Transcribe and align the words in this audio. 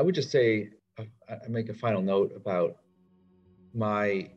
I 0.00 0.02
would 0.02 0.14
just 0.14 0.30
say, 0.30 0.70
uh, 0.98 1.04
I 1.28 1.46
make 1.48 1.68
a 1.68 1.74
final 1.74 2.00
note 2.00 2.32
about 2.34 2.78
my 3.74 4.30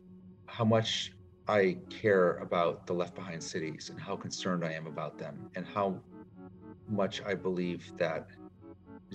how 0.45 0.65
much 0.65 1.13
I 1.47 1.77
care 1.89 2.33
about 2.39 2.85
the 2.85 2.91
left 2.91 3.15
behind 3.15 3.41
cities 3.41 3.89
and 3.89 3.97
how 3.97 4.17
concerned 4.17 4.65
I 4.65 4.73
am 4.73 4.87
about 4.87 5.17
them 5.17 5.49
and 5.55 5.65
how 5.65 6.01
much 6.89 7.21
I 7.25 7.33
believe 7.33 7.93
that 7.97 8.27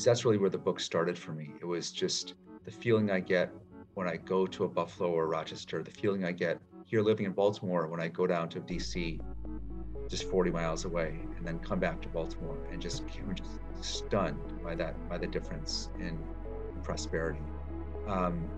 that's 0.02 0.24
really 0.24 0.38
where 0.38 0.48
the 0.48 0.56
book 0.56 0.80
started 0.80 1.18
for 1.18 1.32
me. 1.32 1.50
It 1.60 1.66
was 1.66 1.92
just 1.92 2.32
the 2.64 2.70
feeling 2.70 3.10
I 3.10 3.20
get 3.20 3.52
when 3.92 4.08
I 4.08 4.16
go 4.16 4.46
to 4.46 4.64
a 4.64 4.68
Buffalo 4.68 5.10
or 5.10 5.26
Rochester, 5.26 5.82
the 5.82 5.90
feeling 5.90 6.24
I 6.24 6.32
get 6.32 6.58
here 6.86 7.02
living 7.02 7.26
in 7.26 7.32
Baltimore 7.32 7.88
when 7.88 8.00
I 8.00 8.08
go 8.08 8.26
down 8.26 8.48
to 8.50 8.60
DC, 8.60 9.20
just 10.08 10.24
40 10.30 10.50
miles 10.50 10.86
away, 10.86 11.20
and 11.36 11.46
then 11.46 11.58
come 11.58 11.78
back 11.78 12.00
to 12.00 12.08
Baltimore 12.08 12.56
and 12.72 12.80
just, 12.80 13.02
just 13.34 13.60
stunned 14.06 14.40
by 14.64 14.74
that 14.76 14.94
by 15.10 15.18
the 15.18 15.26
difference 15.26 15.90
in 16.00 16.18
prosperity, 16.82 17.40
um, 18.06 18.48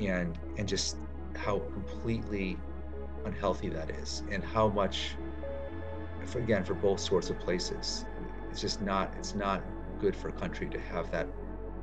and 0.00 0.38
and 0.58 0.68
just 0.68 0.96
how 1.36 1.58
completely 1.58 2.56
unhealthy 3.24 3.68
that 3.68 3.90
is, 3.90 4.22
and 4.30 4.42
how 4.42 4.68
much, 4.68 5.10
for, 6.24 6.38
again, 6.38 6.64
for 6.64 6.74
both 6.74 7.00
sorts 7.00 7.30
of 7.30 7.38
places, 7.38 8.04
it's 8.50 8.60
just 8.60 8.82
not 8.82 9.12
it's 9.18 9.34
not 9.34 9.62
good 10.00 10.14
for 10.14 10.28
a 10.28 10.32
country 10.32 10.68
to 10.68 10.80
have 10.80 11.10
that 11.10 11.26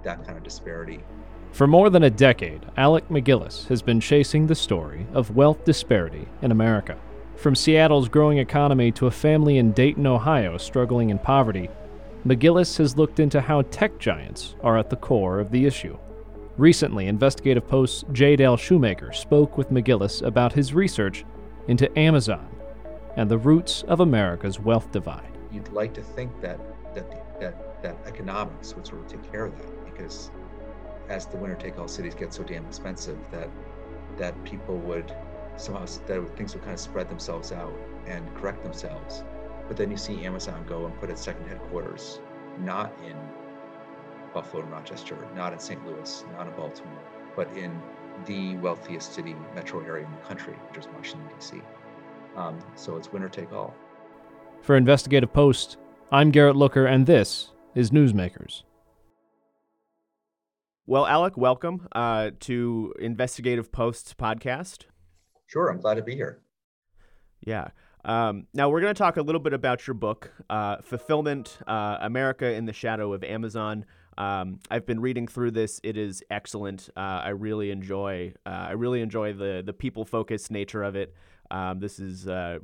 that 0.04 0.26
kind 0.26 0.38
of 0.38 0.44
disparity. 0.44 1.04
For 1.52 1.68
more 1.68 1.90
than 1.92 2.04
a 2.04 2.10
decade, 2.10 2.66
Alec 2.78 3.10
MacGillis 3.10 3.68
has 3.68 3.84
been 3.84 4.00
chasing 4.00 4.48
the 4.48 4.56
story 4.56 5.06
of 5.14 5.36
wealth 5.36 5.64
disparity 5.66 6.28
in 6.42 6.52
America. 6.52 6.98
From 7.36 7.56
Seattle's 7.56 8.10
growing 8.10 8.40
economy 8.40 8.92
to 8.94 9.06
a 9.06 9.12
family 9.12 9.58
in 9.58 9.72
Dayton, 9.72 10.08
Ohio 10.08 10.58
struggling 10.58 11.10
in 11.10 11.20
poverty, 11.20 11.70
MacGillis 12.26 12.78
has 12.78 12.98
looked 12.98 13.20
into 13.20 13.42
how 13.42 13.64
tech 13.64 13.98
giants 14.00 14.56
are 14.64 14.78
at 14.78 14.90
the 14.90 14.96
core 14.96 15.42
of 15.42 15.52
the 15.52 15.66
issue. 15.66 15.98
Recently, 16.58 17.08
Investigative 17.08 17.68
Post's 17.68 18.06
J. 18.14 18.38
Dale 18.38 18.56
Shoemaker 18.56 19.12
spoke 19.12 19.58
with 19.58 19.72
MacGillis 19.72 20.22
about 20.26 20.54
his 20.54 20.74
research 20.74 21.26
into 21.68 22.00
Amazon 22.00 22.48
and 23.18 23.30
the 23.30 23.38
roots 23.38 23.84
of 23.90 24.00
America's 24.00 24.58
wealth 24.58 24.90
divide. 24.94 25.38
You'd 25.52 25.68
like 25.74 25.94
to 25.96 26.02
think 26.02 26.32
that 26.40 26.62
that 26.96 27.40
that 27.42 27.82
that 27.84 27.98
economics 28.06 28.74
would 28.74 28.88
sort 28.88 29.02
of 29.02 29.08
take 29.08 29.30
care 29.30 29.46
of 29.46 29.58
that 29.58 29.86
because 29.86 30.32
as 31.10 31.26
the 31.26 31.36
winner 31.36 31.56
take 31.56 31.78
all 31.78 31.90
cities 31.90 32.16
get 32.16 32.34
so 32.34 32.44
damn 32.44 32.66
expensive 32.66 33.18
that 33.32 33.50
that 34.18 34.42
people 34.46 34.78
would 34.78 35.14
somehow 35.58 35.86
that 36.08 36.38
things 36.38 36.54
would 36.54 36.64
kind 36.64 36.74
of 36.74 36.80
spread 36.80 37.10
themselves 37.10 37.52
out 37.52 37.74
and 38.08 38.34
correct 38.36 38.64
themselves 38.64 39.26
but 39.68 39.78
then 39.78 39.90
you 39.92 39.98
see 39.98 40.26
amazon 40.26 40.64
go 40.68 40.86
and 40.86 41.00
put 41.00 41.10
its 41.10 41.22
second 41.22 41.46
headquarters 41.48 42.20
not 42.60 42.94
in 43.06 43.16
buffalo 44.34 44.64
and 44.64 44.72
rochester 44.72 45.18
not 45.36 45.54
in 45.54 45.60
st 45.60 45.84
louis 45.86 46.26
not 46.38 46.48
in 46.48 46.54
baltimore 46.54 47.04
but 47.36 47.50
in 47.58 47.80
the 48.26 48.56
wealthiest 48.58 49.14
city 49.14 49.36
metro 49.56 49.80
area 49.82 50.06
in 50.06 50.12
the 50.12 50.28
country 50.28 50.54
which 50.70 50.80
is 50.80 50.88
washington 50.96 51.28
d.c 51.30 51.62
um, 52.36 52.60
so 52.76 52.96
it's 52.96 53.12
winner 53.12 53.30
take 53.30 53.52
all 53.52 53.74
for 54.62 54.76
investigative 54.76 55.32
post 55.34 55.78
i'm 56.12 56.32
garrett 56.32 56.56
looker 56.56 56.86
and 56.86 57.06
this 57.06 57.54
is 57.76 57.92
Newsmakers. 57.92 58.64
Well, 60.86 61.08
Alec, 61.08 61.38
welcome 61.38 61.88
uh, 61.94 62.32
to 62.42 62.94
Investigative 63.00 63.72
Posts 63.72 64.14
podcast. 64.14 64.84
Sure, 65.48 65.70
I'm 65.70 65.80
glad 65.80 65.96
to 65.96 66.04
be 66.04 66.16
here. 66.16 66.42
Yeah. 67.42 67.70
Um, 68.06 68.48
now, 68.54 68.70
we're 68.70 68.82
going 68.82 68.94
to 68.94 68.98
talk 68.98 69.18
a 69.18 69.22
little 69.22 69.40
bit 69.40 69.54
about 69.54 69.88
your 69.88 69.94
book, 69.94 70.32
uh, 70.50 70.78
Fulfillment 70.82 71.58
uh, 71.68 71.98
America 72.02 72.52
in 72.52 72.66
the 72.66 72.74
Shadow 72.74 73.14
of 73.14 73.24
Amazon. 73.24 73.86
Um, 74.18 74.60
I've 74.70 74.86
been 74.86 75.00
reading 75.00 75.28
through 75.28 75.52
this. 75.52 75.80
It 75.84 75.98
is 75.98 76.22
excellent. 76.30 76.90
Uh, 76.96 77.00
I 77.24 77.30
really 77.30 77.72
enjoy. 77.72 78.34
Uh, 78.46 78.68
I 78.70 78.72
really 78.72 79.02
enjoy 79.02 79.34
the 79.34 79.64
the 79.66 79.74
people 79.74 80.06
focused 80.06 80.52
nature 80.52 80.84
of 80.84 80.96
it. 80.96 81.14
Um, 81.50 81.80
this 81.80 82.00
is 82.00 82.28
a 82.28 82.60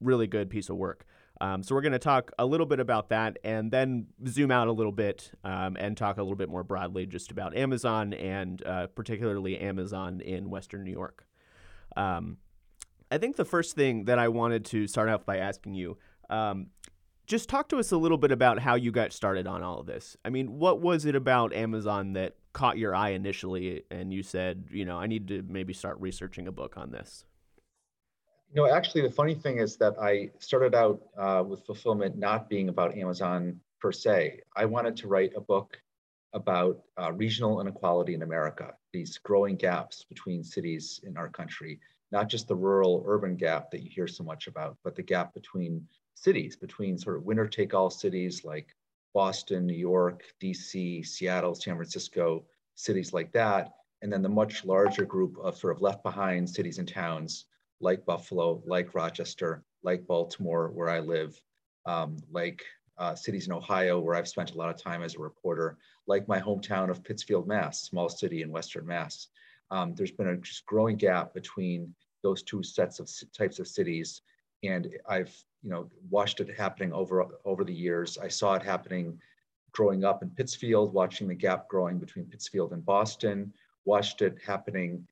really 0.00 0.26
good 0.26 0.48
piece 0.48 0.70
of 0.70 0.76
work. 0.76 1.04
Um, 1.40 1.62
so 1.62 1.74
we're 1.74 1.82
going 1.82 1.92
to 1.92 1.98
talk 1.98 2.30
a 2.38 2.46
little 2.46 2.66
bit 2.66 2.78
about 2.78 3.08
that 3.08 3.38
and 3.42 3.70
then 3.70 4.06
zoom 4.28 4.52
out 4.52 4.68
a 4.68 4.72
little 4.72 4.92
bit 4.92 5.32
um, 5.42 5.76
and 5.78 5.96
talk 5.96 6.16
a 6.16 6.22
little 6.22 6.36
bit 6.36 6.48
more 6.48 6.62
broadly 6.62 7.06
just 7.06 7.32
about 7.32 7.56
Amazon 7.56 8.14
and 8.14 8.64
uh, 8.64 8.86
particularly 8.86 9.58
Amazon 9.58 10.20
in 10.20 10.48
Western 10.48 10.84
New 10.84 10.92
York. 10.92 11.26
Um, 11.96 12.38
I 13.14 13.18
think 13.18 13.36
the 13.36 13.44
first 13.44 13.76
thing 13.76 14.06
that 14.06 14.18
I 14.18 14.26
wanted 14.26 14.64
to 14.66 14.88
start 14.88 15.08
off 15.08 15.24
by 15.24 15.38
asking 15.38 15.74
you, 15.74 15.98
um, 16.30 16.66
just 17.28 17.48
talk 17.48 17.68
to 17.68 17.76
us 17.76 17.92
a 17.92 17.96
little 17.96 18.18
bit 18.18 18.32
about 18.32 18.58
how 18.58 18.74
you 18.74 18.90
got 18.90 19.12
started 19.12 19.46
on 19.46 19.62
all 19.62 19.78
of 19.78 19.86
this. 19.86 20.16
I 20.24 20.30
mean, 20.30 20.58
what 20.58 20.80
was 20.80 21.04
it 21.04 21.14
about 21.14 21.54
Amazon 21.54 22.14
that 22.14 22.34
caught 22.52 22.76
your 22.76 22.92
eye 22.92 23.10
initially 23.10 23.84
and 23.88 24.12
you 24.12 24.24
said, 24.24 24.64
you 24.72 24.84
know, 24.84 24.98
I 24.98 25.06
need 25.06 25.28
to 25.28 25.44
maybe 25.48 25.72
start 25.72 26.00
researching 26.00 26.48
a 26.48 26.52
book 26.52 26.76
on 26.76 26.90
this? 26.90 27.24
No, 28.52 28.66
actually, 28.66 29.02
the 29.02 29.12
funny 29.12 29.36
thing 29.36 29.58
is 29.58 29.76
that 29.76 29.94
I 30.02 30.30
started 30.40 30.74
out 30.74 31.00
uh, 31.16 31.44
with 31.46 31.64
fulfillment 31.64 32.18
not 32.18 32.48
being 32.48 32.68
about 32.68 32.98
Amazon 32.98 33.60
per 33.80 33.92
se. 33.92 34.40
I 34.56 34.64
wanted 34.64 34.96
to 34.96 35.06
write 35.06 35.34
a 35.36 35.40
book 35.40 35.78
about 36.32 36.80
uh, 37.00 37.12
regional 37.12 37.60
inequality 37.60 38.14
in 38.14 38.22
America, 38.22 38.74
these 38.92 39.18
growing 39.18 39.54
gaps 39.54 40.04
between 40.08 40.42
cities 40.42 40.98
in 41.04 41.16
our 41.16 41.28
country, 41.28 41.78
not 42.12 42.28
just 42.28 42.48
the 42.48 42.56
rural 42.56 43.02
urban 43.06 43.36
gap 43.36 43.70
that 43.70 43.82
you 43.82 43.90
hear 43.90 44.06
so 44.06 44.24
much 44.24 44.46
about, 44.46 44.76
but 44.84 44.94
the 44.94 45.02
gap 45.02 45.34
between 45.34 45.86
cities, 46.14 46.56
between 46.56 46.98
sort 46.98 47.16
of 47.16 47.24
winner 47.24 47.46
take 47.46 47.74
all 47.74 47.90
cities 47.90 48.44
like 48.44 48.74
Boston, 49.12 49.66
New 49.66 49.74
York, 49.74 50.24
DC, 50.42 51.06
Seattle, 51.06 51.54
San 51.54 51.76
Francisco, 51.76 52.44
cities 52.74 53.12
like 53.12 53.32
that, 53.32 53.72
and 54.02 54.12
then 54.12 54.22
the 54.22 54.28
much 54.28 54.64
larger 54.64 55.04
group 55.04 55.38
of 55.38 55.56
sort 55.56 55.74
of 55.74 55.82
left 55.82 56.02
behind 56.02 56.48
cities 56.48 56.78
and 56.78 56.88
towns 56.88 57.46
like 57.80 58.04
Buffalo, 58.04 58.62
like 58.66 58.94
Rochester, 58.94 59.64
like 59.82 60.06
Baltimore, 60.06 60.70
where 60.70 60.88
I 60.88 61.00
live, 61.00 61.40
um, 61.86 62.16
like 62.30 62.64
uh, 62.98 63.14
cities 63.14 63.46
in 63.46 63.52
Ohio, 63.52 64.00
where 64.00 64.14
I've 64.14 64.28
spent 64.28 64.52
a 64.52 64.58
lot 64.58 64.70
of 64.70 64.80
time 64.80 65.02
as 65.02 65.14
a 65.14 65.20
reporter, 65.20 65.78
like 66.06 66.28
my 66.28 66.40
hometown 66.40 66.90
of 66.90 67.04
Pittsfield, 67.04 67.46
Mass, 67.46 67.82
small 67.82 68.08
city 68.08 68.42
in 68.42 68.50
Western 68.50 68.86
Mass. 68.86 69.28
Um, 69.74 69.92
there's 69.96 70.12
been 70.12 70.28
a 70.28 70.36
just 70.36 70.64
growing 70.66 70.96
gap 70.96 71.34
between 71.34 71.92
those 72.22 72.44
two 72.44 72.62
sets 72.62 73.00
of 73.00 73.10
types 73.36 73.58
of 73.58 73.66
cities, 73.66 74.22
and 74.62 74.88
I've 75.08 75.34
you 75.64 75.70
know 75.70 75.90
watched 76.08 76.38
it 76.38 76.56
happening 76.56 76.92
over 76.92 77.26
over 77.44 77.64
the 77.64 77.74
years. 77.74 78.16
I 78.16 78.28
saw 78.28 78.54
it 78.54 78.62
happening 78.62 79.18
growing 79.72 80.04
up 80.04 80.22
in 80.22 80.30
Pittsfield, 80.30 80.94
watching 80.94 81.26
the 81.26 81.34
gap 81.34 81.68
growing 81.68 81.98
between 81.98 82.26
Pittsfield 82.26 82.72
and 82.72 82.86
Boston, 82.86 83.52
watched 83.84 84.22
it 84.22 84.38
happening 84.46 85.04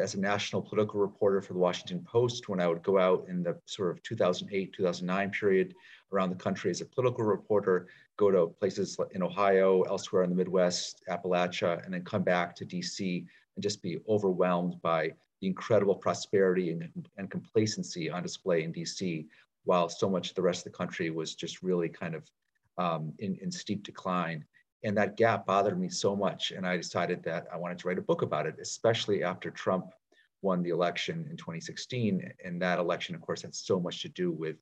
as 0.00 0.14
a 0.14 0.20
national 0.20 0.62
political 0.62 0.98
reporter 0.98 1.42
for 1.42 1.52
the 1.52 1.58
Washington 1.58 2.02
Post, 2.02 2.48
when 2.48 2.58
I 2.58 2.66
would 2.66 2.82
go 2.82 2.98
out 2.98 3.26
in 3.28 3.42
the 3.42 3.56
sort 3.66 3.90
of 3.90 4.02
2008, 4.02 4.72
2009 4.72 5.30
period 5.30 5.74
around 6.10 6.30
the 6.30 6.36
country 6.36 6.70
as 6.70 6.80
a 6.80 6.86
political 6.86 7.22
reporter, 7.22 7.86
go 8.16 8.30
to 8.30 8.48
places 8.58 8.98
in 9.12 9.22
Ohio, 9.22 9.82
elsewhere 9.82 10.24
in 10.24 10.30
the 10.30 10.36
Midwest, 10.36 11.02
Appalachia, 11.08 11.84
and 11.84 11.92
then 11.92 12.02
come 12.02 12.22
back 12.22 12.56
to 12.56 12.64
DC 12.64 13.26
and 13.56 13.62
just 13.62 13.82
be 13.82 13.98
overwhelmed 14.08 14.80
by 14.82 15.12
the 15.40 15.46
incredible 15.46 15.94
prosperity 15.94 16.70
and, 16.70 17.08
and 17.16 17.30
complacency 17.30 18.08
on 18.10 18.22
display 18.22 18.62
in 18.62 18.72
DC, 18.72 19.26
while 19.64 19.88
so 19.88 20.08
much 20.08 20.30
of 20.30 20.36
the 20.36 20.42
rest 20.42 20.66
of 20.66 20.72
the 20.72 20.78
country 20.78 21.10
was 21.10 21.34
just 21.34 21.62
really 21.62 21.88
kind 21.88 22.14
of 22.14 22.30
um, 22.78 23.12
in, 23.18 23.36
in 23.36 23.50
steep 23.50 23.82
decline. 23.82 24.44
And 24.84 24.96
that 24.96 25.16
gap 25.16 25.46
bothered 25.46 25.78
me 25.80 25.88
so 25.88 26.14
much. 26.14 26.52
And 26.52 26.66
I 26.66 26.76
decided 26.76 27.22
that 27.24 27.46
I 27.52 27.56
wanted 27.56 27.78
to 27.78 27.88
write 27.88 27.98
a 27.98 28.02
book 28.02 28.22
about 28.22 28.46
it, 28.46 28.56
especially 28.60 29.24
after 29.24 29.50
Trump 29.50 29.86
won 30.42 30.62
the 30.62 30.70
election 30.70 31.26
in 31.30 31.36
2016. 31.36 32.30
And 32.44 32.62
that 32.62 32.78
election, 32.78 33.14
of 33.14 33.20
course, 33.20 33.42
had 33.42 33.54
so 33.54 33.80
much 33.80 34.02
to 34.02 34.08
do 34.08 34.30
with, 34.30 34.56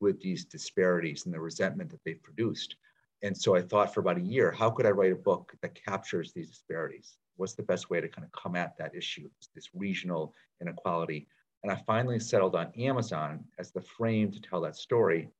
with 0.00 0.20
these 0.20 0.44
disparities 0.44 1.26
and 1.26 1.34
the 1.34 1.40
resentment 1.40 1.90
that 1.90 2.00
they've 2.04 2.22
produced. 2.22 2.76
And 3.22 3.36
so 3.36 3.54
I 3.54 3.62
thought 3.62 3.92
for 3.92 4.00
about 4.00 4.18
a 4.18 4.22
year, 4.22 4.50
how 4.50 4.70
could 4.70 4.86
I 4.86 4.90
write 4.90 5.12
a 5.12 5.16
book 5.16 5.52
that 5.62 5.80
captures 5.84 6.32
these 6.32 6.50
disparities? 6.50 7.16
What's 7.38 7.54
the 7.54 7.62
best 7.62 7.88
way 7.88 8.00
to 8.00 8.08
kind 8.08 8.24
of 8.24 8.32
come 8.32 8.56
at 8.56 8.76
that 8.78 8.94
issue, 8.94 9.30
this 9.54 9.70
regional 9.72 10.34
inequality? 10.60 11.28
And 11.62 11.72
I 11.72 11.76
finally 11.86 12.18
settled 12.18 12.56
on 12.56 12.72
Amazon 12.78 13.44
as 13.58 13.70
the 13.70 13.80
frame 13.80 14.30
to 14.32 14.40
tell 14.40 14.60
that 14.62 14.76
story 14.76 15.30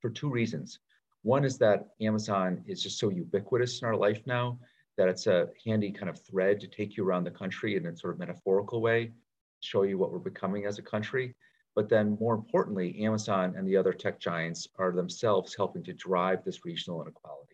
for 0.00 0.10
two 0.10 0.28
reasons. 0.28 0.80
One 1.22 1.44
is 1.44 1.58
that 1.58 1.90
Amazon 2.00 2.64
is 2.66 2.82
just 2.82 2.98
so 2.98 3.08
ubiquitous 3.08 3.80
in 3.80 3.86
our 3.86 3.96
life 3.96 4.20
now 4.26 4.58
that 4.96 5.08
it's 5.08 5.28
a 5.28 5.48
handy 5.64 5.92
kind 5.92 6.10
of 6.10 6.20
thread 6.20 6.60
to 6.60 6.66
take 6.66 6.96
you 6.96 7.06
around 7.06 7.24
the 7.24 7.30
country 7.30 7.76
in 7.76 7.86
a 7.86 7.96
sort 7.96 8.14
of 8.14 8.18
metaphorical 8.18 8.80
way, 8.80 9.12
show 9.60 9.82
you 9.82 9.98
what 9.98 10.12
we're 10.12 10.18
becoming 10.18 10.66
as 10.66 10.78
a 10.78 10.82
country. 10.82 11.34
But 11.76 11.88
then 11.88 12.18
more 12.20 12.34
importantly, 12.34 13.04
Amazon 13.04 13.54
and 13.56 13.66
the 13.66 13.76
other 13.76 13.92
tech 13.92 14.18
giants 14.18 14.66
are 14.76 14.92
themselves 14.92 15.54
helping 15.54 15.84
to 15.84 15.92
drive 15.92 16.44
this 16.44 16.64
regional 16.64 17.00
inequality. 17.00 17.51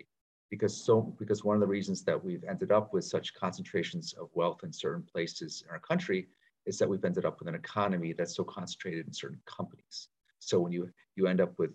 Because 0.50 0.76
so 0.76 1.14
because 1.18 1.44
one 1.44 1.56
of 1.56 1.60
the 1.60 1.66
reasons 1.66 2.02
that 2.04 2.22
we've 2.22 2.44
ended 2.44 2.72
up 2.72 2.92
with 2.92 3.04
such 3.04 3.34
concentrations 3.34 4.14
of 4.14 4.30
wealth 4.34 4.60
in 4.64 4.72
certain 4.72 5.02
places 5.02 5.62
in 5.66 5.70
our 5.70 5.78
country 5.78 6.28
is 6.64 6.78
that 6.78 6.88
we've 6.88 7.04
ended 7.04 7.24
up 7.24 7.38
with 7.38 7.48
an 7.48 7.54
economy 7.54 8.12
that's 8.12 8.36
so 8.36 8.44
concentrated 8.44 9.06
in 9.06 9.12
certain 9.12 9.40
companies. 9.46 10.08
So 10.38 10.60
when 10.60 10.72
you 10.72 10.90
you 11.16 11.26
end 11.26 11.40
up 11.40 11.52
with 11.58 11.70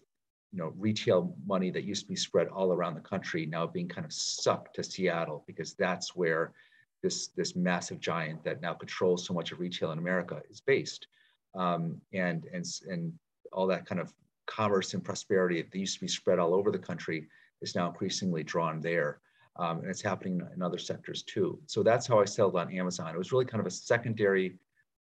you 0.52 0.60
know 0.60 0.74
retail 0.78 1.36
money 1.46 1.72
that 1.72 1.84
used 1.84 2.04
to 2.04 2.10
be 2.10 2.16
spread 2.16 2.48
all 2.48 2.72
around 2.72 2.96
the 2.96 3.02
country 3.02 3.46
now 3.46 3.68
being 3.68 3.88
kind 3.88 4.06
of 4.06 4.14
sucked 4.14 4.76
to 4.76 4.84
Seattle 4.84 5.44
because 5.48 5.74
that's 5.74 6.16
where 6.16 6.54
this 7.02 7.28
this 7.30 7.56
massive 7.56 8.00
giant 8.00 8.44
that 8.44 8.62
now 8.62 8.74
controls 8.74 9.26
so 9.26 9.34
much 9.34 9.52
of 9.52 9.60
retail 9.60 9.92
in 9.92 10.00
America 10.00 10.42
is 10.50 10.62
based, 10.62 11.08
um, 11.54 12.00
and 12.14 12.46
and 12.54 12.66
and 12.90 13.14
all 13.52 13.68
that 13.68 13.86
kind 13.86 14.00
of 14.00 14.14
commerce 14.48 14.94
and 14.94 15.04
prosperity 15.04 15.62
that 15.62 15.78
used 15.78 15.96
to 15.96 16.02
be 16.02 16.08
spread 16.08 16.40
all 16.40 16.54
over 16.54 16.72
the 16.72 16.80
country 16.80 17.28
is 17.64 17.76
now 17.76 17.88
increasingly 17.88 18.44
drawn 18.44 18.80
there. 18.82 19.20
Um, 19.56 19.80
and 19.80 19.90
it's 19.90 20.02
happening 20.02 20.42
in 20.56 20.62
other 20.62 20.80
sectors 20.80 21.24
too. 21.24 21.60
So 21.68 21.84
that's 21.84 22.08
how 22.08 22.20
I 22.20 22.26
settled 22.26 22.56
on 22.56 22.72
Amazon. 22.74 23.14
It 23.14 23.18
was 23.18 23.32
really 23.32 23.46
kind 23.46 23.62
of 23.62 23.68
a 23.68 23.72
secondary. 23.72 24.58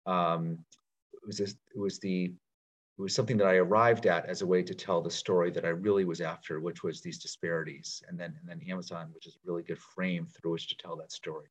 Um, 0.06 0.58
it 1.14 1.26
was 1.26 1.40
it 1.40 1.56
was 1.76 2.00
the 2.00 2.26
it 2.26 3.02
was 3.02 3.16
something 3.16 3.38
that 3.38 3.48
I 3.48 3.56
arrived 3.56 4.08
at 4.08 4.26
as 4.26 4.42
a 4.42 4.48
way 4.48 4.62
to 4.64 4.74
tell 4.74 5.02
the 5.02 5.12
story 5.12 5.52
that 5.52 5.66
I 5.66 5.70
really 5.70 6.04
was 6.04 6.20
after, 6.20 6.60
which 6.60 6.84
was 6.84 7.02
these 7.02 7.20
disparities, 7.20 8.04
and 8.10 8.20
then 8.20 8.36
and 8.40 8.50
then 8.50 8.68
Amazon, 8.70 9.12
which 9.14 9.28
is 9.28 9.36
a 9.36 9.40
really 9.46 9.64
good 9.64 9.78
frame 9.78 10.28
through 10.28 10.54
which 10.54 10.68
to 10.70 10.76
tell 10.76 10.98
that 10.98 11.12
story. 11.12 11.48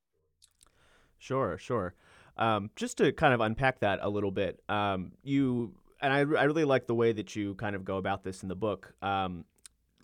Sure, 1.18 1.56
sure. 1.56 1.94
Um, 2.36 2.70
just 2.76 2.98
to 2.98 3.12
kind 3.12 3.32
of 3.32 3.40
unpack 3.40 3.80
that 3.80 4.00
a 4.02 4.08
little 4.08 4.30
bit, 4.30 4.60
um, 4.68 5.12
you 5.22 5.74
and 6.00 6.12
I, 6.12 6.18
I 6.18 6.44
really 6.44 6.64
like 6.64 6.86
the 6.86 6.94
way 6.94 7.12
that 7.12 7.34
you 7.34 7.54
kind 7.54 7.74
of 7.74 7.84
go 7.84 7.96
about 7.96 8.24
this 8.24 8.42
in 8.42 8.48
the 8.48 8.56
book. 8.56 8.92
Um, 9.02 9.44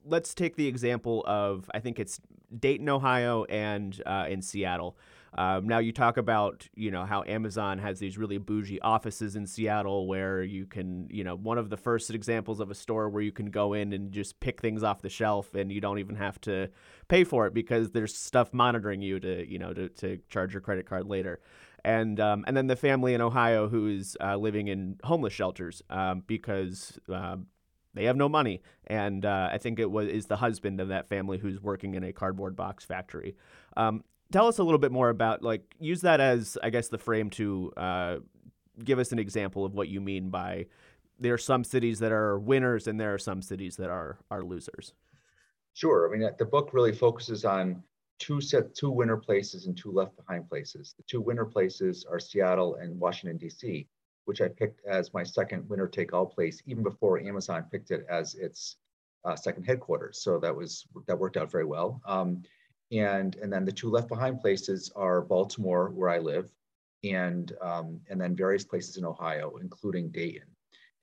let's 0.04 0.34
take 0.34 0.56
the 0.56 0.66
example 0.66 1.24
of 1.26 1.70
I 1.74 1.80
think 1.80 1.98
it's 1.98 2.20
Dayton, 2.56 2.88
Ohio, 2.88 3.44
and 3.44 4.00
uh, 4.06 4.26
in 4.28 4.42
Seattle. 4.42 4.96
Um, 5.36 5.66
now 5.66 5.78
you 5.78 5.90
talk 5.90 6.16
about 6.16 6.68
you 6.74 6.90
know 6.92 7.04
how 7.04 7.24
Amazon 7.26 7.78
has 7.78 7.98
these 7.98 8.16
really 8.16 8.38
bougie 8.38 8.80
offices 8.80 9.34
in 9.34 9.46
Seattle 9.46 10.06
where 10.06 10.42
you 10.42 10.64
can 10.64 11.08
you 11.10 11.24
know 11.24 11.34
one 11.34 11.58
of 11.58 11.70
the 11.70 11.76
first 11.76 12.10
examples 12.10 12.60
of 12.60 12.70
a 12.70 12.74
store 12.74 13.08
where 13.08 13.22
you 13.22 13.32
can 13.32 13.50
go 13.50 13.72
in 13.72 13.92
and 13.92 14.12
just 14.12 14.38
pick 14.38 14.60
things 14.60 14.84
off 14.84 15.02
the 15.02 15.08
shelf 15.08 15.54
and 15.54 15.72
you 15.72 15.80
don't 15.80 15.98
even 15.98 16.14
have 16.14 16.40
to 16.42 16.68
pay 17.08 17.24
for 17.24 17.46
it 17.46 17.54
because 17.54 17.90
there's 17.90 18.14
stuff 18.14 18.54
monitoring 18.54 19.02
you 19.02 19.18
to 19.18 19.50
you 19.50 19.58
know 19.58 19.72
to, 19.72 19.88
to 19.88 20.18
charge 20.28 20.52
your 20.54 20.60
credit 20.60 20.86
card 20.86 21.06
later. 21.06 21.40
And 21.84 22.20
um, 22.20 22.44
and 22.46 22.56
then 22.56 22.68
the 22.68 22.76
family 22.76 23.12
in 23.12 23.20
Ohio 23.20 23.68
who's 23.68 24.16
uh, 24.20 24.36
living 24.36 24.68
in 24.68 24.98
homeless 25.02 25.32
shelters 25.32 25.82
um, 25.90 26.22
because 26.26 26.98
uh, 27.12 27.36
they 27.94 28.04
have 28.04 28.16
no 28.16 28.28
money, 28.28 28.60
and 28.86 29.24
uh, 29.24 29.48
I 29.52 29.58
think 29.58 29.78
it 29.78 29.90
was 29.90 30.08
is 30.08 30.26
the 30.26 30.36
husband 30.36 30.80
of 30.80 30.88
that 30.88 31.08
family 31.08 31.38
who's 31.38 31.62
working 31.62 31.94
in 31.94 32.04
a 32.04 32.12
cardboard 32.12 32.56
box 32.56 32.84
factory. 32.84 33.36
Um, 33.76 34.04
tell 34.32 34.48
us 34.48 34.58
a 34.58 34.64
little 34.64 34.78
bit 34.78 34.92
more 34.92 35.10
about 35.10 35.42
like 35.42 35.62
use 35.78 36.00
that 36.02 36.20
as 36.20 36.58
I 36.62 36.70
guess 36.70 36.88
the 36.88 36.98
frame 36.98 37.30
to 37.30 37.72
uh, 37.76 38.16
give 38.82 38.98
us 38.98 39.12
an 39.12 39.18
example 39.18 39.64
of 39.64 39.74
what 39.74 39.88
you 39.88 40.00
mean 40.00 40.30
by 40.30 40.66
there 41.20 41.34
are 41.34 41.38
some 41.38 41.62
cities 41.62 42.00
that 42.00 42.10
are 42.10 42.38
winners 42.38 42.88
and 42.88 42.98
there 42.98 43.14
are 43.14 43.18
some 43.18 43.40
cities 43.40 43.76
that 43.76 43.90
are 43.90 44.18
are 44.30 44.42
losers. 44.42 44.92
Sure. 45.74 46.08
I 46.08 46.16
mean, 46.16 46.28
the 46.38 46.44
book 46.44 46.70
really 46.72 46.92
focuses 46.92 47.44
on 47.44 47.82
two 48.18 48.40
set 48.40 48.74
two 48.74 48.90
winner 48.90 49.16
places 49.16 49.66
and 49.66 49.76
two 49.76 49.92
left 49.92 50.16
behind 50.16 50.48
places. 50.48 50.94
The 50.96 51.04
two 51.04 51.20
winner 51.20 51.44
places 51.44 52.04
are 52.10 52.18
Seattle 52.18 52.76
and 52.76 52.98
Washington 52.98 53.38
D.C 53.38 53.86
which 54.24 54.40
I 54.40 54.48
picked 54.48 54.84
as 54.86 55.14
my 55.14 55.22
second 55.22 55.68
winner 55.68 55.86
take 55.86 56.12
all 56.12 56.26
place, 56.26 56.62
even 56.66 56.82
before 56.82 57.20
Amazon 57.20 57.66
picked 57.70 57.90
it 57.90 58.06
as 58.08 58.34
its 58.34 58.76
uh, 59.24 59.36
second 59.36 59.64
headquarters. 59.64 60.18
So 60.22 60.38
that 60.38 60.54
was 60.54 60.86
that 61.06 61.18
worked 61.18 61.36
out 61.36 61.50
very 61.50 61.64
well. 61.64 62.00
Um, 62.06 62.42
and 62.92 63.36
and 63.36 63.52
then 63.52 63.64
the 63.64 63.72
two 63.72 63.90
left 63.90 64.08
behind 64.08 64.40
places 64.40 64.92
are 64.94 65.22
Baltimore, 65.22 65.90
where 65.90 66.10
I 66.10 66.18
live, 66.18 66.50
and 67.02 67.52
um, 67.60 68.00
and 68.10 68.20
then 68.20 68.36
various 68.36 68.64
places 68.64 68.96
in 68.96 69.04
Ohio, 69.04 69.56
including 69.60 70.10
Dayton. 70.10 70.48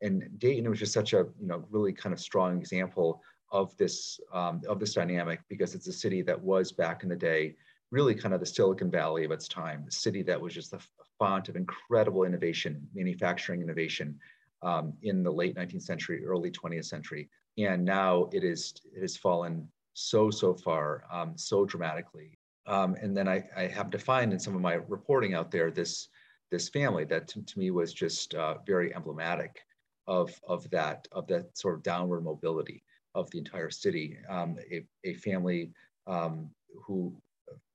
And 0.02 0.40
Dayton 0.40 0.70
was 0.70 0.80
just 0.80 0.94
such 0.94 1.14
a 1.14 1.28
you 1.40 1.48
know 1.48 1.66
really 1.70 1.94
kind 1.94 2.14
of 2.14 2.20
strong 2.20 2.58
example 2.58 3.22
of 3.52 3.76
this 3.78 4.20
um, 4.32 4.62
of 4.68 4.80
this 4.80 4.94
dynamic 4.94 5.42
because 5.50 5.76
it's 5.76 5.88
a 5.88 5.94
city 5.94 6.22
that 6.24 6.40
was 6.40 6.72
back 6.72 7.04
in 7.04 7.10
the 7.10 7.16
day 7.16 7.56
really 7.92 8.16
kind 8.16 8.34
of 8.34 8.40
the 8.40 8.46
Silicon 8.46 8.90
Valley 8.90 9.26
of 9.26 9.32
its 9.32 9.48
time, 9.48 9.84
the 9.86 9.92
city 9.92 10.24
that 10.24 10.40
was 10.40 10.54
just 10.54 10.72
the 10.72 10.80
font 11.22 11.50
of 11.50 11.56
incredible 11.56 12.24
innovation, 12.24 12.88
manufacturing 12.96 13.62
innovation 13.62 14.20
um, 14.64 14.92
in 15.04 15.22
the 15.22 15.30
late 15.30 15.56
19th 15.56 15.84
century, 15.84 16.26
early 16.26 16.50
20th 16.50 16.86
century. 16.86 17.30
And 17.60 17.86
now 17.86 18.28
it 18.34 18.44
is 18.44 18.74
it 18.96 19.02
has 19.02 19.16
fallen 19.16 19.68
so, 19.94 20.32
so 20.32 20.56
far, 20.56 21.04
um, 21.12 21.38
so 21.38 21.64
dramatically. 21.64 22.40
Um, 22.66 22.96
and 23.04 23.16
then 23.16 23.28
I, 23.28 23.44
I 23.56 23.68
have 23.68 23.92
to 23.92 24.00
find 24.00 24.34
in 24.34 24.40
some 24.40 24.56
of 24.56 24.62
my 24.62 24.76
reporting 24.88 25.36
out 25.36 25.52
there 25.52 25.70
this, 25.70 26.08
this 26.50 26.70
family 26.70 27.06
that 27.06 27.28
to, 27.30 27.44
to 27.44 27.60
me 27.60 27.70
was 27.70 27.94
just 27.94 28.34
uh, 28.34 28.56
very 28.66 28.96
emblematic 28.96 29.62
of, 30.08 30.34
of 30.48 30.68
that, 30.72 31.08
of 31.12 31.28
that 31.28 31.56
sort 31.56 31.76
of 31.76 31.84
downward 31.84 32.22
mobility 32.22 32.84
of 33.14 33.30
the 33.30 33.38
entire 33.38 33.70
city. 33.70 34.18
Um, 34.28 34.58
a, 34.72 34.84
a 35.04 35.14
family 35.16 35.70
um, 36.08 36.50
who 36.84 37.14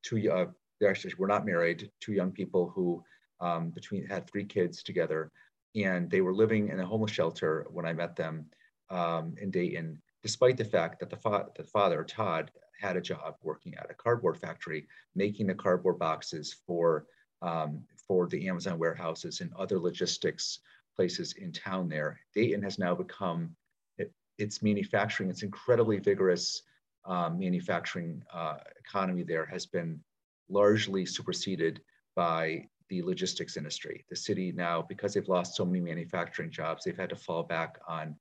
two 0.02 0.32
uh, 0.32 0.46
they 0.80 0.86
actually 0.86 1.14
were 1.18 1.26
not 1.26 1.46
married, 1.46 1.90
two 2.00 2.12
young 2.12 2.32
people 2.32 2.72
who 2.74 3.02
um, 3.40 3.70
between 3.70 4.06
had 4.06 4.28
three 4.28 4.44
kids 4.44 4.82
together, 4.82 5.30
and 5.74 6.10
they 6.10 6.20
were 6.20 6.34
living 6.34 6.68
in 6.68 6.80
a 6.80 6.86
homeless 6.86 7.12
shelter 7.12 7.66
when 7.70 7.86
I 7.86 7.92
met 7.92 8.16
them 8.16 8.46
um, 8.90 9.34
in 9.40 9.50
Dayton, 9.50 10.00
despite 10.22 10.56
the 10.56 10.64
fact 10.64 11.00
that 11.00 11.10
the, 11.10 11.16
fa- 11.16 11.46
the 11.56 11.64
father 11.64 12.04
Todd 12.04 12.50
had 12.80 12.96
a 12.96 13.00
job 13.00 13.36
working 13.42 13.74
at 13.76 13.90
a 13.90 13.94
cardboard 13.94 14.38
factory, 14.38 14.86
making 15.14 15.46
the 15.46 15.54
cardboard 15.54 15.98
boxes 15.98 16.56
for 16.66 17.06
um, 17.42 17.82
for 18.08 18.26
the 18.28 18.48
Amazon 18.48 18.78
warehouses 18.78 19.40
and 19.40 19.52
other 19.54 19.78
logistics 19.78 20.60
places 20.94 21.34
in 21.34 21.52
town. 21.52 21.88
There, 21.88 22.18
Dayton 22.34 22.62
has 22.62 22.78
now 22.78 22.94
become 22.94 23.54
it, 23.98 24.12
its 24.38 24.62
manufacturing, 24.62 25.28
its 25.28 25.42
incredibly 25.42 25.98
vigorous 25.98 26.62
um, 27.04 27.38
manufacturing 27.38 28.22
uh, 28.32 28.56
economy 28.78 29.22
there 29.22 29.46
has 29.46 29.66
been 29.66 30.00
largely 30.48 31.04
superseded 31.04 31.80
by 32.14 32.66
the 32.88 33.02
logistics 33.02 33.56
industry. 33.56 34.04
The 34.08 34.16
city 34.16 34.52
now, 34.52 34.82
because 34.88 35.14
they've 35.14 35.28
lost 35.28 35.54
so 35.54 35.64
many 35.64 35.80
manufacturing 35.80 36.50
jobs, 36.50 36.84
they've 36.84 36.96
had 36.96 37.10
to 37.10 37.16
fall 37.16 37.42
back 37.42 37.78
on, 37.88 38.16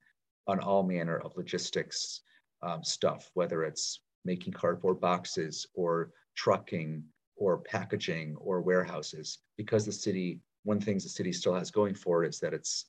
on 0.47 0.59
all 0.59 0.83
manner 0.83 1.17
of 1.17 1.35
logistics 1.37 2.21
um, 2.61 2.83
stuff, 2.83 3.29
whether 3.33 3.63
it's 3.63 4.01
making 4.23 4.53
cardboard 4.53 4.99
boxes 4.99 5.67
or 5.75 6.11
trucking 6.35 7.03
or 7.35 7.59
packaging 7.59 8.35
or 8.37 8.61
warehouses. 8.61 9.39
Because 9.57 9.85
the 9.85 9.91
city, 9.91 10.39
one 10.63 10.79
thing 10.79 10.95
the 10.95 11.01
city 11.01 11.31
still 11.31 11.53
has 11.53 11.71
going 11.71 11.95
for 11.95 12.23
it 12.23 12.29
is 12.29 12.39
that 12.39 12.53
it's 12.53 12.85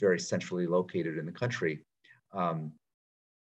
very 0.00 0.18
centrally 0.18 0.66
located 0.66 1.18
in 1.18 1.26
the 1.26 1.32
country. 1.32 1.80
Um, 2.32 2.72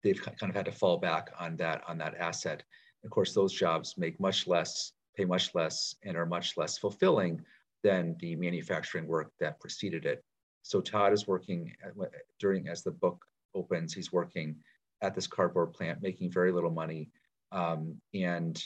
they've 0.03 0.21
kind 0.21 0.49
of 0.49 0.55
had 0.55 0.65
to 0.65 0.71
fall 0.71 0.97
back 0.97 1.29
on 1.39 1.55
that 1.57 1.83
on 1.87 1.97
that 1.99 2.15
asset. 2.15 2.63
Of 3.03 3.11
course, 3.11 3.33
those 3.33 3.53
jobs 3.53 3.95
make 3.97 4.19
much 4.19 4.47
less, 4.47 4.91
pay 5.15 5.25
much 5.25 5.53
less, 5.55 5.95
and 6.03 6.17
are 6.17 6.25
much 6.25 6.57
less 6.57 6.77
fulfilling 6.77 7.43
than 7.87 8.17
the 8.19 8.35
manufacturing 8.35 9.07
work 9.07 9.31
that 9.39 9.61
preceded 9.61 10.06
it. 10.06 10.21
So 10.63 10.81
Todd 10.81 11.13
is 11.13 11.25
working 11.25 11.71
at, 11.85 11.94
during 12.37 12.67
as 12.67 12.83
the 12.83 12.91
book 12.91 13.23
opens. 13.56 13.94
He's 13.94 14.11
working 14.11 14.57
at 15.01 15.15
this 15.15 15.27
cardboard 15.27 15.71
plant, 15.73 16.01
making 16.01 16.29
very 16.31 16.51
little 16.51 16.75
money, 16.83 17.09
um, 17.53 17.95
and 18.13 18.61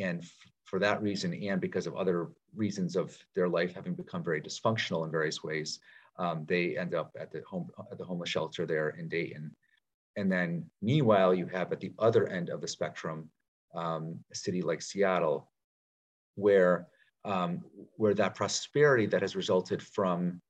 and 0.00 0.24
for 0.64 0.80
that 0.80 1.00
reason, 1.02 1.32
and 1.34 1.60
because 1.60 1.86
of 1.86 1.94
other 1.94 2.30
reasons 2.56 2.96
of 2.96 3.16
their 3.36 3.48
life 3.48 3.72
having 3.74 3.94
become 3.94 4.24
very 4.24 4.40
dysfunctional 4.40 5.04
in 5.04 5.10
various 5.12 5.44
ways, 5.44 5.78
um, 6.18 6.44
they 6.48 6.76
end 6.76 6.94
up 6.96 7.10
at 7.22 7.30
the 7.30 7.42
home 7.48 7.68
at 7.92 7.98
the 7.98 8.04
homeless 8.04 8.30
shelter 8.30 8.66
there 8.66 8.88
in 8.98 9.08
Dayton. 9.08 9.54
And 10.16 10.30
then 10.32 10.68
meanwhile, 10.82 11.32
you 11.32 11.46
have 11.46 11.70
at 11.70 11.80
the 11.80 11.92
other 11.98 12.26
end 12.26 12.48
of 12.48 12.60
the 12.60 12.68
spectrum, 12.76 13.30
um, 13.74 14.18
a 14.32 14.34
city 14.34 14.62
like 14.62 14.82
Seattle, 14.82 15.48
where 16.34 16.88
um, 17.24 17.64
where 17.96 18.14
that 18.14 18.34
prosperity 18.34 19.06
that 19.06 19.22
has 19.22 19.36
resulted 19.36 19.82
from 19.82 20.40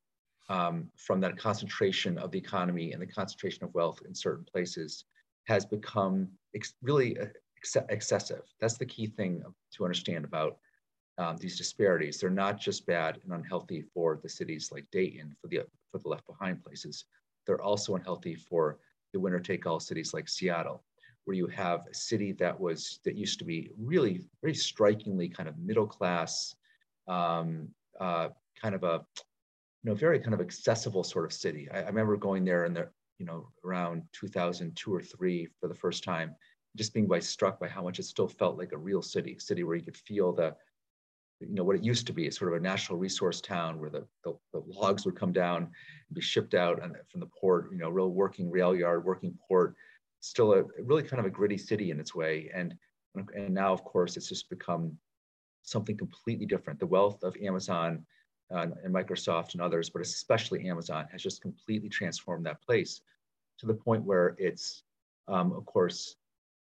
um, 0.51 0.91
from 0.97 1.21
that 1.21 1.39
concentration 1.39 2.19
of 2.19 2.31
the 2.31 2.39
economy 2.39 2.93
and 2.93 3.01
the 3.01 3.07
concentration 3.07 3.65
of 3.65 3.73
wealth 3.73 4.03
in 4.07 4.15
certain 4.15 4.45
places 4.45 5.05
has 5.45 5.65
become 5.65 6.29
ex- 6.55 6.75
really 6.83 7.19
uh, 7.19 7.27
ex- 7.57 7.77
excessive. 7.89 8.43
That's 8.61 8.77
the 8.77 8.85
key 8.85 9.07
thing 9.07 9.43
to 9.73 9.85
understand 9.85 10.27
about 10.27 10.59
um, 11.17 11.39
these 11.39 11.57
disparities. 11.57 12.19
They're 12.19 12.29
not 12.29 12.61
just 12.61 12.87
bad 12.87 13.21
and 13.25 13.33
unhealthy 13.33 13.85
for 13.95 14.21
the 14.23 14.29
cities 14.29 14.69
like 14.71 14.85
Dayton, 14.91 15.35
for 15.41 15.49
the 15.49 15.61
for 15.91 15.99
the 15.99 16.09
left 16.09 16.27
behind 16.27 16.63
places. 16.63 17.07
They're 17.47 17.63
also 17.63 17.95
unhealthy 17.95 18.35
for 18.35 18.79
the 19.15 19.21
winner 19.21 19.41
take 19.41 19.65
all 19.65 19.81
cities 19.81 20.13
like 20.13 20.29
Seattle 20.29 20.83
where 21.25 21.37
you 21.37 21.47
have 21.47 21.87
a 21.91 21.95
city 21.95 22.33
that 22.33 22.59
was 22.59 23.01
that 23.05 23.17
used 23.17 23.39
to 23.39 23.45
be 23.45 23.71
really 23.79 24.21
very 24.43 24.55
strikingly 24.55 25.29
kind 25.29 25.49
of 25.49 25.59
middle 25.59 25.87
class 25.87 26.55
um, 27.09 27.69
uh, 28.01 28.29
kind 28.61 28.75
of 28.75 28.85
a 28.85 29.05
you 29.83 29.91
know 29.91 29.95
very 29.95 30.19
kind 30.19 30.35
of 30.35 30.41
accessible 30.41 31.05
sort 31.05 31.25
of 31.25 31.33
city. 31.33 31.69
I, 31.73 31.83
I 31.83 31.87
remember 31.87 32.17
going 32.17 32.45
there 32.45 32.65
in 32.65 32.75
the 32.75 32.89
you 33.19 33.27
know 33.27 33.49
around 33.65 34.03
2002 34.13 34.95
or 34.95 35.03
three 35.03 35.49
for 35.61 35.69
the 35.69 35.75
first 35.75 36.05
time, 36.05 36.35
just 36.77 36.95
being 36.95 37.07
by 37.07 37.21
struck 37.21 37.61
by 37.61 37.69
how 37.69 37.83
much 37.83 37.99
it 37.99 38.05
still 38.05 38.29
felt 38.29 38.59
like 38.59 38.73
a 38.73 38.79
real 38.79 39.03
city, 39.03 39.39
city 39.39 39.65
where 39.65 39.77
you 39.77 39.83
could 39.83 39.97
feel 39.97 40.33
the 40.33 40.55
you 41.41 41.55
know 41.55 41.65
what 41.65 41.77
it 41.77 41.85
used 41.85 42.07
to 42.07 42.13
be, 42.13 42.31
sort 42.31 42.53
of 42.53 42.59
a 42.59 42.63
natural 42.63 42.99
resource 42.99 43.41
town 43.41 43.79
where 43.81 43.91
the, 43.91 44.07
the, 44.25 44.35
the 44.53 44.63
logs 44.67 45.05
would 45.05 45.17
come 45.19 45.33
down 45.33 45.63
and 45.63 46.15
be 46.15 46.21
shipped 46.21 46.55
out 46.55 46.83
and 46.83 46.97
from 47.11 47.21
the 47.21 47.31
port, 47.39 47.69
you 47.73 47.79
know, 47.79 47.91
real 47.91 48.11
working 48.11 48.51
rail 48.51 48.75
yard, 48.75 49.05
working 49.05 49.37
port, 49.47 49.75
still 50.21 50.55
a 50.55 50.65
really 50.83 51.03
kind 51.03 51.21
of 51.21 51.27
a 51.27 51.31
gritty 51.31 51.59
city 51.59 51.91
in 51.91 52.01
its 52.01 52.15
way. 52.15 52.51
And, 52.55 52.75
and 53.35 53.53
now, 53.53 53.73
of 53.73 53.85
course, 53.85 54.17
it's 54.17 54.29
just 54.29 54.49
become 54.49 54.97
something 55.65 55.97
completely 55.97 56.47
different. 56.47 56.79
The 56.79 56.87
wealth 56.87 57.23
of 57.25 57.37
Amazon 57.43 58.07
uh, 58.55 58.67
and 58.85 58.95
Microsoft 58.95 59.55
and 59.55 59.63
others, 59.63 59.91
but 59.91 60.03
especially 60.03 60.69
Amazon, 60.69 61.07
has 61.11 61.23
just 61.23 61.43
completely 61.43 61.89
transformed 61.89 62.47
that 62.47 62.63
place 62.63 63.01
to 63.59 63.67
the 63.67 63.75
point 63.75 64.05
where 64.05 64.37
it's, 64.39 64.83
um, 65.27 65.53
of 65.53 65.65
course, 65.65 66.17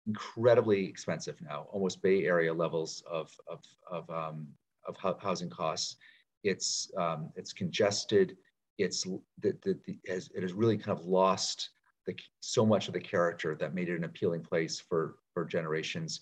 incredibly 0.08 0.86
expensive 0.86 1.38
now, 1.42 1.68
almost 1.72 2.02
Bay 2.02 2.26
Area 2.26 2.54
levels 2.54 3.04
of, 3.10 3.32
of, 3.48 3.60
of, 3.90 4.10
um, 4.10 4.48
of 4.86 4.98
housing 5.22 5.50
costs. 5.50 5.96
It's, 6.44 6.92
um, 6.98 7.32
it's 7.36 7.54
congested. 7.54 8.36
It's 8.78 9.04
the, 9.04 9.56
the, 9.64 9.80
the, 9.86 9.98
has, 10.08 10.30
it 10.36 10.42
has 10.42 10.54
really 10.54 10.78
kind 10.78 10.98
of 10.98 11.06
lost 11.06 11.70
the, 12.06 12.16
so 12.40 12.66
much 12.66 12.88
of 12.88 12.94
the 12.94 13.00
character 13.00 13.56
that 13.56 13.76
made 13.76 13.90
it 13.90 13.96
an 13.96 14.04
appealing 14.04 14.42
place 14.42 14.80
for, 14.80 15.16
for 15.34 15.46
generations. 15.46 16.20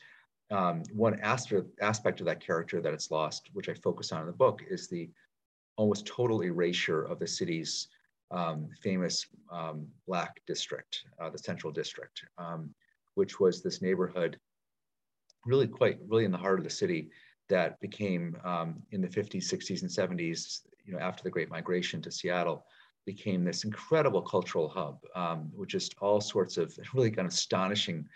Um, 0.52 0.84
one 0.94 1.20
aspect, 1.20 2.20
of 2.20 2.26
that 2.26 2.40
character 2.40 2.82
that 2.82 2.94
it's 2.94 3.12
lost, 3.12 3.50
which 3.54 3.70
I 3.70 3.74
focus 3.76 4.12
on 4.12 4.22
in 4.22 4.28
the 4.28 4.34
book, 4.34 4.62
is 4.68 4.88
the 4.88 5.10
almost 5.78 6.08
total 6.08 6.44
erasure 6.44 7.04
of 7.04 7.20
the 7.20 7.28
city's 7.28 7.88
um, 8.32 8.70
famous 8.82 9.26
um, 9.52 9.88
Black 10.08 10.42
district, 10.48 11.04
uh, 11.20 11.30
the 11.30 11.38
Central 11.38 11.72
District, 11.72 12.24
um, 12.38 12.74
which 13.16 13.40
was 13.40 13.62
this 13.62 13.82
neighborhood 13.82 14.40
really 15.46 15.68
quite, 15.68 16.00
really 16.08 16.26
in 16.26 16.32
the 16.32 16.38
heart 16.38 16.60
of 16.60 16.64
the 16.64 16.70
city 16.70 17.10
that 17.48 17.80
became 17.80 18.38
um, 18.44 18.82
in 18.92 19.02
the 19.02 19.08
50s, 19.08 19.44
60s, 19.52 19.82
and 19.82 19.90
70s, 19.90 20.62
you 20.86 20.94
know, 20.94 21.00
after 21.00 21.24
the 21.24 21.30
Great 21.30 21.50
Migration 21.50 22.02
to 22.02 22.12
Seattle, 22.12 22.66
became 23.06 23.44
this 23.44 23.64
incredible 23.64 24.22
cultural 24.22 24.70
hub 24.70 25.00
um, 25.16 25.52
with 25.56 25.70
just 25.70 25.96
all 26.00 26.22
sorts 26.22 26.58
of 26.58 26.78
really 26.94 27.10
kind 27.10 27.28
of 27.28 27.34
astonishing 27.34 28.08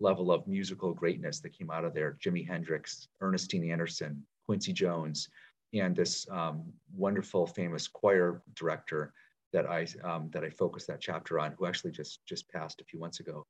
level 0.00 0.30
of 0.32 0.46
musical 0.46 0.92
greatness 0.92 1.40
that 1.40 1.56
came 1.56 1.70
out 1.70 1.84
of 1.84 1.94
there. 1.94 2.16
Jimi 2.24 2.46
Hendrix, 2.46 3.08
Ernestine 3.20 3.70
Anderson, 3.70 4.24
Quincy 4.46 4.72
Jones, 4.72 5.28
and 5.74 5.96
this 5.96 6.26
um, 6.30 6.64
wonderful, 6.94 7.46
famous 7.46 7.88
choir 7.88 8.42
director 8.54 9.12
that 9.52 9.66
I 9.66 9.86
um, 10.02 10.30
that 10.32 10.44
I 10.44 10.50
focused 10.50 10.86
that 10.88 11.00
chapter 11.00 11.38
on, 11.38 11.52
who 11.52 11.66
actually 11.66 11.92
just 11.92 12.24
just 12.26 12.48
passed 12.50 12.80
a 12.80 12.84
few 12.84 12.98
months 12.98 13.20
ago, 13.20 13.46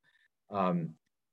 um, 0.51 0.91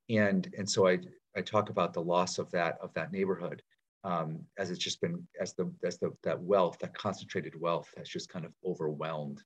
and 0.08 0.52
and 0.56 0.68
so 0.68 0.88
I 0.88 0.98
I 1.36 1.42
talk 1.42 1.70
about 1.70 1.92
the 1.92 2.02
loss 2.02 2.38
of 2.38 2.50
that 2.52 2.78
of 2.80 2.92
that 2.94 3.12
neighborhood 3.12 3.62
um, 4.04 4.40
as 4.58 4.70
it's 4.70 4.82
just 4.82 5.00
been 5.00 5.26
as 5.40 5.54
the 5.54 5.72
as 5.84 5.98
the 5.98 6.12
that 6.22 6.40
wealth 6.40 6.78
that 6.80 6.94
concentrated 6.94 7.58
wealth 7.60 7.92
has 7.96 8.08
just 8.08 8.28
kind 8.28 8.44
of 8.44 8.52
overwhelmed 8.64 9.42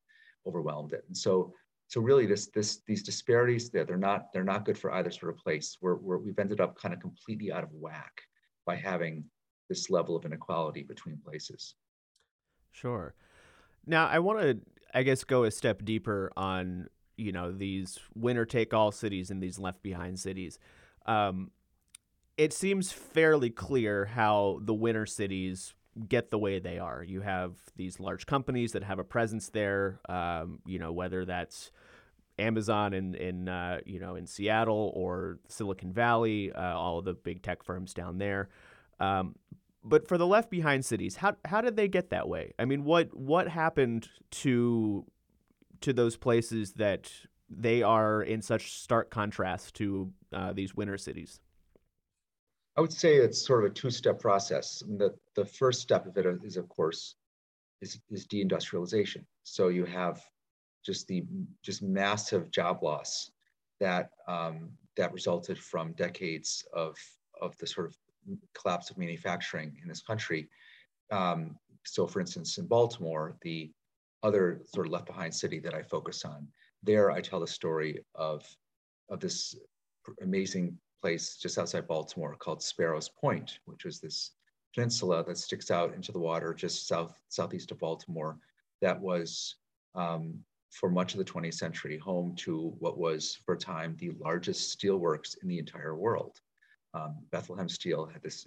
overwhelmed 0.46 0.92
it, 0.92 1.04
and 1.06 1.16
so 1.16 1.52
so 1.94 2.00
really 2.00 2.26
this 2.26 2.48
this 2.48 2.78
these 2.88 3.04
disparities 3.04 3.70
there 3.70 3.84
they're 3.84 3.96
not 3.96 4.32
they're 4.32 4.42
not 4.42 4.64
good 4.64 4.76
for 4.76 4.92
either 4.94 5.12
sort 5.12 5.32
of 5.32 5.38
place. 5.38 5.78
We're, 5.80 5.94
we're 5.94 6.18
we've 6.18 6.40
ended 6.40 6.60
up 6.60 6.76
kind 6.76 6.92
of 6.92 6.98
completely 6.98 7.52
out 7.52 7.62
of 7.62 7.70
whack 7.72 8.22
by 8.66 8.74
having 8.74 9.22
this 9.68 9.90
level 9.90 10.16
of 10.16 10.24
inequality 10.24 10.82
between 10.82 11.18
places. 11.18 11.76
Sure. 12.72 13.14
Now, 13.86 14.08
I 14.08 14.18
want 14.18 14.40
to, 14.40 14.58
I 14.92 15.04
guess, 15.04 15.22
go 15.22 15.44
a 15.44 15.52
step 15.52 15.84
deeper 15.84 16.32
on 16.36 16.88
you 17.16 17.30
know 17.30 17.52
these 17.52 18.00
winner 18.16 18.44
take 18.44 18.74
all 18.74 18.90
cities 18.90 19.30
and 19.30 19.40
these 19.40 19.60
left 19.60 19.80
behind 19.80 20.18
cities. 20.18 20.58
Um, 21.06 21.52
it 22.36 22.52
seems 22.52 22.90
fairly 22.90 23.50
clear 23.50 24.06
how 24.06 24.58
the 24.62 24.74
winner 24.74 25.06
cities 25.06 25.74
get 26.08 26.32
the 26.32 26.38
way 26.40 26.58
they 26.58 26.80
are. 26.80 27.04
You 27.04 27.20
have 27.20 27.52
these 27.76 28.00
large 28.00 28.26
companies 28.26 28.72
that 28.72 28.82
have 28.82 28.98
a 28.98 29.04
presence 29.04 29.50
there. 29.50 30.00
Um, 30.08 30.58
you 30.66 30.80
know, 30.80 30.90
whether 30.90 31.24
that's 31.24 31.70
Amazon 32.38 32.92
in 32.92 33.14
in 33.14 33.48
uh, 33.48 33.80
you 33.84 34.00
know 34.00 34.16
in 34.16 34.26
Seattle 34.26 34.92
or 34.94 35.38
Silicon 35.48 35.92
Valley, 35.92 36.52
uh, 36.52 36.76
all 36.76 36.98
of 36.98 37.04
the 37.04 37.14
big 37.14 37.42
tech 37.42 37.62
firms 37.62 37.94
down 37.94 38.18
there. 38.18 38.48
Um, 39.00 39.36
but 39.82 40.08
for 40.08 40.16
the 40.16 40.26
left 40.26 40.50
behind 40.50 40.84
cities, 40.84 41.16
how 41.16 41.36
how 41.44 41.60
did 41.60 41.76
they 41.76 41.88
get 41.88 42.10
that 42.10 42.28
way? 42.28 42.52
I 42.58 42.64
mean, 42.64 42.84
what 42.84 43.14
what 43.16 43.48
happened 43.48 44.08
to 44.30 45.04
to 45.82 45.92
those 45.92 46.16
places 46.16 46.72
that 46.74 47.10
they 47.50 47.82
are 47.82 48.22
in 48.22 48.40
such 48.40 48.72
stark 48.72 49.10
contrast 49.10 49.74
to 49.74 50.12
uh, 50.32 50.52
these 50.52 50.74
winter 50.74 50.96
cities? 50.96 51.40
I 52.76 52.80
would 52.80 52.92
say 52.92 53.16
it's 53.16 53.46
sort 53.46 53.64
of 53.64 53.70
a 53.70 53.74
two-step 53.74 54.18
process. 54.18 54.82
The 54.86 55.14
the 55.36 55.44
first 55.44 55.82
step 55.82 56.06
of 56.06 56.16
it 56.16 56.26
is, 56.42 56.56
of 56.56 56.68
course, 56.68 57.14
is, 57.80 58.00
is 58.10 58.26
deindustrialization. 58.26 59.24
So 59.44 59.68
you 59.68 59.84
have 59.84 60.20
just 60.84 61.06
the 61.08 61.24
just 61.62 61.82
massive 61.82 62.50
job 62.50 62.82
loss 62.82 63.30
that 63.80 64.10
um, 64.28 64.70
that 64.96 65.12
resulted 65.12 65.58
from 65.58 65.92
decades 65.92 66.64
of 66.72 66.96
of 67.40 67.56
the 67.58 67.66
sort 67.66 67.86
of 67.86 67.96
collapse 68.54 68.90
of 68.90 68.98
manufacturing 68.98 69.76
in 69.82 69.88
this 69.88 70.02
country. 70.02 70.48
Um, 71.10 71.56
so, 71.84 72.06
for 72.06 72.20
instance, 72.20 72.58
in 72.58 72.66
Baltimore, 72.66 73.36
the 73.42 73.70
other 74.22 74.62
sort 74.72 74.86
of 74.86 74.92
left 74.92 75.06
behind 75.06 75.34
city 75.34 75.58
that 75.60 75.74
I 75.74 75.82
focus 75.82 76.24
on, 76.24 76.48
there 76.82 77.10
I 77.10 77.20
tell 77.20 77.40
the 77.40 77.46
story 77.46 78.04
of, 78.14 78.44
of 79.10 79.20
this 79.20 79.54
amazing 80.22 80.78
place 81.02 81.36
just 81.36 81.58
outside 81.58 81.86
Baltimore 81.86 82.34
called 82.36 82.62
Sparrows 82.62 83.10
Point, 83.20 83.58
which 83.66 83.84
was 83.84 84.00
this 84.00 84.30
peninsula 84.74 85.22
that 85.24 85.38
sticks 85.38 85.70
out 85.70 85.94
into 85.94 86.10
the 86.10 86.18
water 86.18 86.54
just 86.54 86.88
south 86.88 87.18
southeast 87.28 87.70
of 87.70 87.78
Baltimore 87.78 88.38
that 88.80 88.98
was 88.98 89.56
um, 89.94 90.38
for 90.74 90.90
much 90.90 91.14
of 91.14 91.18
the 91.18 91.24
20th 91.24 91.54
century 91.54 91.96
home 91.96 92.34
to 92.34 92.74
what 92.80 92.98
was 92.98 93.38
for 93.46 93.54
a 93.54 93.58
time 93.58 93.96
the 93.98 94.10
largest 94.20 94.76
steelworks 94.76 95.36
in 95.42 95.48
the 95.48 95.58
entire 95.58 95.94
world. 95.94 96.40
Um, 96.94 97.16
Bethlehem 97.30 97.68
Steel 97.68 98.06
had 98.06 98.22
this 98.22 98.46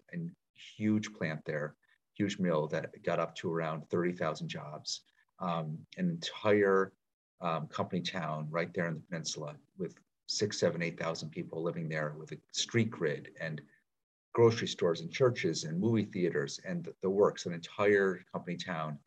huge 0.54 1.14
plant 1.14 1.42
there, 1.46 1.76
huge 2.16 2.38
mill 2.38 2.68
that 2.68 3.02
got 3.04 3.20
up 3.20 3.34
to 3.36 3.52
around 3.52 3.88
30,000 3.90 4.48
jobs, 4.48 5.02
um, 5.40 5.78
an 5.98 6.10
entire 6.10 6.92
um, 7.40 7.68
company 7.68 8.02
town 8.02 8.48
right 8.50 8.74
there 8.74 8.88
in 8.88 8.96
the 8.96 9.02
peninsula 9.10 9.56
with 9.78 9.96
six, 10.28 10.60
seven, 10.60 10.82
8,000 10.82 11.30
people 11.30 11.64
living 11.64 11.88
there 11.88 12.14
with 12.18 12.34
a 12.34 12.38
street 12.52 12.90
grid 12.90 13.30
and 13.40 13.62
grocery 14.34 14.68
stores 14.68 15.00
and 15.00 15.12
churches 15.12 15.64
and 15.64 15.80
movie 15.80 16.06
theaters 16.06 16.60
and 16.68 16.84
the, 16.84 16.94
the 17.02 17.10
works, 17.10 17.46
an 17.46 17.54
entire 17.54 18.22
company 18.34 18.58
town 18.58 19.00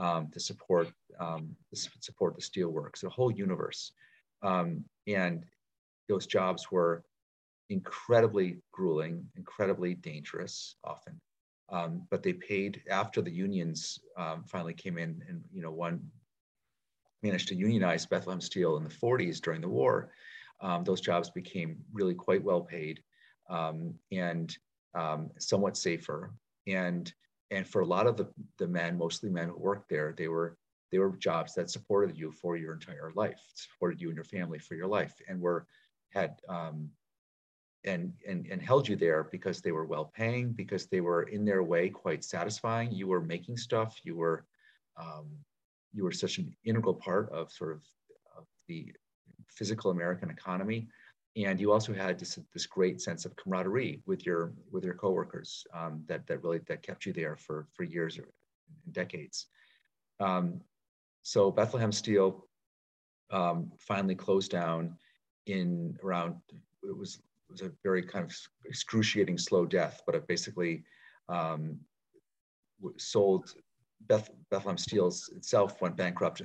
um, 0.00 0.28
to 0.32 0.40
support 0.40 0.88
um, 1.20 1.54
to 1.72 1.80
support 2.00 2.34
the 2.34 2.42
steelworks, 2.42 3.04
a 3.04 3.08
whole 3.08 3.30
universe. 3.30 3.92
Um, 4.42 4.84
and 5.06 5.44
those 6.08 6.26
jobs 6.26 6.72
were 6.72 7.04
incredibly 7.68 8.56
grueling, 8.72 9.26
incredibly 9.36 9.94
dangerous 9.94 10.76
often. 10.82 11.20
Um, 11.68 12.06
but 12.10 12.22
they 12.22 12.32
paid 12.32 12.82
after 12.90 13.20
the 13.20 13.30
unions 13.30 14.00
um, 14.16 14.42
finally 14.44 14.74
came 14.74 14.98
in 14.98 15.22
and 15.28 15.44
you 15.52 15.62
know 15.62 15.70
one 15.70 16.00
managed 17.22 17.48
to 17.48 17.54
unionize 17.54 18.06
Bethlehem 18.06 18.40
Steel 18.40 18.78
in 18.78 18.84
the 18.84 18.90
40s 18.90 19.40
during 19.40 19.60
the 19.60 19.68
war. 19.68 20.10
Um, 20.62 20.84
those 20.84 21.02
jobs 21.02 21.28
became 21.30 21.76
really 21.92 22.14
quite 22.14 22.42
well 22.42 22.62
paid 22.62 23.02
and 23.50 24.56
somewhat 25.38 25.76
safer. 25.76 26.32
And 26.66 27.12
and 27.50 27.66
for 27.66 27.80
a 27.80 27.86
lot 27.86 28.06
of 28.06 28.16
the, 28.16 28.28
the 28.58 28.66
men, 28.66 28.96
mostly 28.96 29.30
men 29.30 29.48
who 29.48 29.58
worked 29.58 29.88
there, 29.88 30.14
they 30.16 30.28
were 30.28 30.56
they 30.90 30.98
were 30.98 31.10
jobs 31.16 31.54
that 31.54 31.70
supported 31.70 32.18
you 32.18 32.32
for 32.32 32.56
your 32.56 32.72
entire 32.72 33.12
life, 33.14 33.40
supported 33.54 34.00
you 34.00 34.08
and 34.08 34.16
your 34.16 34.24
family 34.24 34.58
for 34.58 34.74
your 34.74 34.88
life, 34.88 35.14
and 35.28 35.40
were 35.40 35.66
had 36.10 36.40
um, 36.48 36.90
and, 37.84 38.12
and, 38.28 38.46
and 38.50 38.60
held 38.60 38.88
you 38.88 38.96
there 38.96 39.24
because 39.30 39.60
they 39.60 39.72
were 39.72 39.86
well 39.86 40.12
paying, 40.14 40.52
because 40.52 40.86
they 40.86 41.00
were 41.00 41.22
in 41.24 41.44
their 41.44 41.62
way 41.62 41.88
quite 41.88 42.24
satisfying. 42.24 42.92
You 42.92 43.06
were 43.06 43.22
making 43.22 43.56
stuff, 43.56 43.98
you 44.02 44.16
were, 44.16 44.44
um, 44.96 45.28
you 45.92 46.04
were 46.04 46.12
such 46.12 46.38
an 46.38 46.54
integral 46.64 46.94
part 46.94 47.30
of 47.30 47.50
sort 47.50 47.72
of, 47.72 47.82
of 48.36 48.44
the 48.68 48.92
physical 49.48 49.90
American 49.90 50.30
economy. 50.30 50.88
And 51.36 51.60
you 51.60 51.72
also 51.72 51.92
had 51.94 52.18
this, 52.18 52.38
this 52.52 52.66
great 52.66 53.00
sense 53.00 53.24
of 53.24 53.36
camaraderie 53.36 54.02
with 54.06 54.26
your 54.26 54.52
with 54.72 54.84
your 54.84 54.94
coworkers 54.94 55.64
um, 55.72 56.02
that 56.08 56.26
that 56.26 56.42
really 56.42 56.58
that 56.66 56.82
kept 56.82 57.06
you 57.06 57.12
there 57.12 57.36
for 57.36 57.68
for 57.72 57.84
years 57.84 58.18
or 58.18 58.28
decades. 58.92 59.46
Um, 60.18 60.60
so 61.22 61.50
Bethlehem 61.50 61.92
Steel 61.92 62.46
um, 63.30 63.70
finally 63.78 64.16
closed 64.16 64.50
down 64.50 64.96
in 65.46 65.96
around 66.02 66.36
it 66.82 66.96
was 66.96 67.22
was 67.48 67.62
a 67.62 67.70
very 67.82 68.02
kind 68.02 68.24
of 68.24 68.36
excruciating 68.64 69.38
slow 69.38 69.66
death, 69.66 70.02
but 70.06 70.14
it 70.14 70.26
basically 70.26 70.84
um, 71.28 71.78
sold 72.96 73.52
Beth, 74.06 74.30
Bethlehem 74.50 74.78
Steels 74.78 75.30
itself 75.36 75.80
went 75.82 75.96
bankrupt 75.96 76.42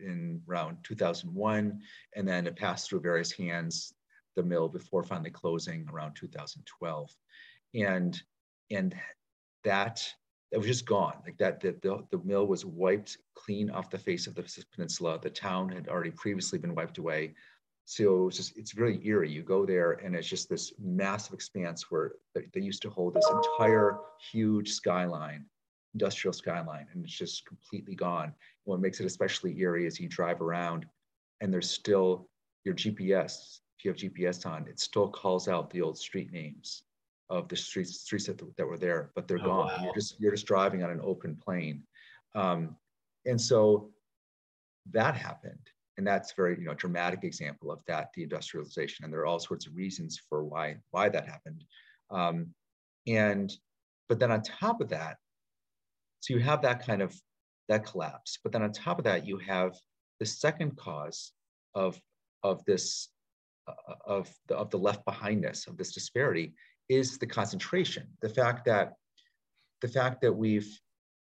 in 0.00 0.40
around 0.48 0.78
2001, 0.82 1.80
and 2.14 2.28
then 2.28 2.46
it 2.46 2.56
passed 2.56 2.88
through 2.88 3.00
various 3.00 3.30
hands, 3.30 3.94
the 4.36 4.42
mill 4.42 4.68
before 4.68 5.02
finally 5.02 5.30
closing 5.30 5.86
around 5.92 6.14
2012, 6.14 7.10
and 7.74 8.22
and 8.70 8.94
that 9.64 10.06
it 10.52 10.58
was 10.58 10.66
just 10.66 10.86
gone. 10.86 11.14
Like 11.24 11.38
that, 11.38 11.60
the, 11.60 11.76
the, 11.82 12.04
the 12.10 12.24
mill 12.24 12.46
was 12.46 12.64
wiped 12.64 13.18
clean 13.34 13.68
off 13.70 13.90
the 13.90 13.98
face 13.98 14.28
of 14.28 14.36
the 14.36 14.64
peninsula. 14.72 15.18
The 15.20 15.30
town 15.30 15.70
had 15.70 15.88
already 15.88 16.12
previously 16.12 16.58
been 16.58 16.74
wiped 16.74 16.98
away 16.98 17.34
so 17.88 18.26
it's 18.26 18.36
just 18.36 18.58
it's 18.58 18.76
really 18.76 19.00
eerie. 19.06 19.30
You 19.30 19.42
go 19.42 19.64
there 19.64 19.92
and 19.92 20.16
it's 20.16 20.26
just 20.26 20.48
this 20.48 20.72
massive 20.78 21.32
expanse 21.34 21.88
where 21.88 22.14
they, 22.34 22.48
they 22.52 22.60
used 22.60 22.82
to 22.82 22.90
hold 22.90 23.14
this 23.14 23.30
entire 23.30 23.98
huge 24.32 24.72
skyline, 24.72 25.46
industrial 25.94 26.32
skyline, 26.32 26.88
and 26.92 27.04
it's 27.04 27.16
just 27.16 27.46
completely 27.46 27.94
gone. 27.94 28.34
What 28.64 28.80
makes 28.80 28.98
it 28.98 29.06
especially 29.06 29.56
eerie 29.60 29.86
is 29.86 30.00
you 30.00 30.08
drive 30.08 30.42
around 30.42 30.84
and 31.40 31.52
there's 31.52 31.70
still 31.70 32.28
your 32.64 32.74
GPS. 32.74 33.60
If 33.78 33.84
you 33.84 33.90
have 33.90 33.98
GPS 33.98 34.46
on, 34.46 34.66
it 34.66 34.80
still 34.80 35.08
calls 35.08 35.48
out 35.48 35.70
the 35.70 35.82
old 35.82 35.98
street 35.98 36.32
names 36.32 36.82
of 37.28 37.48
the 37.48 37.56
streets 37.56 38.00
streets 38.00 38.26
that, 38.26 38.40
that 38.56 38.66
were 38.66 38.78
there, 38.78 39.10
but 39.14 39.26
they're 39.26 39.40
oh, 39.40 39.46
gone. 39.46 39.66
Wow. 39.66 39.84
You're 39.84 39.94
just 39.94 40.20
you're 40.20 40.32
just 40.32 40.46
driving 40.46 40.82
on 40.82 40.90
an 40.90 41.00
open 41.02 41.36
plain, 41.36 41.82
um, 42.34 42.76
and 43.24 43.40
so 43.40 43.90
that 44.92 45.16
happened, 45.16 45.70
and 45.98 46.06
that's 46.06 46.32
very 46.32 46.58
you 46.58 46.64
know 46.64 46.74
dramatic 46.74 47.24
example 47.24 47.70
of 47.70 47.80
that 47.86 48.10
deindustrialization. 48.16 49.02
And 49.02 49.12
there 49.12 49.20
are 49.20 49.26
all 49.26 49.38
sorts 49.38 49.66
of 49.66 49.76
reasons 49.76 50.20
for 50.28 50.44
why 50.44 50.76
why 50.90 51.08
that 51.08 51.26
happened, 51.26 51.64
um, 52.10 52.54
and 53.06 53.52
but 54.08 54.18
then 54.18 54.30
on 54.30 54.42
top 54.42 54.80
of 54.80 54.88
that, 54.90 55.16
so 56.20 56.34
you 56.34 56.40
have 56.40 56.62
that 56.62 56.86
kind 56.86 57.02
of 57.02 57.14
that 57.68 57.84
collapse. 57.84 58.38
But 58.42 58.52
then 58.52 58.62
on 58.62 58.72
top 58.72 58.98
of 58.98 59.04
that, 59.04 59.26
you 59.26 59.38
have 59.38 59.76
the 60.20 60.26
second 60.26 60.76
cause 60.76 61.32
of 61.74 62.00
of 62.42 62.64
this 62.64 63.08
of 64.04 64.32
the, 64.48 64.56
of 64.56 64.70
the 64.70 64.78
left 64.78 65.04
behindness 65.04 65.66
of 65.66 65.76
this 65.76 65.92
disparity 65.92 66.54
is 66.88 67.18
the 67.18 67.26
concentration. 67.26 68.06
The 68.22 68.28
fact 68.28 68.64
that 68.66 68.94
the 69.82 69.88
fact 69.88 70.20
that 70.22 70.32
we've 70.32 70.80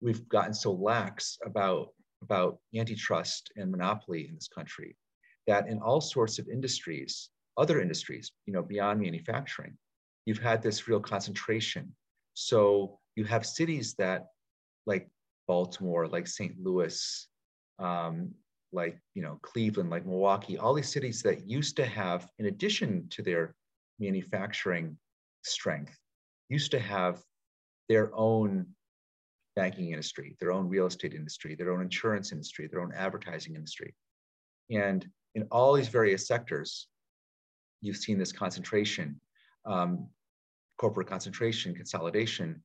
we've 0.00 0.28
gotten 0.28 0.52
so 0.52 0.72
lax 0.72 1.38
about 1.44 1.88
about 2.22 2.58
antitrust 2.74 3.52
and 3.56 3.70
monopoly 3.70 4.26
in 4.28 4.34
this 4.34 4.48
country 4.48 4.96
that 5.46 5.68
in 5.68 5.78
all 5.78 6.00
sorts 6.00 6.38
of 6.38 6.48
industries, 6.48 7.30
other 7.56 7.80
industries, 7.80 8.32
you 8.46 8.52
know, 8.52 8.62
beyond 8.62 9.00
manufacturing, 9.00 9.76
you've 10.26 10.38
had 10.38 10.62
this 10.62 10.88
real 10.88 11.00
concentration. 11.00 11.94
So 12.34 12.98
you 13.16 13.24
have 13.24 13.44
cities 13.44 13.94
that, 13.98 14.26
like 14.86 15.08
Baltimore, 15.46 16.08
like 16.08 16.26
St. 16.26 16.54
Louis, 16.58 17.28
um, 17.78 18.30
like 18.74 18.98
you 19.14 19.22
know 19.22 19.38
Cleveland, 19.42 19.90
like 19.90 20.04
Milwaukee, 20.04 20.58
all 20.58 20.74
these 20.74 20.92
cities 20.92 21.22
that 21.22 21.48
used 21.48 21.76
to 21.76 21.86
have, 21.86 22.28
in 22.38 22.46
addition 22.46 23.06
to 23.10 23.22
their 23.22 23.54
manufacturing 23.98 24.98
strength 25.42 25.96
used 26.48 26.70
to 26.72 26.80
have 26.80 27.22
their 27.88 28.14
own 28.14 28.66
banking 29.56 29.90
industry, 29.90 30.36
their 30.40 30.52
own 30.52 30.68
real 30.68 30.86
estate 30.86 31.14
industry, 31.14 31.54
their 31.54 31.72
own 31.72 31.80
insurance 31.80 32.32
industry, 32.32 32.66
their 32.66 32.80
own 32.80 32.92
advertising 32.94 33.54
industry. 33.54 33.94
And 34.70 35.06
in 35.34 35.46
all 35.50 35.74
these 35.74 35.88
various 35.88 36.26
sectors, 36.26 36.88
you've 37.80 37.96
seen 37.96 38.18
this 38.18 38.32
concentration, 38.32 39.20
um, 39.66 40.08
corporate 40.78 41.06
concentration, 41.06 41.74
consolidation. 41.74 42.62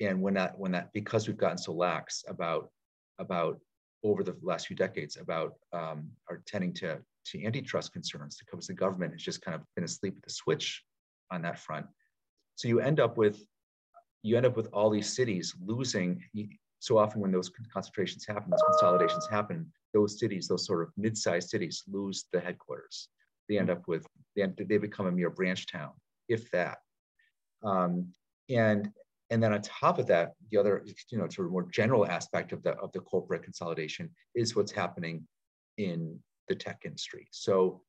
And 0.00 0.20
when 0.22 0.34
that, 0.34 0.58
when 0.58 0.72
that, 0.72 0.92
because 0.92 1.26
we've 1.26 1.36
gotten 1.36 1.58
so 1.58 1.72
lax 1.72 2.24
about, 2.28 2.70
about 3.18 3.60
over 4.04 4.22
the 4.22 4.36
last 4.42 4.66
few 4.66 4.76
decades 4.76 5.16
about 5.16 5.54
um, 5.72 6.10
are 6.30 6.42
tending 6.46 6.72
to, 6.74 6.98
to 7.24 7.44
antitrust 7.44 7.92
concerns 7.92 8.36
because 8.38 8.66
the 8.66 8.74
government 8.74 9.12
has 9.12 9.22
just 9.22 9.42
kind 9.42 9.54
of 9.54 9.62
been 9.74 9.84
asleep 9.84 10.14
at 10.16 10.22
the 10.22 10.30
switch 10.30 10.84
on 11.32 11.42
that 11.42 11.58
front. 11.58 11.86
So 12.56 12.68
you 12.68 12.80
end 12.80 13.00
up 13.00 13.16
with 13.16 13.44
you 14.22 14.36
end 14.36 14.46
up 14.46 14.56
with 14.56 14.68
all 14.72 14.88
these 14.88 15.14
cities 15.14 15.54
losing. 15.60 16.22
So 16.78 16.98
often 16.98 17.20
when 17.20 17.30
those 17.32 17.50
concentrations 17.72 18.24
happen, 18.26 18.50
those 18.50 18.62
consolidations 18.66 19.26
happen, 19.30 19.70
those 19.92 20.18
cities, 20.18 20.48
those 20.48 20.66
sort 20.66 20.82
of 20.82 20.88
mid-sized 20.96 21.50
cities, 21.50 21.82
lose 21.86 22.24
the 22.32 22.40
headquarters. 22.40 23.08
They 23.48 23.58
end 23.58 23.70
up 23.70 23.82
with 23.86 24.06
they, 24.34 24.46
they 24.58 24.78
become 24.78 25.06
a 25.06 25.12
mere 25.12 25.30
branch 25.30 25.66
town, 25.70 25.92
if 26.28 26.50
that. 26.52 26.78
Um, 27.62 28.12
and 28.48 28.90
and 29.30 29.42
then 29.42 29.52
on 29.52 29.62
top 29.62 29.98
of 29.98 30.06
that, 30.08 30.32
the 30.50 30.58
other 30.58 30.84
you 31.10 31.18
know 31.18 31.28
sort 31.28 31.46
of 31.46 31.52
more 31.52 31.68
general 31.70 32.06
aspect 32.06 32.52
of 32.52 32.62
the 32.62 32.72
of 32.72 32.92
the 32.92 33.00
corporate 33.00 33.42
consolidation 33.42 34.10
is 34.34 34.54
what's 34.54 34.72
happening 34.72 35.26
in 35.78 36.18
the 36.48 36.54
tech 36.54 36.82
industry. 36.84 37.26
So 37.30 37.82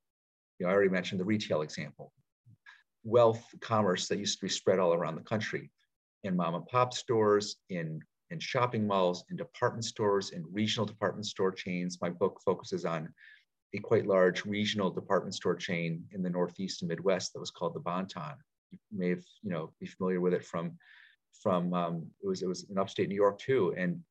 you 0.59 0.65
know, 0.65 0.71
I 0.71 0.73
already 0.73 0.89
mentioned 0.89 1.19
the 1.19 1.25
retail 1.25 1.61
example 1.61 2.13
wealth 3.05 3.45
commerce 3.61 4.07
that 4.07 4.19
used 4.19 4.39
to 4.39 4.45
be 4.45 4.49
spread 4.49 4.79
all 4.79 4.93
around 4.93 5.15
the 5.15 5.21
country 5.21 5.69
in 6.23 6.35
mom 6.35 6.55
and 6.55 6.65
pop 6.65 6.93
stores, 6.93 7.57
in, 7.69 8.01
in 8.31 8.39
shopping 8.39 8.85
malls, 8.85 9.23
in 9.29 9.37
department 9.37 9.85
stores, 9.85 10.31
in 10.31 10.43
regional 10.51 10.85
department 10.85 11.25
store 11.25 11.51
chains. 11.51 11.99
My 12.01 12.09
book 12.09 12.41
focuses 12.43 12.83
on 12.83 13.13
a 13.75 13.79
quite 13.79 14.07
large 14.07 14.43
regional 14.43 14.89
department 14.89 15.35
store 15.35 15.55
chain 15.55 16.03
in 16.11 16.23
the 16.23 16.29
Northeast 16.29 16.81
and 16.81 16.89
Midwest 16.89 17.31
that 17.33 17.39
was 17.39 17.51
called 17.51 17.75
the 17.75 17.79
Bon-Ton. 17.79 18.35
You 18.71 18.79
may 18.91 19.09
have, 19.09 19.23
you 19.43 19.51
know, 19.51 19.71
be 19.79 19.85
familiar 19.85 20.19
with 20.19 20.33
it 20.33 20.43
from, 20.43 20.77
from 21.41 21.73
um, 21.73 22.07
it 22.23 22.27
was 22.27 22.41
it 22.41 22.47
was 22.47 22.65
in 22.69 22.77
upstate 22.77 23.09
New 23.09 23.15
York 23.15 23.39
too, 23.39 23.73
and 23.77 24.01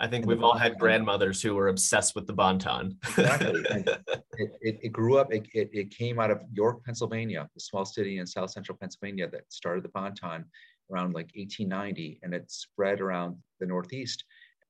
I 0.00 0.06
think 0.06 0.24
we've 0.24 0.42
all 0.42 0.56
had 0.56 0.78
grandmothers 0.78 1.42
who 1.42 1.54
were 1.54 1.68
obsessed 1.68 2.14
with 2.14 2.26
the 2.26 2.32
Bon-Ton. 2.32 2.96
exactly. 3.06 3.62
it, 3.68 4.52
it, 4.62 4.78
it, 4.82 4.92
grew 4.92 5.18
up, 5.18 5.30
it, 5.30 5.46
it, 5.52 5.68
it, 5.74 5.90
came 5.90 6.18
out 6.18 6.30
of 6.30 6.40
York, 6.54 6.82
Pennsylvania, 6.84 7.46
a 7.54 7.60
small 7.60 7.84
city 7.84 8.16
in 8.16 8.26
South 8.26 8.50
Central 8.50 8.78
Pennsylvania 8.78 9.28
that 9.28 9.52
started 9.52 9.84
the 9.84 9.90
Bon-Ton 9.90 10.46
around 10.90 11.12
like 11.12 11.30
1890 11.36 12.18
and 12.22 12.32
it 12.32 12.50
spread 12.50 13.02
around 13.02 13.36
the 13.60 13.66
Northeast. 13.66 14.24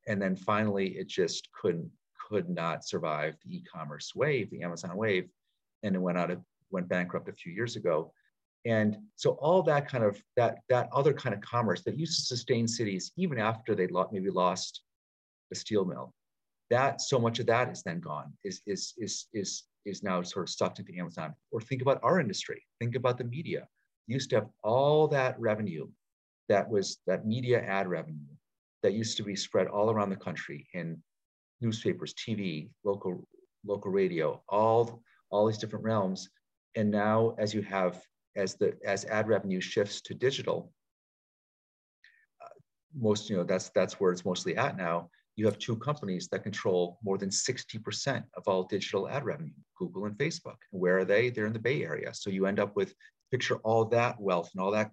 And 0.09 0.21
then 0.21 0.35
finally 0.35 0.99
it 0.99 1.07
just 1.07 1.49
couldn't, 1.53 1.89
could 2.29 2.51
not 2.51 2.85
survive 2.85 3.37
the 3.45 3.59
e-commerce 3.59 4.13
wave, 4.17 4.51
the 4.51 4.63
Amazon 4.63 4.97
wave. 4.97 5.29
And 5.85 5.95
it 5.95 6.01
went 6.01 6.19
out 6.19 6.33
of, 6.33 6.41
went 6.73 6.89
bankrupt 6.89 7.29
a 7.29 7.33
few 7.33 7.53
years 7.53 7.77
ago. 7.77 8.13
And 8.67 8.99
so 9.17 9.33
all 9.33 9.63
that 9.63 9.89
kind 9.89 10.05
of, 10.05 10.23
that, 10.37 10.59
that 10.69 10.89
other 10.93 11.15
kind 11.15 11.35
of 11.35 11.41
commerce 11.41 11.83
that 11.83 11.99
used 11.99 12.21
to 12.21 12.27
sustain 12.27 12.69
cities 12.69 13.13
even 13.17 13.39
after 13.39 13.75
they 13.75 13.89
maybe 14.13 14.31
lost 14.31 14.83
a 15.53 15.55
steel 15.55 15.85
mill. 15.85 16.13
That 16.71 17.01
so 17.01 17.19
much 17.19 17.39
of 17.41 17.47
that 17.47 17.71
is 17.71 17.83
then 17.83 18.01
gone, 18.01 18.33
is 18.45 18.63
is 18.67 18.95
is 18.97 19.27
is 19.33 19.65
is 19.85 20.03
now 20.03 20.23
sort 20.23 20.49
of 20.49 20.55
sucked 20.55 20.79
into 20.79 20.97
Amazon. 20.97 21.35
Or 21.51 21.61
think 21.61 21.83
about 21.83 21.99
our 22.03 22.21
industry. 22.21 22.65
Think 22.79 22.95
about 22.95 23.19
the 23.19 23.25
media. 23.25 23.67
Used 24.07 24.31
to 24.31 24.37
have 24.37 24.49
all 24.63 25.09
that 25.09 25.39
revenue 25.41 25.89
that 26.49 26.69
was 26.69 26.99
that 27.07 27.27
media 27.27 27.61
ad 27.61 27.89
revenue 27.89 28.35
that 28.83 28.93
used 28.93 29.17
to 29.17 29.23
be 29.23 29.37
spread 29.37 29.67
all 29.67 29.91
around 29.91 30.11
the 30.11 30.17
country 30.17 30.67
in 30.75 31.03
newspapers, 31.61 32.15
TV, 32.15 32.71
local 32.85 33.27
local 33.67 33.91
radio, 33.91 34.41
all 34.49 35.03
all 35.31 35.47
these 35.47 35.59
different 35.59 35.85
realms. 35.85 36.29
And 36.77 36.91
now, 36.91 37.35
as 37.39 37.53
you 37.53 37.63
have 37.63 38.01
as 38.37 38.55
the 38.57 38.77
as 38.85 39.05
ad 39.07 39.29
revenue 39.29 39.61
shifts 39.61 40.01
to 40.03 40.15
digital, 40.15 40.73
uh, 42.43 42.49
most 42.95 43.31
you 43.31 43.37
know 43.37 43.45
that's 43.45 43.71
that's 43.71 44.01
where 44.01 44.13
it's 44.13 44.25
mostly 44.25 44.57
at 44.57 44.77
now 44.77 45.11
you 45.41 45.47
have 45.47 45.59
two 45.59 45.77
companies 45.77 46.29
that 46.29 46.43
control 46.43 46.99
more 47.03 47.17
than 47.17 47.31
60% 47.31 48.25
of 48.37 48.43
all 48.47 48.65
digital 48.65 49.09
ad 49.09 49.25
revenue, 49.25 49.55
Google 49.75 50.05
and 50.05 50.19
Facebook. 50.19 50.57
Where 50.71 50.99
are 50.99 51.05
they? 51.07 51.31
They're 51.31 51.47
in 51.47 51.55
the 51.55 51.59
Bay 51.59 51.83
Area. 51.83 52.13
So 52.13 52.29
you 52.29 52.45
end 52.45 52.61
up 52.61 52.77
with 52.77 52.95
picture 53.31 53.57
all 53.65 53.87
that 53.87 54.21
wealth 54.21 54.51
and 54.53 54.63
all 54.63 54.71
that 54.73 54.91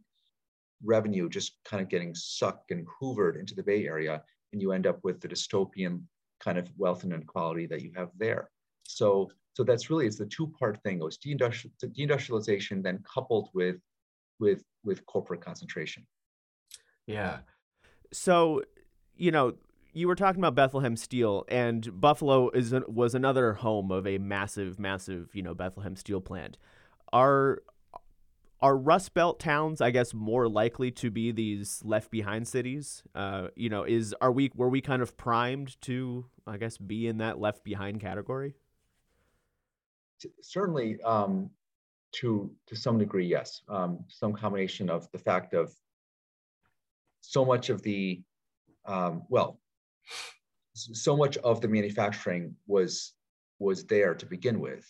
revenue 0.84 1.28
just 1.28 1.58
kind 1.66 1.82
of 1.82 1.90
getting 1.90 2.16
sucked 2.16 2.72
and 2.72 2.88
hoovered 2.88 3.38
into 3.38 3.56
the 3.56 3.64
Bay 3.64 3.86
Area. 3.86 4.24
And 4.54 4.62
you 4.62 4.72
end 4.72 4.88
up 4.88 5.00
with 5.04 5.20
the 5.20 5.28
dystopian 5.28 6.04
kind 6.40 6.58
of 6.58 6.72
wealth 6.78 7.04
and 7.04 7.12
inequality 7.12 7.66
that 7.66 7.82
you 7.82 7.92
have 7.98 8.12
there. 8.18 8.50
So, 8.84 9.30
so 9.58 9.64
that's 9.64 9.90
really, 9.90 10.06
it's 10.06 10.18
the 10.18 10.28
two-part 10.28 10.84
thing. 10.84 11.00
It 11.00 11.04
was 11.04 11.18
deindustrialization 11.18 12.84
then 12.84 13.04
coupled 13.12 13.50
with, 13.56 13.78
with, 14.40 14.64
with 14.84 15.04
corporate 15.08 15.42
concentration. 15.42 16.06
Yeah. 17.08 17.40
So, 18.14 18.62
you 19.16 19.32
know, 19.32 19.56
you 19.94 20.08
were 20.08 20.14
talking 20.14 20.40
about 20.40 20.54
Bethlehem 20.54 20.96
Steel, 20.96 21.44
and 21.48 22.00
Buffalo 22.00 22.52
is 22.52 22.72
was 22.88 23.16
another 23.16 23.54
home 23.54 23.90
of 23.90 24.06
a 24.06 24.20
massive, 24.20 24.78
massive, 24.78 25.30
you 25.34 25.42
know, 25.42 25.56
Bethlehem 25.56 25.96
Steel 25.96 26.22
plant. 26.22 26.60
Are 27.12 27.64
are 28.62 28.78
Rust 28.78 29.16
Belt 29.16 29.40
towns, 29.40 29.82
I 29.82 29.90
guess, 29.90 30.14
more 30.14 30.48
likely 30.48 30.92
to 30.92 31.10
be 31.10 31.32
these 31.32 31.82
left 31.84 32.12
behind 32.12 32.48
cities? 32.48 33.02
Uh, 33.16 33.48
you 33.56 33.70
know, 33.70 33.86
is 33.86 34.14
are 34.22 34.32
we 34.32 34.52
were 34.54 34.70
we 34.70 34.82
kind 34.82 35.02
of 35.02 35.18
primed 35.18 35.82
to, 35.82 36.26
I 36.46 36.58
guess, 36.58 36.78
be 36.78 37.08
in 37.08 37.18
that 37.18 37.40
left 37.40 37.64
behind 37.64 38.00
category? 38.00 38.54
Certainly, 40.42 41.02
um, 41.02 41.50
to 42.14 42.52
to 42.68 42.76
some 42.76 42.98
degree, 42.98 43.28
yes. 43.28 43.62
Um, 43.70 44.06
some 44.08 44.34
combination 44.34 44.90
of 44.90 45.10
the 45.12 45.20
fact 45.20 45.54
of 45.54 45.72
so 47.22 47.44
much 47.46 47.70
of 47.70 47.82
the 47.82 48.22
um, 48.86 49.24
well, 49.30 49.60
so 50.74 51.18
much 51.18 51.38
of 51.38 51.62
the 51.62 51.68
manufacturing 51.68 52.56
was 52.68 53.14
was 53.60 53.86
there 53.86 54.16
to 54.16 54.26
begin 54.26 54.60
with, 54.60 54.86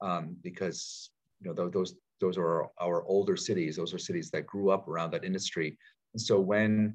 um, 0.00 0.36
because 0.42 1.10
you 1.40 1.52
know 1.52 1.68
those 1.68 1.94
those 2.20 2.36
are 2.36 2.68
our 2.80 3.04
older 3.04 3.36
cities. 3.36 3.76
Those 3.76 3.94
are 3.94 3.98
cities 3.98 4.30
that 4.30 4.46
grew 4.46 4.70
up 4.70 4.88
around 4.88 5.12
that 5.12 5.24
industry. 5.24 5.78
And 6.14 6.20
so 6.20 6.40
when 6.40 6.94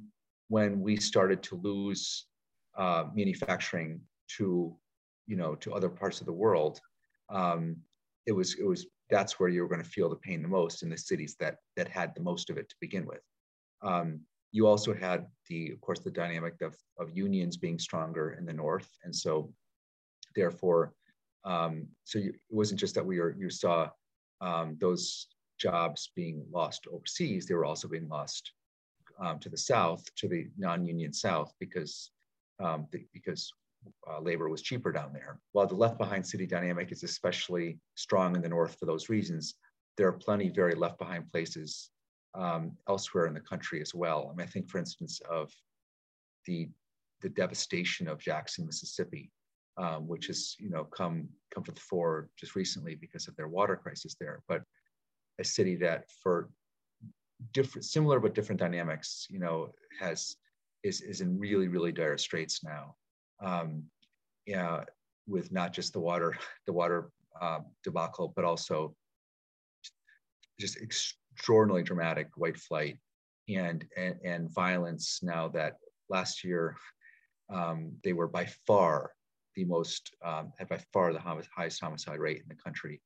when 0.49 0.81
we 0.81 0.97
started 0.97 1.41
to 1.43 1.55
lose 1.55 2.25
uh, 2.77 3.05
manufacturing 3.13 4.01
to 4.37 4.75
you 5.27 5.35
know 5.35 5.55
to 5.55 5.73
other 5.73 5.89
parts 5.89 6.19
of 6.19 6.25
the 6.25 6.33
world, 6.33 6.81
um, 7.33 7.75
it 8.25 8.31
was 8.31 8.55
it 8.55 8.65
was 8.65 8.85
that's 9.09 9.39
where 9.39 9.49
you 9.49 9.61
were 9.61 9.67
going 9.67 9.83
to 9.83 9.89
feel 9.89 10.09
the 10.09 10.15
pain 10.15 10.41
the 10.41 10.47
most 10.47 10.83
in 10.83 10.89
the 10.89 10.97
cities 10.97 11.35
that 11.39 11.57
that 11.75 11.87
had 11.87 12.15
the 12.15 12.21
most 12.21 12.49
of 12.49 12.57
it 12.57 12.69
to 12.69 12.75
begin 12.79 13.05
with. 13.05 13.21
Um, 13.81 14.21
you 14.51 14.67
also 14.67 14.93
had 14.93 15.25
the, 15.49 15.71
of 15.71 15.81
course, 15.81 15.99
the 15.99 16.11
dynamic 16.11 16.61
of, 16.61 16.77
of 16.99 17.09
unions 17.17 17.57
being 17.57 17.79
stronger 17.79 18.33
in 18.33 18.45
the 18.45 18.53
north, 18.53 18.87
and 19.03 19.13
so 19.13 19.51
therefore, 20.35 20.93
um, 21.43 21.87
so 22.03 22.19
you, 22.19 22.29
it 22.29 22.55
wasn't 22.55 22.79
just 22.79 22.95
that 22.95 23.05
we 23.05 23.19
were 23.19 23.35
you 23.37 23.49
saw 23.49 23.89
um, 24.41 24.77
those 24.79 25.27
jobs 25.59 26.11
being 26.15 26.45
lost 26.51 26.87
overseas; 26.91 27.45
they 27.45 27.55
were 27.55 27.65
also 27.65 27.87
being 27.87 28.07
lost 28.07 28.51
um, 29.19 29.39
to 29.39 29.49
the 29.49 29.57
south, 29.57 30.03
to 30.15 30.27
the 30.27 30.47
non-union 30.57 31.13
south, 31.13 31.51
because 31.59 32.11
um, 32.59 32.87
the, 32.91 33.05
because 33.11 33.51
uh, 34.09 34.19
labor 34.19 34.49
was 34.49 34.61
cheaper 34.61 34.91
down 34.91 35.13
there. 35.13 35.39
While 35.51 35.67
the 35.67 35.75
left 35.75 35.97
behind 35.97 36.25
city 36.25 36.45
dynamic 36.45 36.91
is 36.91 37.03
especially 37.03 37.79
strong 37.95 38.35
in 38.35 38.41
the 38.41 38.49
north 38.49 38.77
for 38.79 38.85
those 38.85 39.09
reasons, 39.09 39.55
there 39.97 40.07
are 40.07 40.13
plenty 40.13 40.49
very 40.49 40.75
left 40.75 40.99
behind 40.99 41.31
places 41.31 41.91
um, 42.35 42.75
elsewhere 42.89 43.27
in 43.27 43.33
the 43.33 43.39
country 43.39 43.81
as 43.81 43.93
well. 43.93 44.29
I 44.31 44.35
mean, 44.35 44.47
I 44.47 44.49
think, 44.49 44.69
for 44.69 44.77
instance, 44.79 45.21
of 45.29 45.51
the 46.45 46.69
the 47.21 47.29
devastation 47.29 48.09
of 48.09 48.19
Jackson, 48.19 48.65
Mississippi, 48.65 49.31
um, 49.77 50.07
which 50.07 50.27
has 50.27 50.55
you 50.59 50.69
know 50.69 50.83
come 50.85 51.29
come 51.53 51.63
to 51.63 51.71
the 51.71 51.79
fore 51.79 52.29
just 52.37 52.55
recently 52.55 52.95
because 52.95 53.27
of 53.27 53.35
their 53.35 53.47
water 53.47 53.75
crisis 53.75 54.15
there. 54.19 54.41
But 54.47 54.63
a 55.39 55.43
city 55.43 55.75
that, 55.77 56.05
for 56.21 56.49
different, 57.53 57.85
similar 57.85 58.19
but 58.19 58.35
different 58.35 58.59
dynamics, 58.59 59.27
you 59.29 59.39
know, 59.39 59.73
has 59.99 60.35
is 60.83 61.01
is 61.01 61.21
in 61.21 61.39
really 61.39 61.67
really 61.67 61.91
dire 61.91 62.17
straits 62.17 62.63
now. 62.63 62.95
Um, 63.43 63.83
yeah, 64.45 64.83
with 65.27 65.51
not 65.51 65.73
just 65.73 65.93
the 65.93 65.99
water 65.99 66.35
the 66.65 66.73
water 66.73 67.09
uh, 67.39 67.59
debacle, 67.83 68.33
but 68.35 68.45
also 68.45 68.95
just 70.59 70.77
extraordinarily 70.81 71.83
dramatic 71.83 72.29
white 72.35 72.57
flight 72.57 72.97
and, 73.49 73.85
and, 73.97 74.15
and 74.23 74.53
violence 74.53 75.19
now 75.21 75.47
that 75.49 75.77
last 76.09 76.43
year 76.43 76.75
um, 77.49 77.91
they 78.03 78.13
were 78.13 78.27
by 78.27 78.47
far 78.65 79.11
the 79.55 79.65
most, 79.65 80.15
um, 80.23 80.51
had 80.57 80.69
by 80.69 80.79
far 80.91 81.13
the 81.13 81.19
highest 81.19 81.81
homicide 81.81 82.19
rate 82.19 82.37
in 82.37 82.47
the 82.47 82.55
country, 82.55 83.01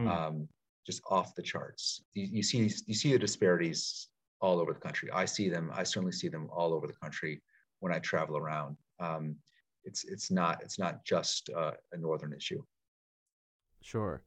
mm. 0.00 0.08
um, 0.08 0.48
just 0.86 1.02
off 1.10 1.34
the 1.34 1.42
charts. 1.42 2.02
You, 2.14 2.28
you, 2.30 2.42
see, 2.42 2.70
you 2.86 2.94
see 2.94 3.12
the 3.12 3.18
disparities 3.18 4.08
all 4.40 4.58
over 4.58 4.72
the 4.72 4.80
country. 4.80 5.10
I 5.12 5.24
see 5.24 5.48
them, 5.48 5.70
I 5.74 5.84
certainly 5.84 6.12
see 6.12 6.28
them 6.28 6.48
all 6.52 6.72
over 6.72 6.86
the 6.86 6.94
country 6.94 7.40
when 7.80 7.92
I 7.92 7.98
travel 7.98 8.36
around. 8.36 8.76
Um, 8.98 9.36
it's, 9.84 10.04
it's, 10.04 10.30
not, 10.30 10.62
it's 10.62 10.78
not 10.78 11.04
just 11.04 11.50
uh, 11.50 11.72
a 11.92 11.96
Northern 11.96 12.32
issue. 12.32 12.62
Sure. 13.80 14.22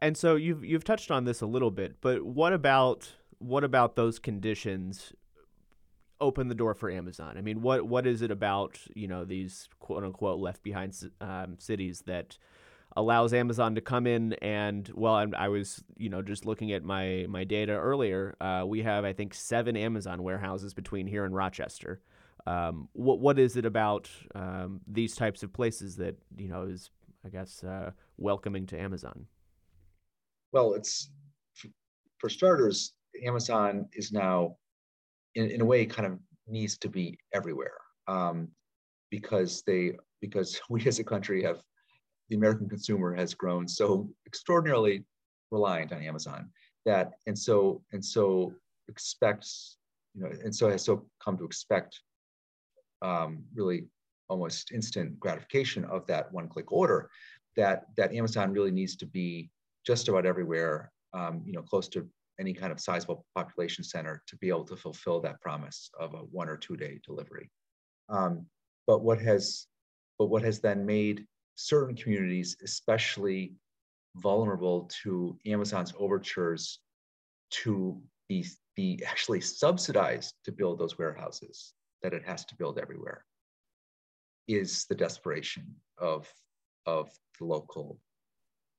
And 0.00 0.16
so 0.16 0.36
you've 0.36 0.64
you've 0.64 0.84
touched 0.84 1.10
on 1.10 1.24
this 1.24 1.40
a 1.40 1.46
little 1.46 1.70
bit, 1.70 1.96
but 2.00 2.24
what 2.24 2.52
about 2.52 3.10
what 3.38 3.64
about 3.64 3.96
those 3.96 4.18
conditions 4.18 5.12
open 6.20 6.48
the 6.48 6.54
door 6.54 6.74
for 6.74 6.90
Amazon? 6.90 7.36
I 7.36 7.42
mean, 7.42 7.60
what 7.60 7.86
what 7.86 8.06
is 8.06 8.22
it 8.22 8.30
about 8.30 8.78
you 8.94 9.06
know 9.06 9.24
these 9.24 9.68
quote 9.78 10.04
unquote 10.04 10.40
left 10.40 10.62
behind 10.62 10.96
um, 11.20 11.56
cities 11.58 12.02
that 12.06 12.38
allows 12.96 13.32
Amazon 13.32 13.74
to 13.74 13.80
come 13.80 14.06
in 14.06 14.32
and 14.34 14.90
well, 14.94 15.14
I, 15.14 15.26
I 15.36 15.48
was 15.48 15.84
you 15.98 16.08
know 16.08 16.22
just 16.22 16.46
looking 16.46 16.72
at 16.72 16.82
my 16.82 17.26
my 17.28 17.44
data 17.44 17.72
earlier. 17.72 18.36
Uh, 18.40 18.64
we 18.66 18.82
have 18.82 19.04
I 19.04 19.12
think 19.12 19.34
seven 19.34 19.76
Amazon 19.76 20.22
warehouses 20.22 20.72
between 20.72 21.06
here 21.06 21.26
and 21.26 21.34
Rochester. 21.34 22.00
Um, 22.50 22.88
what 22.92 23.20
what 23.20 23.38
is 23.38 23.56
it 23.56 23.64
about 23.64 24.10
um, 24.34 24.80
these 24.86 25.14
types 25.14 25.42
of 25.42 25.52
places 25.52 25.96
that 25.96 26.16
you 26.36 26.48
know 26.48 26.64
is 26.64 26.90
I 27.24 27.28
guess 27.28 27.62
uh, 27.62 27.90
welcoming 28.16 28.66
to 28.66 28.80
Amazon? 28.80 29.26
Well, 30.52 30.74
it's 30.74 31.10
for 32.18 32.28
starters, 32.28 32.92
Amazon 33.24 33.86
is 33.92 34.12
now, 34.12 34.56
in, 35.34 35.50
in 35.50 35.60
a 35.60 35.64
way, 35.64 35.86
kind 35.86 36.06
of 36.06 36.18
needs 36.46 36.76
to 36.78 36.88
be 36.88 37.18
everywhere 37.32 37.78
um, 38.08 38.48
because 39.10 39.62
they 39.66 39.92
because 40.20 40.60
we 40.70 40.84
as 40.86 40.98
a 40.98 41.04
country 41.04 41.42
have 41.42 41.62
the 42.30 42.36
American 42.36 42.68
consumer 42.68 43.14
has 43.14 43.34
grown 43.34 43.66
so 43.68 44.08
extraordinarily 44.26 45.04
reliant 45.50 45.92
on 45.92 46.02
Amazon 46.02 46.50
that 46.86 47.12
and 47.26 47.38
so 47.38 47.82
and 47.92 48.04
so 48.04 48.52
expects 48.88 49.76
you 50.14 50.22
know 50.22 50.30
and 50.44 50.54
so 50.54 50.68
has 50.70 50.84
so 50.84 51.04
come 51.22 51.36
to 51.36 51.44
expect 51.44 52.00
um, 53.02 53.44
really 53.54 53.86
almost 54.28 54.72
instant 54.72 55.18
gratification 55.18 55.84
of 55.86 56.06
that 56.06 56.32
one 56.32 56.48
click 56.48 56.70
order 56.72 57.10
that 57.56 57.86
that 57.96 58.14
Amazon 58.14 58.52
really 58.52 58.70
needs 58.70 58.96
to 58.96 59.06
be 59.06 59.50
just 59.86 60.08
about 60.08 60.26
everywhere, 60.26 60.92
um, 61.12 61.42
you 61.44 61.52
know, 61.52 61.62
close 61.62 61.88
to 61.88 62.08
any 62.38 62.54
kind 62.54 62.72
of 62.72 62.80
sizable 62.80 63.26
population 63.34 63.84
center 63.84 64.22
to 64.26 64.36
be 64.36 64.48
able 64.48 64.64
to 64.64 64.76
fulfill 64.76 65.20
that 65.20 65.40
promise 65.40 65.90
of 65.98 66.14
a 66.14 66.18
one 66.18 66.48
or 66.48 66.56
two 66.56 66.76
day 66.76 67.00
delivery. 67.04 67.50
Um, 68.08 68.46
but 68.86 69.02
what 69.02 69.20
has, 69.20 69.66
but 70.18 70.26
what 70.26 70.42
has 70.42 70.60
then 70.60 70.86
made 70.86 71.26
certain 71.56 71.94
communities 71.94 72.56
especially 72.64 73.54
vulnerable 74.16 74.90
to 75.02 75.38
Amazon's 75.46 75.92
overtures 75.98 76.80
to 77.50 78.00
be, 78.28 78.46
be 78.74 79.02
actually 79.06 79.40
subsidized 79.40 80.34
to 80.44 80.52
build 80.52 80.78
those 80.78 80.98
warehouses 80.98 81.74
that 82.02 82.14
it 82.14 82.24
has 82.24 82.44
to 82.46 82.56
build 82.56 82.78
everywhere 82.78 83.24
is 84.48 84.86
the 84.86 84.94
desperation 84.94 85.64
of, 85.98 86.28
of 86.86 87.10
the 87.38 87.44
local, 87.44 88.00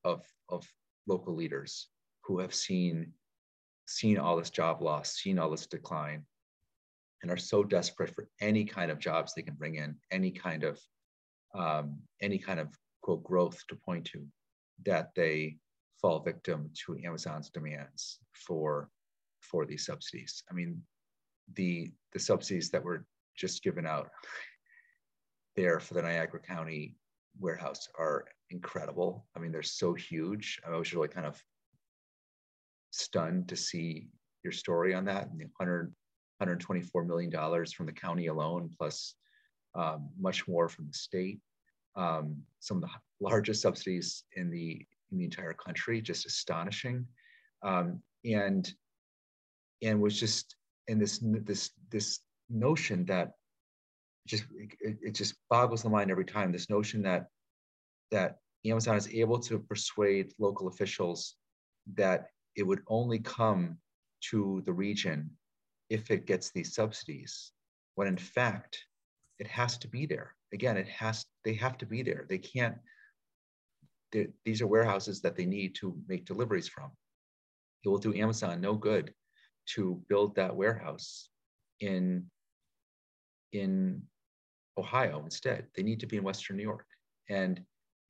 of, 0.04 0.24
of 0.50 0.68
local 1.08 1.36
leaders 1.36 1.88
who 2.24 2.40
have 2.40 2.54
seen 2.54 3.14
seen 3.88 4.18
all 4.18 4.38
this 4.38 4.50
job 4.50 4.82
loss, 4.82 5.16
seen 5.16 5.38
all 5.38 5.50
this 5.50 5.68
decline, 5.68 6.24
and 7.22 7.32
are 7.32 7.38
so 7.38 7.64
desperate 7.64 8.14
for 8.14 8.28
any 8.40 8.64
kind 8.66 8.90
of 8.90 9.00
jobs 9.00 9.34
they 9.34 9.42
can 9.42 9.56
bring 9.56 9.76
in, 9.76 9.96
any 10.12 10.32
kind 10.32 10.64
of 10.64 10.80
um, 11.54 12.00
any 12.22 12.38
kind 12.38 12.60
of 12.60 12.70
quote 13.02 13.24
growth 13.24 13.60
to 13.68 13.76
point 13.76 14.06
to, 14.06 14.26
that 14.86 15.10
they 15.16 15.58
fall 16.02 16.20
victim 16.22 16.70
to 16.86 16.98
Amazon's 17.06 17.50
demands 17.50 18.20
for 18.34 18.90
for 19.42 19.66
these 19.66 19.86
subsidies. 19.86 20.44
I 20.50 20.54
mean, 20.54 20.82
the 21.56 21.92
the 22.14 22.20
subsidies 22.20 22.70
that 22.72 22.84
were 22.84 23.06
just 23.38 23.64
given 23.64 23.86
out 23.86 24.10
there 25.56 25.80
for 25.80 25.94
the 25.94 26.02
Niagara 26.02 26.40
County 26.40 26.96
warehouse 27.40 27.88
are 27.98 28.26
incredible. 28.50 29.26
I 29.36 29.40
mean, 29.40 29.52
they're 29.52 29.64
so 29.64 29.94
huge. 29.94 30.60
I 30.66 30.76
was 30.76 30.94
really 30.94 31.08
kind 31.08 31.26
of 31.26 31.42
stunned 32.92 33.48
to 33.50 33.56
see 33.56 34.08
your 34.44 34.52
story 34.52 34.94
on 34.94 35.06
that. 35.06 35.30
And 35.30 35.40
the 35.40 35.46
100, 35.58 35.94
$124 36.42 37.08
million 37.08 37.32
from 37.66 37.86
the 37.86 37.92
county 37.94 38.28
alone, 38.28 38.70
plus 38.78 39.16
um, 39.76 40.10
much 40.20 40.48
more 40.48 40.68
from 40.68 40.88
the 40.88 40.94
state. 40.94 41.40
Um, 41.96 42.38
some 42.60 42.78
of 42.78 42.84
the 42.84 42.90
largest 43.20 43.62
subsidies 43.62 44.24
in 44.36 44.50
the 44.50 44.86
in 45.12 45.18
the 45.18 45.26
entire 45.26 45.54
country, 45.54 46.02
just 46.02 46.26
astonishing. 46.26 47.06
Um, 47.64 48.02
and 48.24 48.72
and 49.82 50.02
was 50.02 50.20
just 50.20 50.56
in 50.88 51.00
this 51.00 51.20
this 51.22 51.72
this 51.89 52.20
notion 52.50 53.06
that 53.06 53.32
just 54.28 54.46
it, 54.80 54.98
it 55.02 55.15
just 55.15 55.36
boggles 55.50 55.84
the 55.84 55.89
mind 55.89 56.12
every 56.12 56.26
time. 56.26 56.52
This 56.52 56.70
notion 56.70 57.02
that 57.04 57.28
that 58.12 58.38
Amazon 58.65 58.98
is 58.98 59.08
able 59.10 59.39
to 59.39 59.60
persuade 59.60 60.34
local 60.38 60.67
officials 60.67 61.36
that 61.96 62.28
it 62.56 62.63
would 62.63 62.82
only 62.88 63.20
come 63.20 63.78
to 64.30 64.62
the 64.65 64.74
region 64.74 65.30
if 65.89 66.12
it 66.12 66.28
gets 66.28 66.52
these 66.52 66.76
subsidies, 66.76 67.52
when 67.96 68.08
in 68.08 68.17
fact 68.17 68.86
it 69.39 69.48
has 69.48 69.78
to 69.80 69.88
be 69.88 70.06
there. 70.06 70.36
Again, 70.54 70.78
it 70.78 70.88
has 70.88 71.26
they 71.44 71.54
have 71.56 71.78
to 71.80 71.86
be 71.86 72.04
there. 72.04 72.26
They 72.30 72.38
can't. 72.38 72.76
These 74.46 74.62
are 74.62 74.67
warehouses 74.67 75.22
that 75.22 75.38
they 75.38 75.46
need 75.46 75.74
to 75.76 75.98
make 76.08 76.26
deliveries 76.26 76.67
from. 76.67 76.91
It 77.84 77.89
will 77.89 77.98
do 77.98 78.13
Amazon 78.13 78.60
no 78.60 78.76
good 78.76 79.13
to 79.76 80.02
build 80.10 80.36
that 80.36 80.56
warehouse 80.56 81.30
in 81.80 82.26
in 83.54 84.02
Ohio 84.78 85.21
instead. 85.24 85.67
They 85.76 85.84
need 85.84 86.00
to 86.00 86.08
be 86.08 86.17
in 86.17 86.24
Western 86.24 86.58
New 86.58 86.63
York. 86.63 86.86
And 87.30 87.62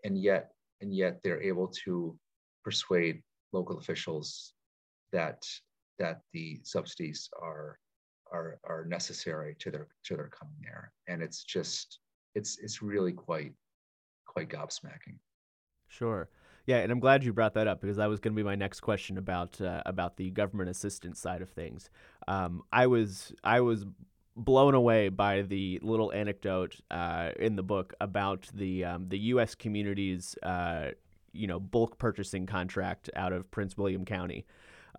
and 0.03 0.17
yet 0.17 0.51
and 0.81 0.93
yet 0.93 1.19
they're 1.23 1.41
able 1.41 1.67
to 1.85 2.17
persuade 2.63 3.21
local 3.53 3.77
officials 3.77 4.53
that 5.11 5.43
that 5.99 6.21
the 6.33 6.59
subsidies 6.63 7.29
are 7.39 7.77
are 8.31 8.59
are 8.63 8.85
necessary 8.85 9.55
to 9.59 9.71
their 9.71 9.87
to 10.05 10.15
their 10.15 10.29
coming 10.29 10.55
there 10.61 10.91
and 11.07 11.21
it's 11.21 11.43
just 11.43 11.99
it's 12.33 12.57
it's 12.59 12.81
really 12.81 13.11
quite 13.11 13.53
quite 14.25 14.49
gobsmacking 14.49 15.17
sure 15.89 16.29
yeah 16.65 16.77
and 16.77 16.91
i'm 16.91 16.99
glad 16.99 17.23
you 17.23 17.33
brought 17.33 17.53
that 17.53 17.67
up 17.67 17.81
because 17.81 17.97
that 17.97 18.07
was 18.07 18.19
going 18.19 18.33
to 18.33 18.35
be 18.35 18.43
my 18.43 18.55
next 18.55 18.79
question 18.81 19.17
about 19.17 19.59
uh, 19.61 19.81
about 19.85 20.17
the 20.17 20.29
government 20.31 20.69
assistance 20.69 21.19
side 21.19 21.41
of 21.41 21.49
things 21.49 21.89
um, 22.27 22.61
i 22.71 22.87
was 22.87 23.33
i 23.43 23.59
was 23.59 23.85
blown 24.35 24.73
away 24.73 25.09
by 25.09 25.41
the 25.41 25.77
little 25.83 26.11
anecdote 26.13 26.79
uh, 26.89 27.31
in 27.37 27.57
the 27.57 27.63
book 27.63 27.93
about 27.99 28.47
the 28.53 28.85
um, 28.85 29.09
the 29.09 29.19
U.S. 29.19 29.55
communities. 29.55 30.37
Uh, 30.41 30.91
you 31.33 31.47
know 31.47 31.59
bulk 31.59 31.97
purchasing 31.97 32.45
contract 32.45 33.09
out 33.15 33.33
of 33.33 33.49
Prince 33.51 33.77
William 33.77 34.05
County. 34.05 34.45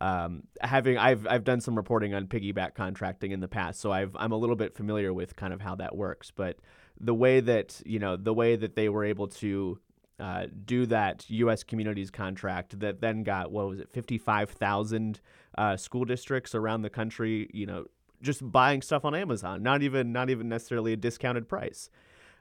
Um, 0.01 0.45
having 0.61 0.99
I've 0.99 1.27
I've 1.27 1.45
done 1.45 1.61
some 1.61 1.77
reporting 1.77 2.15
on 2.15 2.27
piggyback 2.27 2.75
contracting 2.75 3.33
in 3.33 3.41
the 3.41 3.49
past, 3.49 3.81
so 3.81 3.93
I've 3.93 4.17
I'm 4.17 4.33
a 4.33 4.37
little 4.37 4.57
bit 4.57 4.75
familiar 4.75 5.13
with 5.13 5.37
kind 5.37 5.53
of 5.53 5.61
how 5.61 5.77
that 5.77 5.97
works. 5.97 6.31
But 6.31 6.59
the 7.01 7.15
way 7.15 7.41
that 7.41 7.81
you 7.85 7.99
know 7.99 8.17
the 8.17 8.35
way 8.35 8.57
that 8.57 8.75
they 8.75 8.89
were 8.89 9.05
able 9.05 9.29
to 9.29 9.79
uh, 10.21 10.47
do 10.65 10.87
that 10.87 11.29
U.S. 11.29 11.63
communities 11.63 12.11
contract 12.11 12.79
that 12.81 13.01
then 13.01 13.23
got 13.23 13.51
what 13.51 13.69
was 13.69 13.81
it, 13.81 13.91
fifty-five 13.91 14.51
thousand 14.51 15.21
uh, 15.59 15.77
school 15.77 16.05
districts 16.05 16.55
around 16.55 16.83
the 16.83 16.91
country. 16.91 17.49
You 17.53 17.67
know, 17.67 17.87
just 18.23 18.51
buying 18.51 18.83
stuff 18.83 19.05
on 19.05 19.15
Amazon, 19.15 19.63
not 19.63 19.83
even 19.83 20.13
not 20.13 20.31
even 20.31 20.49
necessarily 20.49 20.93
a 20.93 20.97
discounted 20.97 21.49
price. 21.49 21.91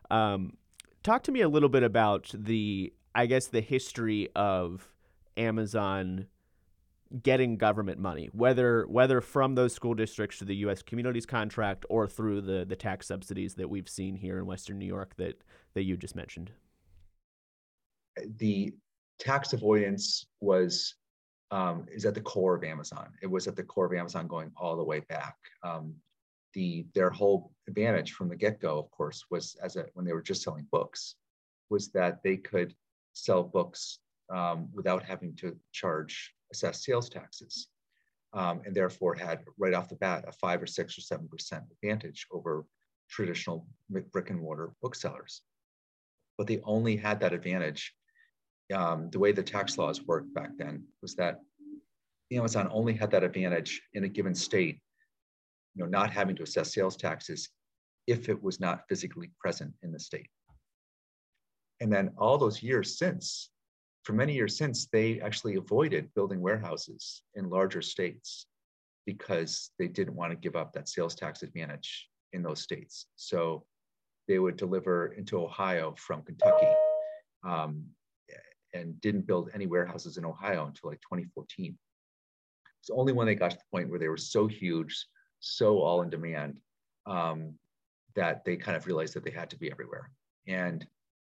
Um, 0.09 0.57
talk 1.03 1.23
to 1.23 1.31
me 1.31 1.41
a 1.41 1.49
little 1.49 1.69
bit 1.69 1.83
about 1.83 2.31
the, 2.33 2.93
I 3.15 3.25
guess, 3.25 3.47
the 3.47 3.61
history 3.61 4.29
of 4.35 4.87
Amazon 5.37 6.27
getting 7.23 7.57
government 7.57 7.99
money, 7.99 8.29
whether 8.31 8.85
whether 8.87 9.21
from 9.21 9.55
those 9.55 9.73
school 9.73 9.93
districts 9.93 10.37
to 10.39 10.45
the 10.45 10.55
U.S. 10.57 10.81
communities 10.81 11.25
contract 11.25 11.85
or 11.89 12.07
through 12.07 12.41
the 12.41 12.65
the 12.65 12.75
tax 12.75 13.07
subsidies 13.07 13.55
that 13.55 13.69
we've 13.69 13.89
seen 13.89 14.15
here 14.15 14.37
in 14.37 14.45
Western 14.45 14.79
New 14.79 14.85
York 14.85 15.15
that 15.17 15.41
that 15.73 15.83
you 15.83 15.97
just 15.97 16.15
mentioned 16.15 16.51
the 18.37 18.73
tax 19.19 19.53
avoidance 19.53 20.25
was 20.39 20.95
um, 21.51 21.85
is 21.91 22.05
at 22.05 22.15
the 22.15 22.21
core 22.21 22.55
of 22.55 22.63
Amazon. 22.63 23.09
It 23.21 23.27
was 23.27 23.47
at 23.47 23.55
the 23.55 23.63
core 23.63 23.85
of 23.85 23.93
Amazon 23.93 24.27
going 24.27 24.51
all 24.55 24.77
the 24.77 24.83
way 24.83 25.01
back. 25.01 25.35
Um, 25.63 25.95
the 26.53 26.85
their 26.93 27.09
whole 27.09 27.51
advantage 27.67 28.13
from 28.13 28.29
the 28.29 28.35
get-go, 28.35 28.79
of 28.79 28.89
course, 28.91 29.25
was 29.29 29.55
as 29.61 29.75
a, 29.75 29.85
when 29.93 30.05
they 30.05 30.13
were 30.13 30.21
just 30.21 30.43
selling 30.43 30.67
books, 30.71 31.15
was 31.69 31.89
that 31.91 32.23
they 32.23 32.37
could 32.37 32.73
sell 33.13 33.43
books 33.43 33.99
um, 34.29 34.69
without 34.73 35.03
having 35.03 35.35
to 35.35 35.55
charge 35.71 36.33
assessed 36.51 36.83
sales 36.83 37.09
taxes, 37.09 37.67
um, 38.33 38.61
and 38.65 38.75
therefore 38.75 39.13
had 39.13 39.43
right 39.57 39.73
off 39.73 39.89
the 39.89 39.95
bat 39.95 40.25
a 40.27 40.31
five 40.31 40.61
or 40.61 40.67
six 40.67 40.97
or 40.97 41.01
seven 41.01 41.27
percent 41.27 41.63
advantage 41.71 42.27
over 42.31 42.65
traditional 43.09 43.67
brick 43.89 44.29
and 44.29 44.39
mortar 44.39 44.73
booksellers. 44.81 45.41
But 46.37 46.47
they 46.47 46.61
only 46.63 46.95
had 46.95 47.19
that 47.19 47.33
advantage 47.33 47.93
um, 48.71 49.09
the 49.09 49.19
way 49.19 49.31
the 49.31 49.43
tax 49.43 49.77
laws 49.77 50.01
worked 50.03 50.33
back 50.33 50.51
then 50.57 50.83
was 51.01 51.15
that 51.15 51.39
Amazon 52.31 52.69
only 52.71 52.93
had 52.93 53.11
that 53.11 53.23
advantage 53.23 53.81
in 53.93 54.03
a 54.03 54.09
given 54.09 54.33
state, 54.33 54.79
you 55.75 55.83
know, 55.83 55.89
not 55.89 56.11
having 56.11 56.35
to 56.37 56.43
assess 56.43 56.73
sales 56.73 56.95
taxes 56.95 57.49
if 58.07 58.29
it 58.29 58.41
was 58.41 58.59
not 58.59 58.83
physically 58.87 59.31
present 59.39 59.73
in 59.83 59.91
the 59.91 59.99
state. 59.99 60.29
And 61.81 61.91
then 61.91 62.11
all 62.17 62.37
those 62.37 62.61
years 62.61 62.97
since, 62.97 63.49
for 64.03 64.13
many 64.13 64.33
years 64.33 64.57
since, 64.57 64.87
they 64.91 65.19
actually 65.19 65.55
avoided 65.55 66.13
building 66.15 66.41
warehouses 66.41 67.23
in 67.35 67.49
larger 67.49 67.81
states 67.81 68.47
because 69.05 69.71
they 69.79 69.87
didn't 69.87 70.15
want 70.15 70.31
to 70.31 70.37
give 70.37 70.55
up 70.55 70.73
that 70.73 70.87
sales 70.87 71.15
tax 71.15 71.43
advantage 71.43 72.07
in 72.33 72.43
those 72.43 72.61
states. 72.61 73.07
So 73.15 73.65
they 74.27 74.39
would 74.39 74.57
deliver 74.57 75.07
into 75.13 75.41
Ohio 75.43 75.95
from 75.97 76.21
Kentucky. 76.21 76.67
Um, 77.43 77.85
and 78.73 78.99
didn't 79.01 79.27
build 79.27 79.49
any 79.53 79.65
warehouses 79.65 80.17
in 80.17 80.25
Ohio 80.25 80.65
until 80.65 80.89
like 80.89 81.01
2014. 81.01 81.77
It's 82.81 82.89
only 82.89 83.13
when 83.13 83.27
they 83.27 83.35
got 83.35 83.51
to 83.51 83.57
the 83.57 83.63
point 83.71 83.89
where 83.89 83.99
they 83.99 84.07
were 84.07 84.17
so 84.17 84.47
huge, 84.47 85.05
so 85.39 85.79
all 85.79 86.01
in 86.01 86.09
demand, 86.09 86.57
um, 87.05 87.53
that 88.15 88.43
they 88.43 88.55
kind 88.55 88.75
of 88.75 88.85
realized 88.85 89.13
that 89.13 89.23
they 89.23 89.31
had 89.31 89.49
to 89.51 89.57
be 89.57 89.71
everywhere. 89.71 90.11
And 90.47 90.85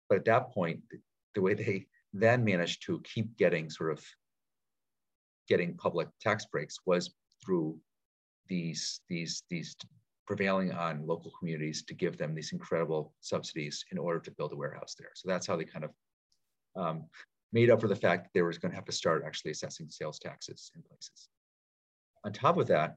but 0.08 0.18
at 0.18 0.24
that 0.26 0.52
point, 0.52 0.80
the, 0.90 0.98
the 1.34 1.42
way 1.42 1.54
they 1.54 1.86
then 2.12 2.44
managed 2.44 2.82
to 2.86 3.00
keep 3.00 3.36
getting 3.36 3.70
sort 3.70 3.92
of 3.92 4.04
getting 5.48 5.76
public 5.76 6.08
tax 6.20 6.46
breaks 6.46 6.78
was 6.86 7.10
through 7.44 7.78
these 8.48 9.00
these 9.08 9.42
these 9.50 9.76
prevailing 10.26 10.72
on 10.72 11.06
local 11.06 11.32
communities 11.38 11.82
to 11.82 11.94
give 11.94 12.18
them 12.18 12.34
these 12.34 12.52
incredible 12.52 13.14
subsidies 13.20 13.82
in 13.92 13.98
order 13.98 14.20
to 14.20 14.30
build 14.32 14.52
a 14.52 14.56
warehouse 14.56 14.94
there. 14.98 15.10
So 15.14 15.26
that's 15.26 15.46
how 15.46 15.56
they 15.56 15.64
kind 15.64 15.86
of 15.86 15.90
um, 16.78 17.04
made 17.52 17.70
up 17.70 17.80
for 17.80 17.88
the 17.88 17.96
fact 17.96 18.24
that 18.24 18.30
they 18.34 18.42
were 18.42 18.52
going 18.52 18.70
to 18.70 18.76
have 18.76 18.84
to 18.84 18.92
start 18.92 19.24
actually 19.26 19.50
assessing 19.50 19.88
sales 19.88 20.18
taxes 20.18 20.70
in 20.74 20.82
places. 20.82 21.28
On 22.24 22.32
top 22.32 22.58
of 22.58 22.66
that, 22.68 22.96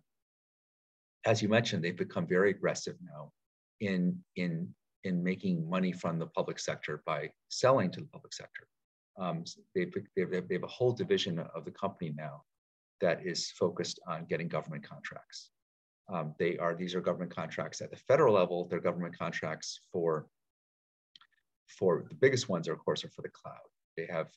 as 1.26 1.42
you 1.42 1.50
mentioned, 1.50 1.84
they've 1.84 1.96
become 1.96 2.28
very 2.28 2.52
aggressive 2.52 2.96
now 3.04 3.32
in, 3.80 4.18
in, 4.36 4.74
in 5.04 5.24
making 5.24 5.70
money 5.70 5.92
from 5.92 6.20
the 6.20 6.28
public 6.28 6.60
sector 6.60 7.02
by 7.06 7.30
selling 7.50 7.92
to 7.92 8.02
the 8.02 8.08
public 8.08 8.34
sector. 8.34 8.68
Um, 9.20 9.44
they've, 9.76 9.94
they've, 10.16 10.48
they 10.48 10.56
have 10.56 10.64
a 10.64 10.68
whole 10.68 10.94
division 10.94 11.40
of 11.40 11.66
the 11.66 11.72
company 11.72 12.14
now 12.16 12.44
that 13.02 13.26
is 13.26 13.52
focused 13.52 14.00
on 14.08 14.26
getting 14.26 14.48
government 14.48 14.88
contracts. 14.88 15.50
Um, 16.12 16.34
they 16.40 16.58
are 16.58 16.76
these 16.76 16.94
are 16.96 17.02
government 17.02 17.34
contracts 17.34 17.82
at 17.82 17.90
the 17.90 17.98
federal 17.98 18.34
level. 18.34 18.68
They're 18.68 18.80
government 18.80 19.18
contracts 19.18 19.80
for 19.92 20.28
for 21.68 22.06
the 22.10 22.16
biggest 22.16 22.50
ones, 22.50 22.68
are, 22.68 22.74
of 22.74 22.80
course, 22.80 23.04
are 23.06 23.10
for 23.10 23.22
the 23.22 23.30
cloud. 23.30 23.56
They 23.98 24.08
have 24.10 24.30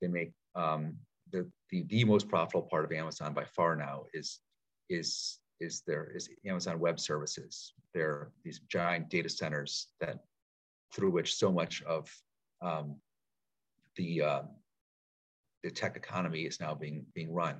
they 0.00 0.08
make 0.08 0.32
um, 0.54 0.96
the, 1.30 1.48
the 1.70 1.84
the 1.84 2.04
most 2.04 2.28
profitable 2.28 2.68
part 2.68 2.84
of 2.84 2.92
Amazon 2.92 3.32
by 3.34 3.44
far 3.44 3.76
now 3.76 4.04
is 4.12 4.40
is 4.88 5.38
is 5.60 5.82
their 5.86 6.10
is 6.14 6.28
Amazon 6.46 6.78
Web 6.78 6.98
Services. 6.98 7.72
They're 7.94 8.30
these 8.44 8.60
giant 8.68 9.08
data 9.08 9.28
centers 9.28 9.88
that 10.00 10.18
through 10.94 11.10
which 11.10 11.34
so 11.34 11.50
much 11.50 11.82
of 11.82 12.10
um, 12.60 12.96
the 13.96 14.22
uh, 14.22 14.42
the 15.62 15.70
tech 15.70 15.96
economy 15.96 16.42
is 16.42 16.60
now 16.60 16.74
being 16.74 17.06
being 17.14 17.32
run. 17.32 17.56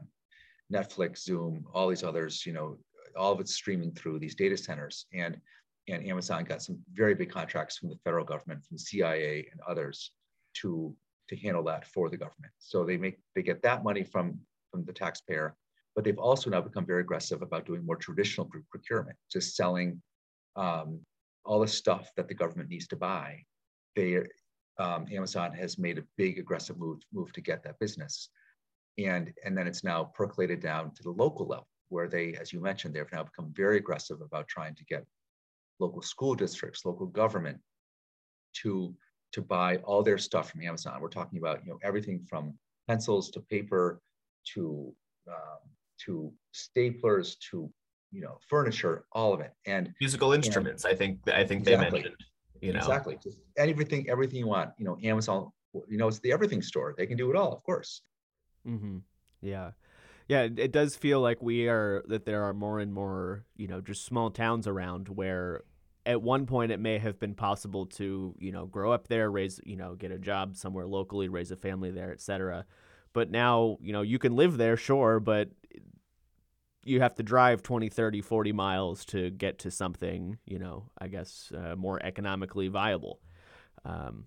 Netflix, 0.73 1.19
Zoom, 1.19 1.67
all 1.73 1.89
these 1.89 2.03
others, 2.03 2.47
you 2.47 2.53
know, 2.53 2.79
all 3.17 3.33
of 3.33 3.41
it's 3.41 3.55
streaming 3.55 3.93
through 3.93 4.19
these 4.19 4.35
data 4.35 4.57
centers. 4.57 5.07
And 5.13 5.37
and 5.89 6.07
Amazon 6.07 6.45
got 6.45 6.63
some 6.63 6.79
very 6.93 7.15
big 7.15 7.31
contracts 7.31 7.77
from 7.77 7.89
the 7.89 7.99
federal 8.05 8.25
government, 8.25 8.65
from 8.65 8.79
CIA 8.79 9.49
and 9.51 9.61
others 9.69 10.13
to 10.55 10.95
to 11.33 11.41
handle 11.41 11.65
that 11.65 11.87
for 11.87 12.11
the 12.11 12.17
government. 12.17 12.53
So 12.59 12.85
they 12.85 12.99
make 12.99 13.19
they 13.35 13.43
get 13.43 13.63
that 13.63 13.83
money 13.83 14.05
from 14.05 14.39
from 14.71 14.85
the 14.85 14.93
taxpayer, 14.93 15.57
but 15.95 16.05
they've 16.05 16.19
also 16.19 16.51
now 16.51 16.61
become 16.61 16.87
very 16.87 17.01
aggressive 17.01 17.41
about 17.43 17.67
doing 17.67 17.85
more 17.85 17.97
traditional 17.97 18.51
procurement, 18.71 19.17
just 19.31 19.57
selling 19.57 20.03
um, 20.57 21.01
all 21.45 21.61
the 21.61 21.67
stuff 21.67 22.11
that 22.17 22.29
the 22.29 22.35
government 22.35 22.69
needs 22.69 22.87
to 22.89 22.97
buy. 22.97 23.43
They 23.97 24.19
um, 24.79 25.07
Amazon 25.11 25.53
has 25.55 25.79
made 25.79 25.99
a 25.99 26.05
big 26.19 26.39
aggressive 26.39 26.79
move 26.79 27.01
move 27.13 27.33
to 27.33 27.41
get 27.41 27.63
that 27.65 27.79
business, 27.79 28.29
and 28.99 29.33
and 29.45 29.57
then 29.57 29.67
it's 29.67 29.85
now 29.85 30.05
percolated 30.15 30.61
down 30.61 30.93
to 30.95 31.03
the 31.03 31.11
local 31.11 31.47
level 31.47 31.69
where 31.89 32.09
they, 32.09 32.35
as 32.35 32.53
you 32.53 32.61
mentioned, 32.61 32.95
they've 32.95 33.13
now 33.13 33.25
become 33.25 33.53
very 33.55 33.77
aggressive 33.79 34.21
about 34.21 34.49
trying 34.49 34.75
to 34.75 34.85
get 34.85 35.05
local 35.79 36.03
school 36.03 36.35
districts, 36.35 36.85
local 36.85 37.07
government 37.07 37.59
to 38.63 38.95
to 39.33 39.43
buy 39.43 39.77
all 39.79 40.03
their 40.03 40.19
stuff 40.19 40.51
from 40.51 40.63
Amazon. 40.63 41.01
We're 41.01 41.09
talking 41.09 41.39
about 41.39 41.65
you 41.65 41.71
know 41.71 41.79
everything 41.83 42.25
from 42.29 42.55
pencils 42.87 43.31
to 43.31 43.41
paper 43.41 44.01
to 44.55 44.93
um, 45.29 45.61
to 46.05 46.33
staplers 46.55 47.37
to 47.51 47.71
you 48.11 48.21
know 48.21 48.39
furniture, 48.49 49.05
all 49.13 49.33
of 49.33 49.41
it, 49.41 49.53
and 49.67 49.93
musical 50.01 50.33
instruments. 50.33 50.85
And, 50.85 50.93
I 50.93 50.97
think 50.97 51.19
I 51.29 51.45
think 51.45 51.63
exactly, 51.63 51.85
they 51.85 51.91
mentioned 51.91 52.17
you 52.61 52.73
know 52.73 52.79
exactly 52.79 53.19
just 53.23 53.39
everything 53.57 54.09
everything 54.09 54.39
you 54.39 54.47
want. 54.47 54.71
You 54.79 54.85
know 54.85 54.99
Amazon. 55.03 55.51
You 55.89 55.97
know 55.97 56.09
it's 56.09 56.21
the 56.21 56.33
everything 56.33 56.61
store. 56.61 56.95
They 56.97 57.07
can 57.07 57.17
do 57.17 57.31
it 57.31 57.37
all, 57.37 57.53
of 57.53 57.63
course. 57.63 58.03
Mm-hmm. 58.69 58.99
Yeah. 59.41 59.71
Yeah, 60.29 60.43
it 60.57 60.71
does 60.73 60.95
feel 60.95 61.21
like 61.21 61.43
we 61.43 61.69
are 61.69 62.05
that 62.07 62.25
there 62.25 62.45
are 62.45 62.55
more 62.55 62.79
and 62.79 62.93
more, 62.93 63.45
you 63.57 63.67
know, 63.67 63.81
just 63.81 64.05
small 64.05 64.31
towns 64.31 64.67
around 64.67 65.09
where 65.09 65.63
at 66.05 66.21
one 66.21 66.47
point 66.47 66.73
it 66.73 66.81
may 66.81 66.99
have 66.99 67.19
been 67.19 67.35
possible 67.35 67.87
to 67.87 68.35
you 68.39 68.53
know 68.53 68.67
grow 68.67 68.93
up 68.93 69.09
there 69.09 69.31
raise 69.31 69.61
you 69.65 69.77
know 69.77 69.95
get 69.95 70.11
a 70.11 70.19
job 70.19 70.57
somewhere 70.57 70.87
locally 70.87 71.29
raise 71.29 71.51
a 71.51 71.57
family 71.57 71.91
there 71.91 72.13
etc 72.13 72.65
but 73.13 73.31
now 73.31 73.77
you 73.81 73.93
know 73.93 74.03
you 74.03 74.19
can 74.19 74.35
live 74.35 74.57
there 74.57 74.77
sure 74.77 75.21
but 75.21 75.51
you 76.85 77.01
have 77.01 77.15
to 77.15 77.23
drive 77.23 77.63
20 77.63 77.89
30 77.89 78.21
40 78.21 78.53
miles 78.53 79.05
to 79.05 79.31
get 79.31 79.59
to 79.61 79.71
something 79.71 80.39
you 80.45 80.59
know 80.59 80.91
i 80.99 81.07
guess 81.07 81.53
uh, 81.57 81.77
more 81.77 82.01
economically 82.05 82.69
viable. 82.69 83.21
Um, 83.85 84.27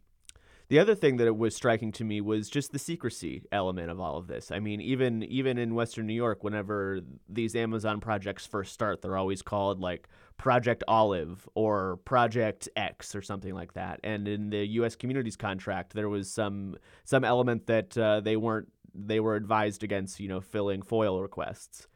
the 0.67 0.79
other 0.79 0.95
thing 0.95 1.17
that 1.17 1.27
it 1.27 1.37
was 1.37 1.55
striking 1.55 1.91
to 1.93 2.03
me 2.03 2.21
was 2.21 2.49
just 2.49 2.71
the 2.71 2.79
secrecy 2.79 3.43
element 3.51 3.91
of 3.91 3.99
all 3.99 4.17
of 4.17 4.27
this. 4.27 4.51
I 4.51 4.59
mean, 4.59 4.81
even 4.81 5.23
even 5.23 5.57
in 5.57 5.75
Western 5.75 6.07
New 6.07 6.13
York, 6.13 6.43
whenever 6.43 7.01
these 7.29 7.55
Amazon 7.55 7.99
projects 7.99 8.45
first 8.45 8.73
start, 8.73 9.01
they're 9.01 9.17
always 9.17 9.41
called 9.41 9.79
like 9.79 10.07
Project 10.37 10.83
Olive 10.87 11.47
or 11.55 11.97
Project 12.05 12.67
X 12.75 13.15
or 13.15 13.21
something 13.21 13.53
like 13.53 13.73
that. 13.73 13.99
And 14.03 14.27
in 14.27 14.49
the 14.49 14.65
U.S. 14.79 14.95
Communities 14.95 15.35
contract, 15.35 15.93
there 15.93 16.09
was 16.09 16.31
some 16.31 16.75
some 17.03 17.23
element 17.23 17.67
that 17.67 17.97
uh, 17.97 18.21
they 18.21 18.35
weren't 18.35 18.67
they 18.95 19.19
were 19.19 19.35
advised 19.35 19.83
against, 19.83 20.19
you 20.19 20.27
know, 20.27 20.41
filling 20.41 20.81
FOIL 20.81 21.21
requests, 21.21 21.87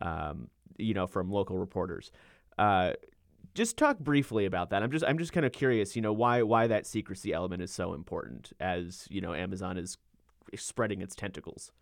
um, 0.00 0.48
you 0.76 0.94
know, 0.94 1.06
from 1.06 1.30
local 1.30 1.56
reporters. 1.56 2.10
Uh, 2.58 2.92
just 3.54 3.76
talk 3.76 3.98
briefly 3.98 4.46
about 4.46 4.70
that. 4.70 4.82
I'm 4.82 4.90
just 4.90 5.04
I'm 5.04 5.18
just 5.18 5.32
kind 5.32 5.46
of 5.46 5.52
curious, 5.52 5.96
you 5.96 6.02
know, 6.02 6.12
why 6.12 6.42
why 6.42 6.66
that 6.66 6.86
secrecy 6.86 7.32
element 7.32 7.62
is 7.62 7.72
so 7.72 7.94
important 7.94 8.52
as, 8.60 9.06
you 9.10 9.20
know, 9.20 9.34
Amazon 9.34 9.76
is 9.76 9.98
spreading 10.56 11.02
its 11.02 11.14
tentacles. 11.14 11.72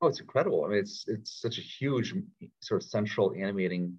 Oh, 0.00 0.08
it's 0.08 0.20
incredible. 0.20 0.64
I 0.64 0.68
mean, 0.68 0.78
it's 0.78 1.04
it's 1.08 1.40
such 1.40 1.58
a 1.58 1.62
huge 1.62 2.14
sort 2.60 2.82
of 2.82 2.88
central 2.88 3.32
animating 3.36 3.98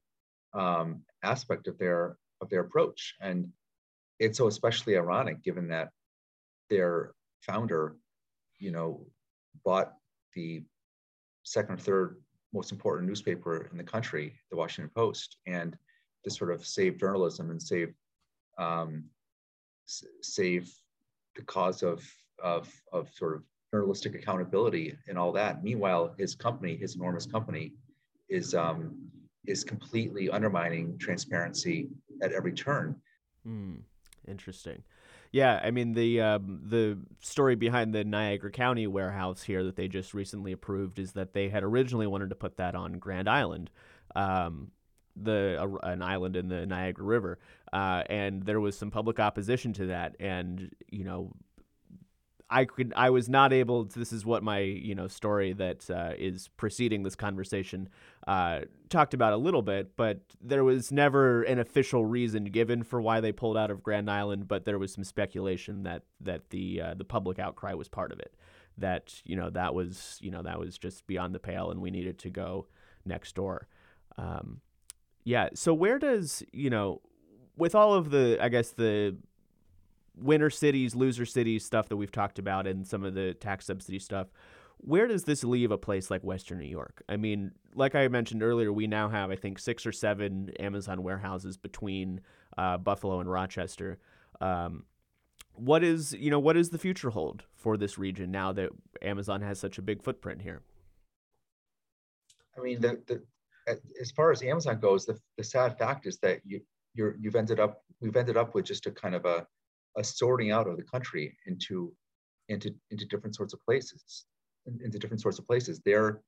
um, 0.54 1.02
aspect 1.24 1.67
of 1.67 1.78
their 1.78 2.17
of 2.41 2.50
their 2.50 2.62
approach, 2.62 3.15
and 3.20 3.48
it's 4.20 4.38
so 4.38 4.48
especially 4.48 4.96
ironic 4.96 5.43
given 5.43 5.67
that 5.70 5.89
their 6.70 7.13
founder, 7.41 7.96
you 8.60 8.72
know, 8.72 9.06
bought 9.65 9.93
the 10.36 10.63
second 11.43 11.76
or 11.76 11.78
third 11.78 12.22
most 12.54 12.72
important 12.72 13.08
newspaper 13.08 13.67
in 13.72 13.78
the 13.78 13.84
country, 13.84 14.34
the 14.52 14.58
Washington 14.58 14.91
Post, 14.96 15.38
and 15.48 15.78
to 16.28 16.34
sort 16.34 16.52
of 16.52 16.66
save 16.66 17.00
journalism 17.00 17.50
and 17.52 17.62
save 17.62 17.94
um, 18.58 19.06
save 20.22 20.70
the 21.36 21.44
cause 21.44 21.84
of 21.84 22.04
of 22.44 22.70
of 22.92 23.10
sort 23.13 23.36
of 23.36 23.44
journalistic 23.72 24.16
accountability 24.16 24.96
and 25.08 25.18
all 25.18 25.32
that. 25.32 25.63
Meanwhile, 25.63 26.13
his 26.18 26.36
company, 26.36 26.76
his 26.76 26.96
enormous 26.96 27.26
company, 27.26 27.74
is 28.30 28.54
um, 28.54 28.96
is 29.46 29.63
completely 29.63 30.30
undermining 30.30 30.98
transparency 30.98 31.90
at 32.22 32.34
every 32.34 32.54
turn. 32.54 32.96
Mm, 33.48 33.82
interesting. 34.28 34.84
Yeah, 35.32 35.62
I 35.63 35.72
mean 35.72 35.94
the 35.94 36.22
um, 36.22 36.62
the 36.63 36.98
story 37.22 37.56
behind 37.56 37.94
the 37.94 38.04
Niagara 38.04 38.52
County 38.52 38.88
warehouse 38.88 39.44
here 39.44 39.63
that 39.63 39.76
they 39.76 39.88
just 39.88 40.13
recently 40.13 40.52
approved 40.52 41.00
is 41.00 41.13
that 41.13 41.34
they 41.34 41.48
had 41.50 41.63
originally 41.63 42.08
wanted 42.08 42.30
to 42.30 42.36
put 42.36 42.58
that 42.58 42.76
on 42.76 42.94
Grand 42.94 43.30
Island, 43.30 43.70
um, 44.16 44.72
the 45.22 45.80
an 45.84 46.02
island 46.02 46.36
in 46.36 46.48
the 46.48 46.66
Niagara 46.66 47.06
River, 47.06 47.40
uh, 47.74 48.04
and 48.10 48.44
there 48.44 48.60
was 48.60 48.78
some 48.78 48.92
public 48.92 49.20
opposition 49.20 49.74
to 49.74 49.88
that, 49.88 50.16
and 50.20 50.72
you 50.90 51.04
know 51.04 51.32
I 52.50 52.66
could 52.66 52.94
I 52.96 53.10
was 53.10 53.28
not 53.28 53.52
able 53.52 53.86
to, 53.86 54.00
this 54.00 54.14
is 54.14 54.26
what 54.26 54.42
my 54.42 54.60
you 54.60 54.96
know 54.96 55.08
story 55.08 55.54
that 55.54 55.90
uh, 55.90 56.14
is 56.18 56.48
preceding 56.56 57.04
this 57.04 57.16
conversation 57.16 57.90
uh, 58.26 58.62
talked 58.90 59.14
about 59.14 59.34
a 59.34 59.38
little 59.38 59.62
bit, 59.62 59.96
but 59.98 60.22
there 60.42 60.64
was 60.64 60.92
never 60.92 61.44
an 61.44 61.60
official 61.60 62.06
reason 62.06 62.46
given 62.46 62.84
for 62.84 63.02
why 63.02 63.20
they 63.20 63.32
pulled 63.32 63.58
out 63.58 63.70
of 63.70 63.84
Grand 63.84 64.10
Island, 64.10 64.48
but 64.48 64.64
there 64.66 64.80
was 64.80 64.94
some 64.94 65.04
speculation 65.04 65.84
that 65.84 66.04
that 66.22 66.50
the 66.50 66.82
uh, 66.82 66.94
the 66.94 67.06
public 67.06 67.38
outcry 67.38 67.74
was 67.74 67.90
part 67.90 68.12
of 68.12 68.20
it, 68.20 68.34
that 68.78 69.22
you 69.26 69.36
know 69.36 69.50
that 69.50 69.74
was 69.74 70.18
you 70.22 70.32
know 70.32 70.42
that 70.44 70.58
was 70.58 70.78
just 70.78 71.06
beyond 71.06 71.36
the 71.36 71.40
pale, 71.40 71.72
and 71.72 71.82
we 71.82 71.92
needed 71.92 72.18
to 72.20 72.30
go 72.30 72.68
next 73.06 73.36
door. 73.36 73.68
Um, 74.18 74.62
yeah, 75.28 75.50
so 75.54 75.74
where 75.74 76.00
does 76.00 76.42
you 76.54 76.70
know 76.70 77.02
with 77.58 77.76
all 77.76 77.94
of 77.94 78.12
the 78.12 78.38
I 78.42 78.48
guess 78.48 78.72
the 78.72 79.18
winner 80.16 80.50
cities, 80.50 80.96
loser 80.96 81.26
cities 81.26 81.66
stuff 81.66 81.90
that 81.90 81.98
we've 81.98 82.13
talked 82.13 82.40
about 82.40 82.66
and 82.66 82.88
some 82.88 83.04
of 83.04 83.13
the 83.13 83.34
tax 83.34 83.66
subsidy 83.66 84.00
stuff. 84.00 84.28
Where 84.78 85.06
does 85.06 85.26
this 85.26 85.44
leave 85.44 85.70
a 85.72 85.78
place 85.78 86.10
like 86.10 86.24
Western 86.24 86.60
New 86.60 86.66
York? 86.66 87.04
I 87.10 87.18
mean, 87.18 87.52
like 87.76 87.94
I 87.94 88.08
mentioned 88.08 88.42
earlier, 88.42 88.72
we 88.72 88.88
now 88.88 89.10
have, 89.10 89.30
I 89.30 89.36
think, 89.36 89.60
six 89.60 89.86
or 89.86 89.92
seven 89.92 90.52
Amazon 90.60 91.04
warehouses 91.04 91.58
between 91.58 92.22
uh, 92.58 92.78
Buffalo 92.78 93.20
and 93.20 93.30
Rochester. 93.30 93.98
Um, 94.40 94.86
what 95.54 95.84
is, 95.84 96.13
you 96.13 96.32
know, 96.32 96.40
what 96.40 96.54
does 96.54 96.70
the 96.70 96.78
future 96.78 97.10
hold 97.10 97.44
for 97.54 97.76
this 97.76 97.98
region 97.98 98.32
now 98.32 98.54
that 98.54 98.70
Amazon 99.02 99.42
has 99.42 99.60
such 99.60 99.78
a 99.78 99.82
big 99.82 100.02
footprint 100.02 100.44
here? 100.44 100.62
I 102.58 102.62
mean, 102.62 102.80
the, 102.80 103.02
the 103.08 103.24
as 103.68 104.12
far 104.12 104.32
as 104.32 104.42
Amazon 104.42 104.80
goes, 104.80 105.06
the, 105.06 105.18
the 105.38 105.44
sad 105.44 105.78
fact 105.78 106.06
is 106.06 106.18
that 106.20 106.42
you 106.46 106.62
you're 106.94 107.16
you've 107.20 107.36
ended 107.36 107.60
up 107.60 107.82
we've 108.02 108.16
ended 108.16 108.38
up 108.38 108.56
with 108.56 108.66
just 108.66 108.86
a 108.86 108.92
kind 108.92 109.16
of 109.16 109.26
a 109.26 109.46
a 109.98 110.04
sorting 110.04 110.52
out 110.52 110.68
of 110.68 110.78
the 110.78 110.84
country 110.84 111.36
into 111.46 111.94
into 112.50 112.74
into 112.92 113.06
different 113.06 113.36
sorts 113.36 113.54
of 113.54 113.64
places 113.64 114.26
into 114.84 115.00
different 115.00 115.22
sorts 115.22 115.40
of 115.40 115.46
places. 115.46 115.82
They're 115.86 116.22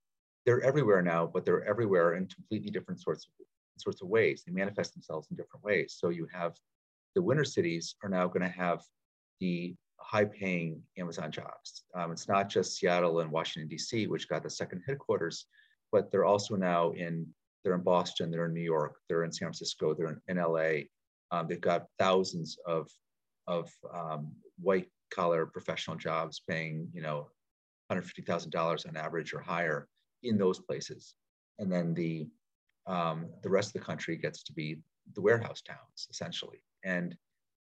they're 0.45 0.62
everywhere 0.62 1.02
now 1.02 1.25
but 1.28 1.45
they're 1.45 1.65
everywhere 1.65 2.15
in 2.15 2.28
completely 2.28 2.71
different 2.71 3.02
sorts 3.02 3.25
of 3.25 3.32
sorts 3.78 4.02
of 4.02 4.10
ways. 4.10 4.43
They 4.45 4.52
manifest 4.52 4.93
themselves 4.93 5.28
in 5.32 5.38
different 5.38 5.63
ways. 5.63 5.95
So 5.97 6.10
you 6.10 6.28
have 6.34 6.56
the 7.15 7.21
winter 7.21 7.45
cities 7.45 7.95
are 8.04 8.10
now 8.10 8.28
going 8.28 8.41
to 8.41 8.58
have 8.58 8.82
the 9.39 9.75
high 9.99 10.25
paying 10.25 10.82
amazon 10.97 11.32
jobs. 11.32 11.84
Um, 11.95 12.12
it's 12.12 12.28
not 12.28 12.49
just 12.49 12.78
seattle 12.78 13.19
and 13.19 13.32
washington 13.32 13.67
d.c 13.67 14.08
which 14.08 14.30
got 14.30 14.43
the 14.43 14.49
second 14.49 14.82
headquarters 14.88 15.45
but 15.91 16.12
they're 16.12 16.25
also 16.25 16.56
now 16.56 16.91
in 16.91 17.25
they're 17.63 17.75
in 17.75 17.82
boston 17.82 18.32
they're 18.32 18.45
in 18.45 18.54
new 18.54 18.62
york 18.62 18.95
they're 19.08 19.23
in 19.23 19.32
san 19.32 19.47
francisco 19.47 19.93
they're 19.93 20.19
in, 20.28 20.38
in 20.38 20.43
la 20.43 20.80
um, 21.32 21.47
they've 21.47 21.62
got 21.62 21.86
thousands 21.99 22.58
of 22.65 22.88
of 23.47 23.69
um, 23.93 24.32
white 24.62 24.88
collar 25.10 25.45
professional 25.45 25.97
jobs 25.97 26.41
paying, 26.47 26.88
you 26.93 27.02
know, 27.02 27.28
$150,000 27.91 28.88
on 28.88 28.95
average 28.95 29.34
or 29.34 29.39
higher 29.39 29.88
in 30.23 30.38
those 30.38 30.60
places. 30.60 31.15
And 31.58 31.71
then 31.71 31.93
the, 31.93 32.28
um, 32.88 33.28
the 33.41 33.49
rest 33.49 33.69
of 33.69 33.82
the 33.82 33.86
country 33.86 34.15
gets 34.15 34.43
to 34.43 34.54
be 34.54 34.78
the 35.15 35.21
warehouse 35.21 35.62
towns 35.62 36.08
essentially. 36.10 36.63
And, 36.84 37.15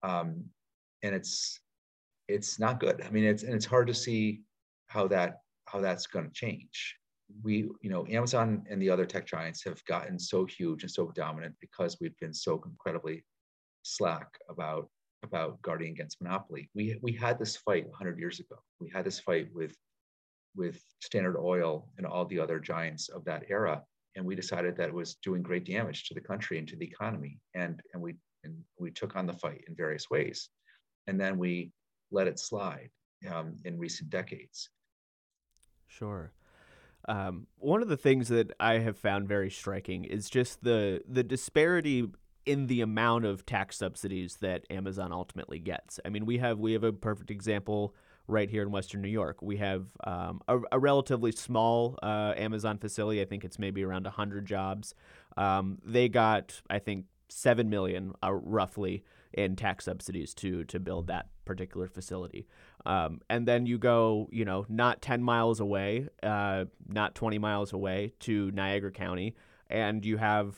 um, 0.03 0.45
and 1.03 1.15
it's, 1.15 1.59
it's 2.29 2.61
not 2.61 2.79
good. 2.79 3.03
I 3.03 3.11
mean, 3.11 3.25
it's, 3.25 3.43
and 3.43 3.55
it's 3.55 3.67
hard 3.67 3.87
to 3.89 3.95
see 3.95 4.43
how 4.89 5.09
that, 5.09 5.39
how 5.67 5.81
that's 5.81 6.07
going 6.07 6.27
to 6.27 6.33
change. 6.33 6.97
We, 7.43 7.69
you 7.81 7.91
know, 7.91 8.07
Amazon 8.09 8.65
and 8.69 8.81
the 8.81 8.91
other 8.91 9.07
tech 9.07 9.27
giants 9.27 9.65
have 9.65 9.85
gotten 9.87 10.19
so 10.19 10.45
huge 10.45 10.83
and 10.83 10.91
so 10.91 11.13
dominant 11.15 11.55
because 11.61 11.99
we've 12.01 12.17
been 12.19 12.35
so 12.35 12.63
incredibly 12.65 13.25
slack 13.83 14.39
about 14.49 14.89
about 15.23 15.61
guarding 15.63 15.93
against 15.93 16.21
monopoly. 16.21 16.69
We, 16.75 16.99
we 17.01 17.13
had 17.13 17.39
this 17.39 17.57
fight 17.57 17.87
100 17.87 18.19
years 18.19 18.41
ago. 18.41 18.57
We 18.81 18.91
had 18.91 19.05
this 19.05 19.21
fight 19.21 19.49
with, 19.55 19.77
with 20.57 20.83
Standard 21.01 21.39
Oil 21.39 21.89
and 21.97 22.07
all 22.07 22.25
the 22.25 22.41
other 22.41 22.59
giants 22.59 23.09
of 23.09 23.25
that 23.25 23.45
era. 23.49 23.83
And 24.17 24.25
we 24.25 24.35
decided 24.35 24.77
that 24.77 24.89
it 24.89 24.95
was 24.95 25.15
doing 25.23 25.43
great 25.43 25.65
damage 25.65 26.09
to 26.09 26.15
the 26.15 26.21
country 26.21 26.59
and 26.59 26.69
to 26.69 26.77
the 26.77 26.85
economy. 26.85 27.39
And, 27.55 27.81
and, 27.95 28.03
we, 28.03 28.15
and 28.45 28.57
we 28.79 28.91
took 28.91 29.17
on 29.17 29.27
the 29.27 29.33
fight 29.33 29.65
in 29.69 29.75
various 29.75 30.11
ways. 30.11 30.51
And 31.07 31.21
then 31.21 31.39
we 31.39 31.73
let 32.11 32.27
it 32.27 32.39
slide 32.39 32.91
um, 33.33 33.57
in 33.65 33.79
recent 33.79 34.11
decades. 34.11 34.69
Sure. 35.87 36.33
Um, 37.09 37.47
one 37.59 37.83
of 37.83 37.89
the 37.89 37.97
things 37.97 38.29
that 38.29 38.53
I 38.61 38.75
have 38.79 38.97
found 38.97 39.29
very 39.29 39.51
striking 39.51 40.05
is 40.05 40.31
just 40.31 40.63
the 40.63 41.03
the 41.09 41.23
disparity 41.23 42.09
in 42.45 42.67
the 42.67 42.81
amount 42.81 43.25
of 43.25 43.47
tax 43.47 43.77
subsidies 43.77 44.37
that 44.41 44.65
Amazon 44.71 45.13
ultimately 45.13 45.59
gets. 45.59 46.01
I 46.05 46.09
mean, 46.09 46.27
we 46.27 46.39
have 46.39 46.59
we 46.59 46.73
have 46.73 46.85
a 46.85 46.93
perfect 46.93 47.31
example 47.31 47.95
right 48.29 48.49
here 48.49 48.63
in 48.63 48.71
Western 48.71 49.03
New 49.03 49.09
York. 49.09 49.43
We 49.43 49.57
have 49.59 49.87
um, 50.05 50.41
a, 50.49 50.59
a, 50.71 50.79
relatively 50.79 51.33
small 51.33 51.99
uh, 52.03 52.35
Amazon 52.37 52.79
facility. 52.79 53.21
I 53.21 53.25
think 53.25 53.45
it's 53.45 53.59
maybe 53.59 53.85
around 53.85 54.07
hundred 54.07 54.47
jobs. 54.47 54.95
Um, 55.37 55.79
they 55.85 56.09
got, 56.09 56.63
I 56.71 56.79
think, 56.79 57.07
seven 57.29 57.69
million 57.69 58.13
uh, 58.23 58.33
roughly 58.33 59.05
in 59.33 59.57
tax 59.57 59.87
subsidies 59.87 60.35
to 60.35 60.65
to 60.65 60.79
build 60.79 61.07
that 61.09 61.29
particular 61.45 61.89
facility. 61.89 62.47
Um, 62.85 63.21
and 63.31 63.47
then 63.47 63.67
you 63.67 63.79
go, 63.79 64.29
you 64.33 64.45
know, 64.45 64.67
not 64.69 65.03
ten 65.03 65.23
miles 65.23 65.61
away, 65.61 66.09
uh, 66.23 66.65
not 66.89 67.15
twenty 67.15 67.39
miles 67.39 67.73
away 67.73 68.13
to 68.21 68.51
Niagara 68.51 68.91
County, 68.91 69.37
and 69.71 70.05
you 70.05 70.17
have 70.17 70.57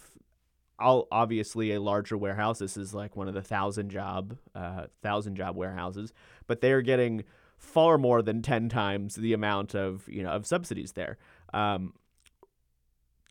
obviously 0.79 1.73
a 1.73 1.81
larger 1.81 2.17
warehouse. 2.17 2.59
This 2.59 2.77
is 2.77 2.95
like 2.95 3.17
one 3.17 3.29
of 3.29 3.35
the 3.35 3.43
thousand 3.43 3.91
job, 3.91 4.37
uh, 4.55 4.87
thousand 5.03 5.37
job 5.37 5.57
warehouses, 5.57 6.13
but 6.47 6.61
they're 6.61 6.83
getting 6.83 7.25
far 7.59 7.99
more 7.99 8.23
than 8.23 8.43
ten 8.43 8.69
times 8.69 9.15
the 9.17 9.33
amount 9.33 9.75
of 9.75 10.09
you 10.09 10.23
know 10.23 10.31
of 10.31 10.47
subsidies 10.47 10.93
there. 10.93 11.19
Um, 11.53 11.95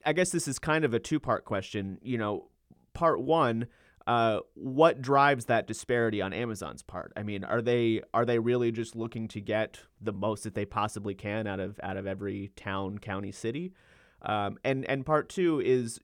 I 0.06 0.13
guess 0.13 0.32
this 0.32 0.47
is 0.47 0.60
kind 0.60 0.86
of 0.86 0.93
a 0.93 0.99
two 0.99 1.19
part 1.19 1.45
question. 1.45 1.99
You 2.01 2.17
know, 2.17 2.49
part 2.93 3.21
one. 3.21 3.67
Uh, 4.06 4.39
what 4.56 5.02
drives 5.02 5.46
that 5.46 5.66
disparity 5.66 6.22
on 6.22 6.34
Amazon's 6.34 6.84
part? 6.84 7.13
I 7.16 7.24
mean, 7.24 7.44
are 7.44 7.62
they 7.62 8.02
are 8.13 8.26
they 8.26 8.39
really 8.39 8.72
just 8.72 8.96
looking 8.96 9.28
to 9.30 9.39
get 9.39 9.80
the 10.02 10.12
most 10.12 10.44
that 10.44 10.56
they 10.56 10.66
possibly 10.66 11.16
can 11.16 11.48
out 11.48 11.60
of 11.60 11.80
out 11.82 11.98
of 11.98 12.06
every 12.06 12.52
town, 12.56 12.98
county, 12.98 13.32
city? 13.32 13.73
Um, 14.21 14.58
and 14.63 14.86
and 14.86 15.06
part 15.06 15.30
two 15.30 15.62
is 15.62 16.00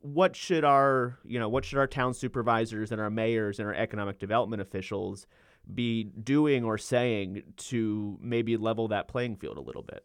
what 0.00 0.36
should 0.36 0.64
our 0.64 1.18
you 1.24 1.38
know 1.38 1.48
what 1.48 1.64
should 1.64 1.78
our 1.78 1.86
town 1.86 2.14
supervisors 2.14 2.92
and 2.92 3.00
our 3.00 3.10
mayors 3.10 3.58
and 3.58 3.66
our 3.66 3.74
economic 3.74 4.18
development 4.18 4.62
officials 4.62 5.26
be 5.74 6.04
doing 6.04 6.64
or 6.64 6.78
saying 6.78 7.42
to 7.56 8.16
maybe 8.20 8.56
level 8.56 8.88
that 8.88 9.08
playing 9.08 9.36
field 9.36 9.58
a 9.58 9.60
little 9.60 9.82
bit 9.82 10.04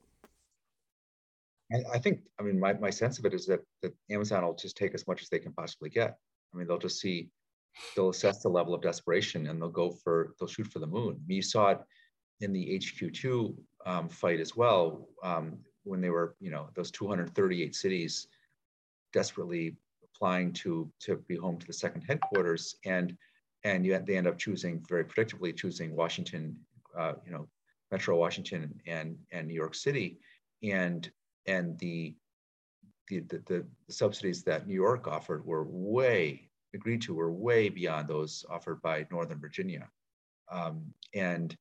I, 1.72 1.96
I 1.96 2.00
think 2.00 2.22
i 2.40 2.44
mean 2.44 2.60
my, 2.60 2.74
my 2.74 2.90
sense 2.90 3.20
of 3.20 3.26
it 3.26 3.34
is 3.34 3.46
that, 3.46 3.60
that 3.84 3.94
amazon 4.10 4.44
will 4.44 4.56
just 4.56 4.76
take 4.76 4.96
as 4.96 5.06
much 5.08 5.22
as 5.22 5.30
they 5.30 5.40
can 5.40 5.54
possibly 5.54 5.90
get 5.90 6.18
i 6.54 6.58
mean 6.58 6.68
they'll 6.68 6.80
just 6.80 7.00
see 7.00 7.30
they'll 7.96 8.10
assess 8.10 8.42
the 8.42 8.50
level 8.50 8.74
of 8.74 8.82
desperation 8.82 9.48
and 9.48 9.62
they'll 9.62 9.70
go 9.70 9.92
for 9.92 10.34
they'll 10.40 10.48
shoot 10.48 10.68
for 10.68 10.80
the 10.80 10.88
moon. 10.88 11.20
You 11.28 11.42
saw 11.42 11.70
it 11.70 11.80
in 12.42 12.52
the 12.52 12.80
hq2 12.80 13.56
um, 13.86 14.10
fight 14.10 14.40
as 14.40 14.56
well 14.56 15.08
um, 15.24 15.58
when 15.84 16.02
they 16.02 16.10
were 16.10 16.36
you 16.40 16.52
know 16.52 16.70
those 16.76 16.92
238 16.92 17.76
cities 17.76 18.28
desperately 19.14 19.76
applying 20.16 20.52
to 20.54 20.92
to 21.00 21.18
be 21.28 21.36
home 21.36 21.58
to 21.58 21.68
the 21.68 21.74
second 21.74 22.02
headquarters, 22.02 22.76
and 22.86 23.16
and 23.64 23.86
you, 23.86 23.98
they 24.06 24.18
end 24.18 24.28
up 24.28 24.38
choosing 24.38 24.84
very 24.88 25.06
predictably 25.06 25.56
choosing 25.56 25.96
Washington, 25.96 26.58
uh, 26.98 27.14
you 27.26 27.32
know, 27.32 27.48
Metro 27.92 28.18
Washington 28.18 28.74
and 28.88 29.18
and 29.32 29.48
New 29.48 29.54
York 29.54 29.76
City, 29.76 30.20
and 30.64 31.10
and 31.46 31.78
the 31.80 32.16
the, 33.10 33.20
the, 33.20 33.66
the 33.88 33.94
subsidies 33.94 34.44
that 34.44 34.66
New 34.66 34.74
York 34.74 35.08
offered 35.08 35.46
were 35.46 35.66
way 35.66 36.50
agreed 36.74 37.02
to 37.04 37.14
were 37.14 37.32
way 37.32 37.70
beyond 37.70 38.08
those 38.08 38.46
offered 38.50 38.82
by 38.82 39.06
Northern 39.12 39.40
Virginia, 39.40 39.90
um, 40.52 40.94
and 41.14 41.56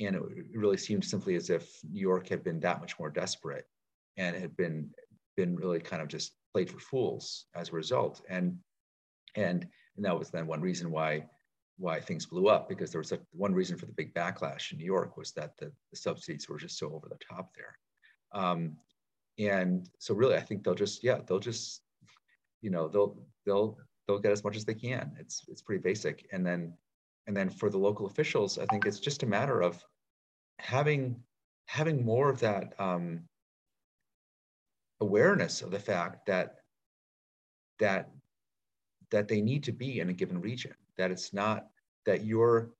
and 0.00 0.14
it 0.14 0.22
really 0.54 0.76
seemed 0.76 1.04
simply 1.04 1.34
as 1.34 1.50
if 1.50 1.78
New 1.90 2.00
York 2.00 2.28
had 2.28 2.44
been 2.44 2.60
that 2.60 2.80
much 2.80 2.98
more 2.98 3.10
desperate, 3.10 3.66
and 4.16 4.36
had 4.36 4.56
been 4.56 4.90
been 5.36 5.56
really 5.56 5.80
kind 5.80 6.02
of 6.02 6.08
just 6.08 6.32
played 6.52 6.70
for 6.70 6.80
fools 6.80 7.46
as 7.54 7.68
a 7.68 7.72
result, 7.72 8.22
and 8.28 8.58
and 9.34 9.66
and 9.96 10.04
that 10.04 10.18
was 10.18 10.30
then 10.30 10.46
one 10.46 10.60
reason 10.60 10.90
why 10.90 11.24
why 11.78 12.00
things 12.00 12.26
blew 12.26 12.48
up 12.48 12.68
because 12.68 12.90
there 12.90 13.00
was 13.00 13.12
a, 13.12 13.18
one 13.30 13.54
reason 13.54 13.78
for 13.78 13.86
the 13.86 13.92
big 13.92 14.12
backlash 14.12 14.72
in 14.72 14.78
New 14.78 14.84
York 14.84 15.16
was 15.16 15.32
that 15.32 15.56
the, 15.58 15.72
the 15.90 15.96
subsidies 15.96 16.48
were 16.48 16.58
just 16.58 16.76
so 16.76 16.92
over 16.92 17.08
the 17.08 17.24
top 17.24 17.52
there. 17.54 17.78
Um, 18.32 18.76
and 19.38 19.88
so 20.00 20.14
really, 20.14 20.34
I 20.34 20.40
think 20.40 20.64
they'll 20.64 20.74
just, 20.74 21.04
yeah, 21.04 21.18
they'll 21.24 21.38
just, 21.38 21.82
you 22.60 22.70
know, 22.70 22.88
they'll, 22.88 23.16
they'll, 23.46 23.78
they'll 24.08 24.18
get 24.18 24.32
as 24.32 24.42
much 24.42 24.56
as 24.56 24.64
they 24.64 24.74
can. 24.74 25.12
It's, 25.20 25.44
it's 25.48 25.62
pretty 25.62 25.82
basic. 25.82 26.26
And 26.32 26.44
then, 26.44 26.72
and 27.26 27.36
then 27.36 27.50
for 27.50 27.70
the 27.70 27.78
local 27.78 28.06
officials, 28.06 28.58
I 28.58 28.64
think 28.66 28.86
it's 28.86 28.98
just 28.98 29.22
a 29.22 29.26
matter 29.26 29.60
of 29.60 29.84
having, 30.58 31.22
having 31.66 32.04
more 32.04 32.30
of 32.30 32.40
that 32.40 32.72
um, 32.78 33.20
awareness 35.00 35.62
of 35.62 35.70
the 35.70 35.78
fact 35.78 36.26
that, 36.26 36.56
that, 37.78 38.10
that 39.10 39.28
they 39.28 39.40
need 39.40 39.62
to 39.64 39.72
be 39.72 40.00
in 40.00 40.08
a 40.08 40.12
given 40.12 40.40
region 40.40 40.74
that 40.98 41.10
it's 41.10 41.32
not 41.32 41.68
that 42.04 42.24
you're 42.24 42.70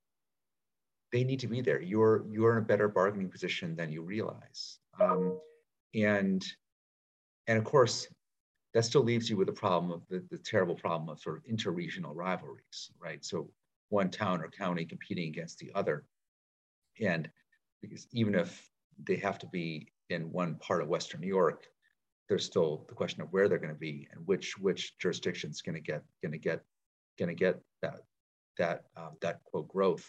they 1.13 1.25
need 1.25 1.41
to 1.41 1.47
be 1.47 1.61
there 1.63 1.81
you're 1.81 2.27
you're 2.29 2.53
in 2.53 2.59
a 2.59 2.67
better 2.67 2.89
bargaining 2.89 3.31
position 3.31 3.75
than 3.75 3.91
you 3.91 4.03
realize 4.03 4.79
um, 5.01 5.39
and 5.95 6.45
and 7.47 7.57
of 7.57 7.65
course 7.65 8.09
that 8.75 8.85
still 8.85 9.03
leaves 9.03 9.29
you 9.31 9.37
with 9.37 9.47
the 9.47 9.53
problem 9.53 9.91
of 9.91 10.03
the, 10.09 10.25
the 10.31 10.39
terrible 10.39 10.75
problem 10.75 11.09
of 11.09 11.21
sort 11.21 11.37
of 11.37 11.45
interregional 11.45 12.15
rivalries 12.15 12.91
right 13.01 13.25
so 13.25 13.51
one 13.89 14.11
town 14.11 14.41
or 14.41 14.49
county 14.49 14.85
competing 14.85 15.29
against 15.29 15.59
the 15.59 15.71
other 15.75 16.05
and 17.01 17.29
because 17.81 18.07
even 18.13 18.35
if 18.35 18.69
they 19.05 19.17
have 19.17 19.39
to 19.39 19.47
be 19.47 19.89
in 20.11 20.33
one 20.33 20.55
part 20.57 20.83
of 20.83 20.89
western 20.89 21.21
new 21.21 21.29
york 21.29 21.67
there's 22.29 22.45
still 22.45 22.85
the 22.89 22.95
question 22.95 23.23
of 23.23 23.33
where 23.33 23.49
they're 23.49 23.59
going 23.59 23.73
to 23.73 23.79
be 23.79 24.07
and 24.13 24.27
which 24.27 24.59
which 24.59 24.99
jurisdiction's 24.99 25.63
going 25.63 25.75
to 25.75 25.81
get 25.81 26.03
going 26.23 26.33
to 26.33 26.39
get 26.39 26.61
going 27.19 27.29
to 27.29 27.35
get 27.35 27.59
that 27.83 28.01
that 28.59 28.85
um, 28.97 29.17
that 29.23 29.43
quote 29.45 29.69
growth. 29.69 30.07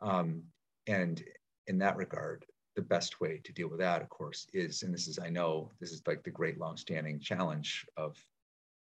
Um, 0.00 0.42
and 0.86 1.22
in 1.68 1.78
that 1.78 1.96
regard, 1.96 2.44
the 2.74 2.82
best 2.82 3.20
way 3.20 3.40
to 3.44 3.52
deal 3.52 3.68
with 3.68 3.80
that, 3.80 4.02
of 4.02 4.08
course, 4.08 4.46
is 4.52 4.82
and 4.82 4.92
this 4.92 5.06
is 5.06 5.18
I 5.18 5.28
know 5.28 5.70
this 5.80 5.92
is 5.92 6.02
like 6.06 6.22
the 6.22 6.30
great 6.30 6.58
longstanding 6.58 7.20
challenge 7.20 7.86
of 7.96 8.16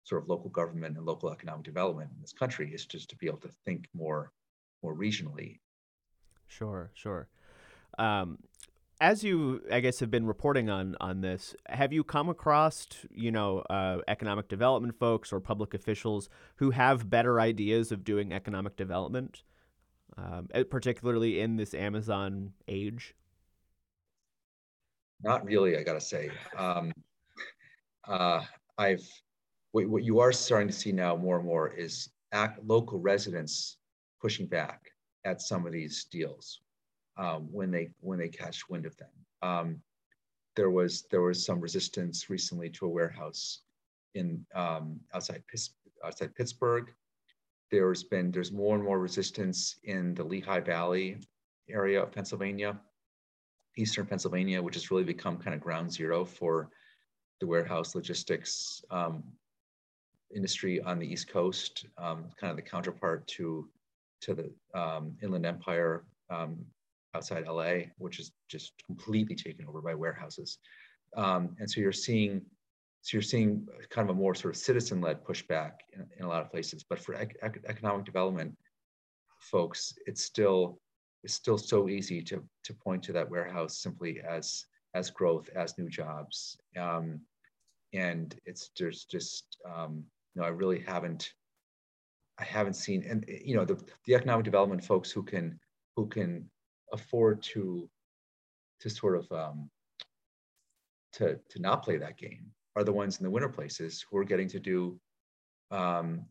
sort 0.03 0.23
of 0.23 0.29
local 0.29 0.49
government 0.49 0.97
and 0.97 1.05
local 1.05 1.31
economic 1.31 1.65
development 1.65 2.09
in 2.15 2.21
this 2.21 2.33
country 2.33 2.73
is 2.73 2.85
just 2.85 3.09
to 3.09 3.15
be 3.17 3.27
able 3.27 3.39
to 3.39 3.51
think 3.65 3.87
more 3.93 4.31
more 4.81 4.95
regionally. 4.95 5.59
Sure, 6.47 6.91
sure. 6.93 7.27
Um, 7.97 8.37
as 8.99 9.23
you, 9.23 9.61
I 9.71 9.79
guess, 9.79 9.99
have 9.99 10.09
been 10.09 10.25
reporting 10.25 10.69
on 10.69 10.95
on 10.99 11.21
this, 11.21 11.55
have 11.67 11.93
you 11.93 12.03
come 12.03 12.29
across, 12.29 12.87
you 13.11 13.31
know, 13.31 13.59
uh, 13.69 13.99
economic 14.07 14.47
development 14.47 14.97
folks 14.97 15.31
or 15.31 15.39
public 15.39 15.73
officials 15.73 16.29
who 16.55 16.71
have 16.71 17.09
better 17.09 17.39
ideas 17.39 17.91
of 17.91 18.03
doing 18.03 18.33
economic 18.33 18.75
development, 18.75 19.43
um, 20.17 20.47
particularly 20.69 21.39
in 21.39 21.57
this 21.57 21.75
Amazon 21.75 22.53
age? 22.67 23.13
Not 25.23 25.45
really, 25.45 25.77
I 25.77 25.83
gotta 25.83 26.01
say. 26.01 26.29
Um, 26.55 26.91
uh, 28.07 28.43
I've 28.77 29.07
what, 29.71 29.87
what 29.87 30.03
you 30.03 30.19
are 30.19 30.31
starting 30.31 30.67
to 30.67 30.73
see 30.73 30.91
now 30.91 31.15
more 31.15 31.37
and 31.37 31.45
more 31.45 31.69
is 31.69 32.09
act, 32.31 32.63
local 32.63 32.99
residents 32.99 33.77
pushing 34.21 34.47
back 34.47 34.91
at 35.25 35.41
some 35.41 35.65
of 35.65 35.73
these 35.73 36.05
deals 36.05 36.61
um, 37.17 37.47
when 37.51 37.71
they 37.71 37.89
when 37.99 38.19
they 38.19 38.29
catch 38.29 38.69
wind 38.69 38.85
of 38.85 38.95
them. 38.97 39.09
Um, 39.41 39.81
there 40.55 40.69
was 40.69 41.03
there 41.11 41.21
was 41.21 41.45
some 41.45 41.59
resistance 41.59 42.29
recently 42.29 42.69
to 42.71 42.85
a 42.85 42.89
warehouse 42.89 43.61
in 44.15 44.45
um, 44.55 44.99
outside 45.13 45.43
outside 46.03 46.35
Pittsburgh. 46.35 46.91
There's 47.69 48.03
been 48.03 48.31
there's 48.31 48.51
more 48.51 48.75
and 48.75 48.83
more 48.83 48.99
resistance 48.99 49.75
in 49.83 50.13
the 50.13 50.23
Lehigh 50.23 50.61
Valley 50.61 51.17
area 51.69 52.01
of 52.01 52.11
Pennsylvania, 52.11 52.79
eastern 53.77 54.05
Pennsylvania, 54.05 54.61
which 54.61 54.75
has 54.75 54.91
really 54.91 55.03
become 55.03 55.37
kind 55.37 55.55
of 55.55 55.61
ground 55.61 55.91
zero 55.91 56.25
for 56.25 56.69
the 57.39 57.47
warehouse 57.47 57.95
logistics 57.95 58.83
um, 58.91 59.23
industry 60.35 60.81
on 60.81 60.99
the 60.99 61.07
East 61.07 61.29
Coast, 61.29 61.85
um, 61.97 62.25
kind 62.39 62.51
of 62.51 62.57
the 62.57 62.63
counterpart 62.63 63.27
to 63.27 63.69
to 64.21 64.33
the 64.33 64.79
um, 64.79 65.15
Inland 65.21 65.45
Empire 65.45 66.05
um, 66.29 66.65
outside 67.13 67.45
LA, 67.47 67.89
which 67.97 68.19
is 68.19 68.31
just 68.49 68.73
completely 68.85 69.35
taken 69.35 69.65
over 69.67 69.81
by 69.81 69.93
warehouses. 69.93 70.57
Um, 71.15 71.55
and 71.59 71.69
so 71.69 71.79
you're 71.79 71.91
seeing, 71.91 72.41
so 73.01 73.15
you're 73.15 73.21
seeing 73.21 73.67
kind 73.89 74.09
of 74.09 74.15
a 74.15 74.19
more 74.19 74.35
sort 74.35 74.55
of 74.55 74.59
citizen-led 74.59 75.23
pushback 75.23 75.73
in, 75.93 76.05
in 76.17 76.25
a 76.25 76.27
lot 76.27 76.41
of 76.41 76.51
places. 76.51 76.83
But 76.83 76.99
for 76.99 77.13
ec- 77.13 77.37
economic 77.67 78.05
development 78.05 78.57
folks, 79.39 79.93
it's 80.05 80.23
still 80.23 80.79
it's 81.23 81.33
still 81.33 81.57
so 81.57 81.89
easy 81.89 82.21
to 82.23 82.43
to 82.63 82.73
point 82.73 83.03
to 83.03 83.13
that 83.13 83.29
warehouse 83.29 83.77
simply 83.77 84.21
as 84.21 84.65
as 84.93 85.09
growth, 85.09 85.49
as 85.55 85.77
new 85.77 85.89
jobs. 85.89 86.57
Um, 86.77 87.21
and 87.93 88.35
it's 88.45 88.69
just 88.69 89.09
just 89.09 89.57
um, 89.65 90.03
you 90.33 90.41
know 90.41 90.47
I 90.47 90.51
really 90.51 90.79
haven't 90.79 91.33
I 92.39 92.43
haven't 92.43 92.75
seen 92.75 93.03
and 93.07 93.25
you 93.27 93.55
know 93.55 93.65
the 93.65 93.81
the 94.05 94.15
economic 94.15 94.45
development 94.45 94.83
folks 94.83 95.11
who 95.11 95.23
can 95.23 95.59
who 95.95 96.07
can 96.07 96.49
afford 96.93 97.41
to 97.43 97.89
to 98.81 98.89
sort 98.89 99.17
of 99.17 99.31
um, 99.31 99.69
to 101.13 101.39
to 101.49 101.59
not 101.59 101.83
play 101.83 101.97
that 101.97 102.17
game 102.17 102.51
are 102.75 102.83
the 102.83 102.93
ones 102.93 103.17
in 103.17 103.23
the 103.23 103.31
winter 103.31 103.49
places 103.49 104.05
who 104.09 104.17
are 104.17 104.23
getting 104.23 104.47
to 104.49 104.59
do 104.59 104.99
um, 105.71 106.25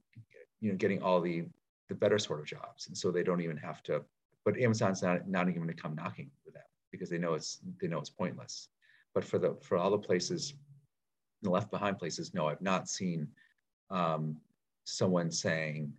you 0.61 0.71
know 0.71 0.77
getting 0.77 1.03
all 1.03 1.21
the 1.21 1.47
the 1.89 1.95
better 1.95 2.19
sort 2.19 2.41
of 2.41 2.47
jobs 2.47 2.87
and 2.89 2.97
so 2.97 3.11
they 3.11 3.23
don't 3.23 3.41
even 3.41 3.57
have 3.57 3.83
to 3.83 4.05
but 4.47 4.59
amazon's 4.59 5.03
not 5.03 5.29
not 5.29 5.49
even 5.49 5.61
going 5.61 5.75
to 5.75 5.83
come 5.83 5.95
knocking 5.95 6.31
with 6.47 6.55
them 6.55 6.63
because 6.91 7.11
they 7.11 7.19
know 7.19 7.35
it's 7.35 7.59
they 7.81 7.89
know 7.89 7.99
it's 7.99 8.09
pointless 8.09 8.71
but 9.15 9.23
for 9.23 9.39
the 9.39 9.55
for 9.63 9.77
all 9.77 9.91
the 9.91 9.99
places 9.99 10.55
the 11.43 11.51
left 11.51 11.71
behind 11.71 11.99
places 11.99 12.33
no 12.33 12.49
i've 12.49 12.63
not 12.63 12.89
seen 12.89 13.29
um, 13.91 14.37
someone 14.85 15.31
saying 15.31 15.93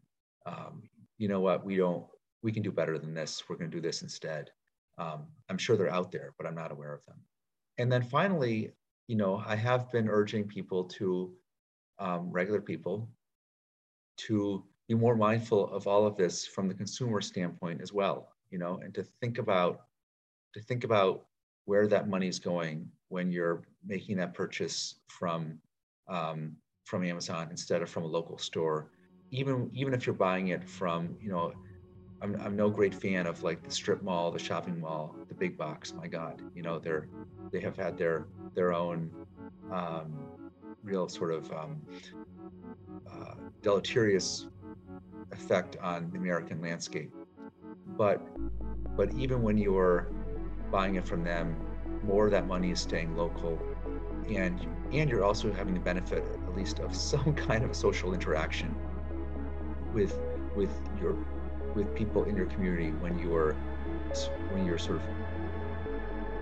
um, 0.47 0.81
you 1.19 1.27
know 1.27 1.39
what 1.39 1.63
we 1.63 1.75
don't 1.77 2.03
we 2.43 2.51
can 2.51 2.63
do 2.63 2.71
better 2.71 2.97
than 2.97 3.13
this. 3.13 3.43
We're 3.47 3.57
going 3.57 3.71
to 3.71 3.77
do 3.77 3.81
this 3.81 4.01
instead. 4.01 4.51
Um, 4.97 5.25
I'm 5.49 5.57
sure 5.57 5.75
they're 5.75 5.91
out 5.91 6.11
there, 6.11 6.33
but 6.37 6.47
I'm 6.47 6.55
not 6.55 6.71
aware 6.71 6.93
of 6.93 7.05
them. 7.05 7.17
And 7.77 7.91
then 7.91 8.03
finally, 8.03 8.71
you 9.07 9.15
know, 9.15 9.43
I 9.45 9.55
have 9.55 9.91
been 9.91 10.09
urging 10.09 10.47
people 10.47 10.85
to, 10.85 11.33
um, 11.99 12.31
regular 12.31 12.61
people, 12.61 13.09
to 14.17 14.63
be 14.87 14.95
more 14.95 15.15
mindful 15.15 15.71
of 15.71 15.87
all 15.87 16.05
of 16.05 16.15
this 16.15 16.45
from 16.47 16.67
the 16.67 16.73
consumer 16.73 17.21
standpoint 17.21 17.81
as 17.81 17.93
well, 17.93 18.29
you 18.51 18.57
know, 18.57 18.79
and 18.83 18.93
to 18.93 19.03
think 19.21 19.37
about, 19.37 19.81
to 20.53 20.61
think 20.61 20.83
about 20.83 21.25
where 21.65 21.87
that 21.87 22.07
money 22.07 22.27
is 22.27 22.39
going 22.39 22.89
when 23.09 23.31
you're 23.31 23.63
making 23.85 24.17
that 24.17 24.33
purchase 24.33 24.95
from, 25.07 25.59
um, 26.07 26.55
from 26.85 27.03
Amazon 27.03 27.47
instead 27.51 27.81
of 27.81 27.89
from 27.89 28.03
a 28.03 28.07
local 28.07 28.37
store, 28.37 28.91
even 29.31 29.69
even 29.73 29.93
if 29.93 30.05
you're 30.05 30.15
buying 30.15 30.49
it 30.49 30.63
from, 30.63 31.17
you 31.21 31.29
know, 31.29 31.53
I'm, 32.21 32.35
I'm 32.41 32.55
no 32.55 32.69
great 32.69 32.95
fan 32.95 33.27
of 33.27 33.43
like 33.43 33.63
the 33.63 33.71
strip 33.71 34.01
mall, 34.01 34.31
the 34.31 34.39
shopping 34.39 34.79
mall, 34.79 35.15
the 35.27 35.35
big 35.35 35.57
box. 35.57 35.93
My 35.93 36.07
God, 36.07 36.41
you 36.55 36.63
know 36.63 36.79
they're 36.79 37.07
they 37.51 37.59
have 37.59 37.75
had 37.75 37.97
their 37.97 38.27
their 38.55 38.73
own 38.73 39.11
um, 39.71 40.13
real 40.83 41.07
sort 41.09 41.33
of 41.33 41.51
um, 41.51 41.81
uh, 43.11 43.33
deleterious 43.61 44.47
effect 45.31 45.77
on 45.81 46.09
the 46.11 46.17
American 46.17 46.61
landscape. 46.61 47.11
But 47.97 48.21
but 48.95 49.13
even 49.13 49.41
when 49.41 49.57
you're 49.57 50.07
buying 50.71 50.95
it 50.95 51.07
from 51.07 51.23
them, 51.23 51.55
more 52.03 52.25
of 52.25 52.31
that 52.31 52.47
money 52.47 52.71
is 52.71 52.79
staying 52.79 53.15
local, 53.15 53.59
and 54.29 54.65
and 54.91 55.09
you're 55.09 55.23
also 55.23 55.51
having 55.51 55.73
the 55.73 55.79
benefit 55.79 56.23
at 56.47 56.55
least 56.55 56.79
of 56.79 56.95
some 57.11 57.33
kind 57.33 57.63
of 57.63 57.75
social 57.75 58.13
interaction 58.13 58.75
with 59.93 60.19
with 60.55 60.79
your 60.99 61.15
with 61.75 61.93
people 61.95 62.23
in 62.25 62.35
your 62.35 62.47
community 62.47 62.91
when 62.91 63.17
you 63.19 63.33
are 63.35 63.53
when 64.51 64.65
you're 64.65 64.77
sort 64.77 64.97
of 64.97 65.03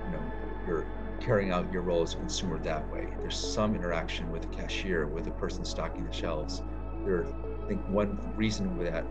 you 0.05 0.11
know 0.11 0.31
you're 0.67 0.87
carrying 1.19 1.51
out 1.51 1.71
your 1.71 1.81
role 1.81 2.03
as 2.03 2.13
a 2.13 2.17
consumer 2.17 2.59
that 2.59 2.89
way. 2.91 3.07
There's 3.19 3.37
some 3.37 3.73
interaction 3.75 4.29
with 4.29 4.41
the 4.41 4.47
cashier 4.49 5.07
with 5.07 5.23
the 5.23 5.31
person 5.31 5.63
stocking 5.63 6.05
the 6.05 6.13
shelves. 6.13 6.61
There 7.05 7.25
i 7.63 7.67
think 7.67 7.87
one 7.87 8.19
reason 8.35 8.77
that 8.77 9.05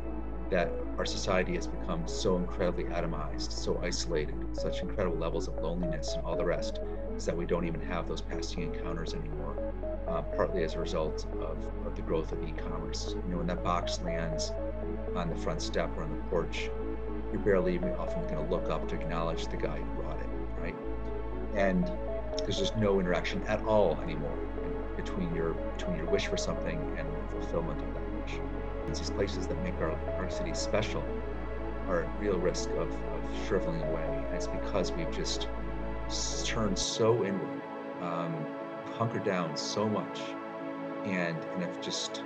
that 0.51 0.73
our 0.99 1.05
society 1.05 1.55
has 1.55 1.67
become 1.67 2.07
so 2.07 2.37
incredibly 2.37 2.85
atomized, 2.85 3.53
so 3.53 3.81
isolated, 3.83 4.37
such 4.53 4.81
incredible 4.81 5.17
levels 5.17 5.49
of 5.49 5.57
loneliness 5.63 6.15
and 6.15 6.25
all 6.25 6.37
the 6.37 6.45
rest, 6.45 6.81
is 7.17 7.25
that 7.25 7.37
we 7.37 7.47
don't 7.47 7.67
even 7.67 7.81
have 7.81 8.07
those 8.07 8.21
passing 8.21 8.63
encounters 8.63 9.15
anymore. 9.15 9.73
Uh, 10.09 10.21
partly 10.21 10.63
as 10.63 10.75
a 10.75 10.79
result 10.79 11.27
of, 11.41 11.67
of 11.87 11.97
the 11.97 12.03
growth 12.03 12.31
of 12.31 12.43
e-commerce. 12.43 13.15
You 13.25 13.33
know, 13.33 13.39
when 13.39 13.47
that 13.47 13.65
box 13.65 14.01
lands 14.03 14.53
on 15.17 15.31
the 15.31 15.37
front 15.37 15.63
step 15.63 15.97
or 15.97 16.03
on 16.03 16.11
the 16.11 16.23
porch, 16.29 16.69
you're 17.33 17.41
barely 17.41 17.75
even 17.75 17.91
often 17.95 18.23
going 18.27 18.45
to 18.45 18.51
look 18.51 18.69
up 18.69 18.87
to 18.89 18.95
acknowledge 18.95 19.47
the 19.47 19.57
guy 19.57 19.79
who 19.79 20.03
brought 20.03 20.21
it, 20.21 20.29
right? 20.59 20.77
And 21.55 21.91
there's 22.39 22.59
just 22.59 22.77
no 22.77 23.01
interaction 23.01 23.43
at 23.45 23.65
all 23.65 23.99
anymore 24.03 24.39
between 24.97 25.35
your 25.35 25.55
between 25.55 25.97
your 25.97 26.07
wish 26.07 26.27
for 26.27 26.37
something 26.37 26.79
and 26.99 27.09
the 27.09 27.31
fulfillment 27.31 27.81
of 27.81 27.95
that. 27.95 28.04
It's 28.89 28.99
these 29.01 29.11
places 29.11 29.47
that 29.47 29.63
make 29.63 29.75
our, 29.81 29.93
our 30.19 30.31
city 30.31 30.55
special 30.55 31.05
are 31.89 32.05
at 32.05 32.21
real 32.21 32.39
risk 32.39 32.71
of, 32.71 32.91
of 32.91 33.47
shriveling 33.47 33.83
away. 33.83 34.25
And 34.27 34.35
it's 34.35 34.47
because 34.47 34.93
we've 34.93 35.11
just 35.11 35.49
turned 36.45 36.79
so 36.79 37.25
inward, 37.25 37.63
um, 38.01 38.47
hunkered 38.95 39.25
down 39.25 39.57
so 39.57 39.89
much, 39.89 40.21
and 41.05 41.37
and 41.37 41.63
have 41.63 41.81
just 41.81 42.23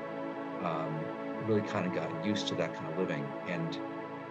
um, 0.62 0.98
really 1.46 1.62
kind 1.62 1.86
of 1.86 1.94
gotten 1.94 2.24
used 2.24 2.48
to 2.48 2.54
that 2.56 2.74
kind 2.74 2.92
of 2.92 2.98
living. 2.98 3.26
And 3.48 3.78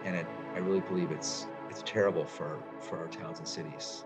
and 0.04 0.16
it, 0.16 0.26
I 0.54 0.58
really 0.58 0.80
believe 0.80 1.10
it's 1.10 1.46
it's 1.70 1.82
terrible 1.84 2.24
for 2.24 2.58
for 2.80 2.98
our 2.98 3.08
towns 3.08 3.38
and 3.38 3.48
cities. 3.48 4.04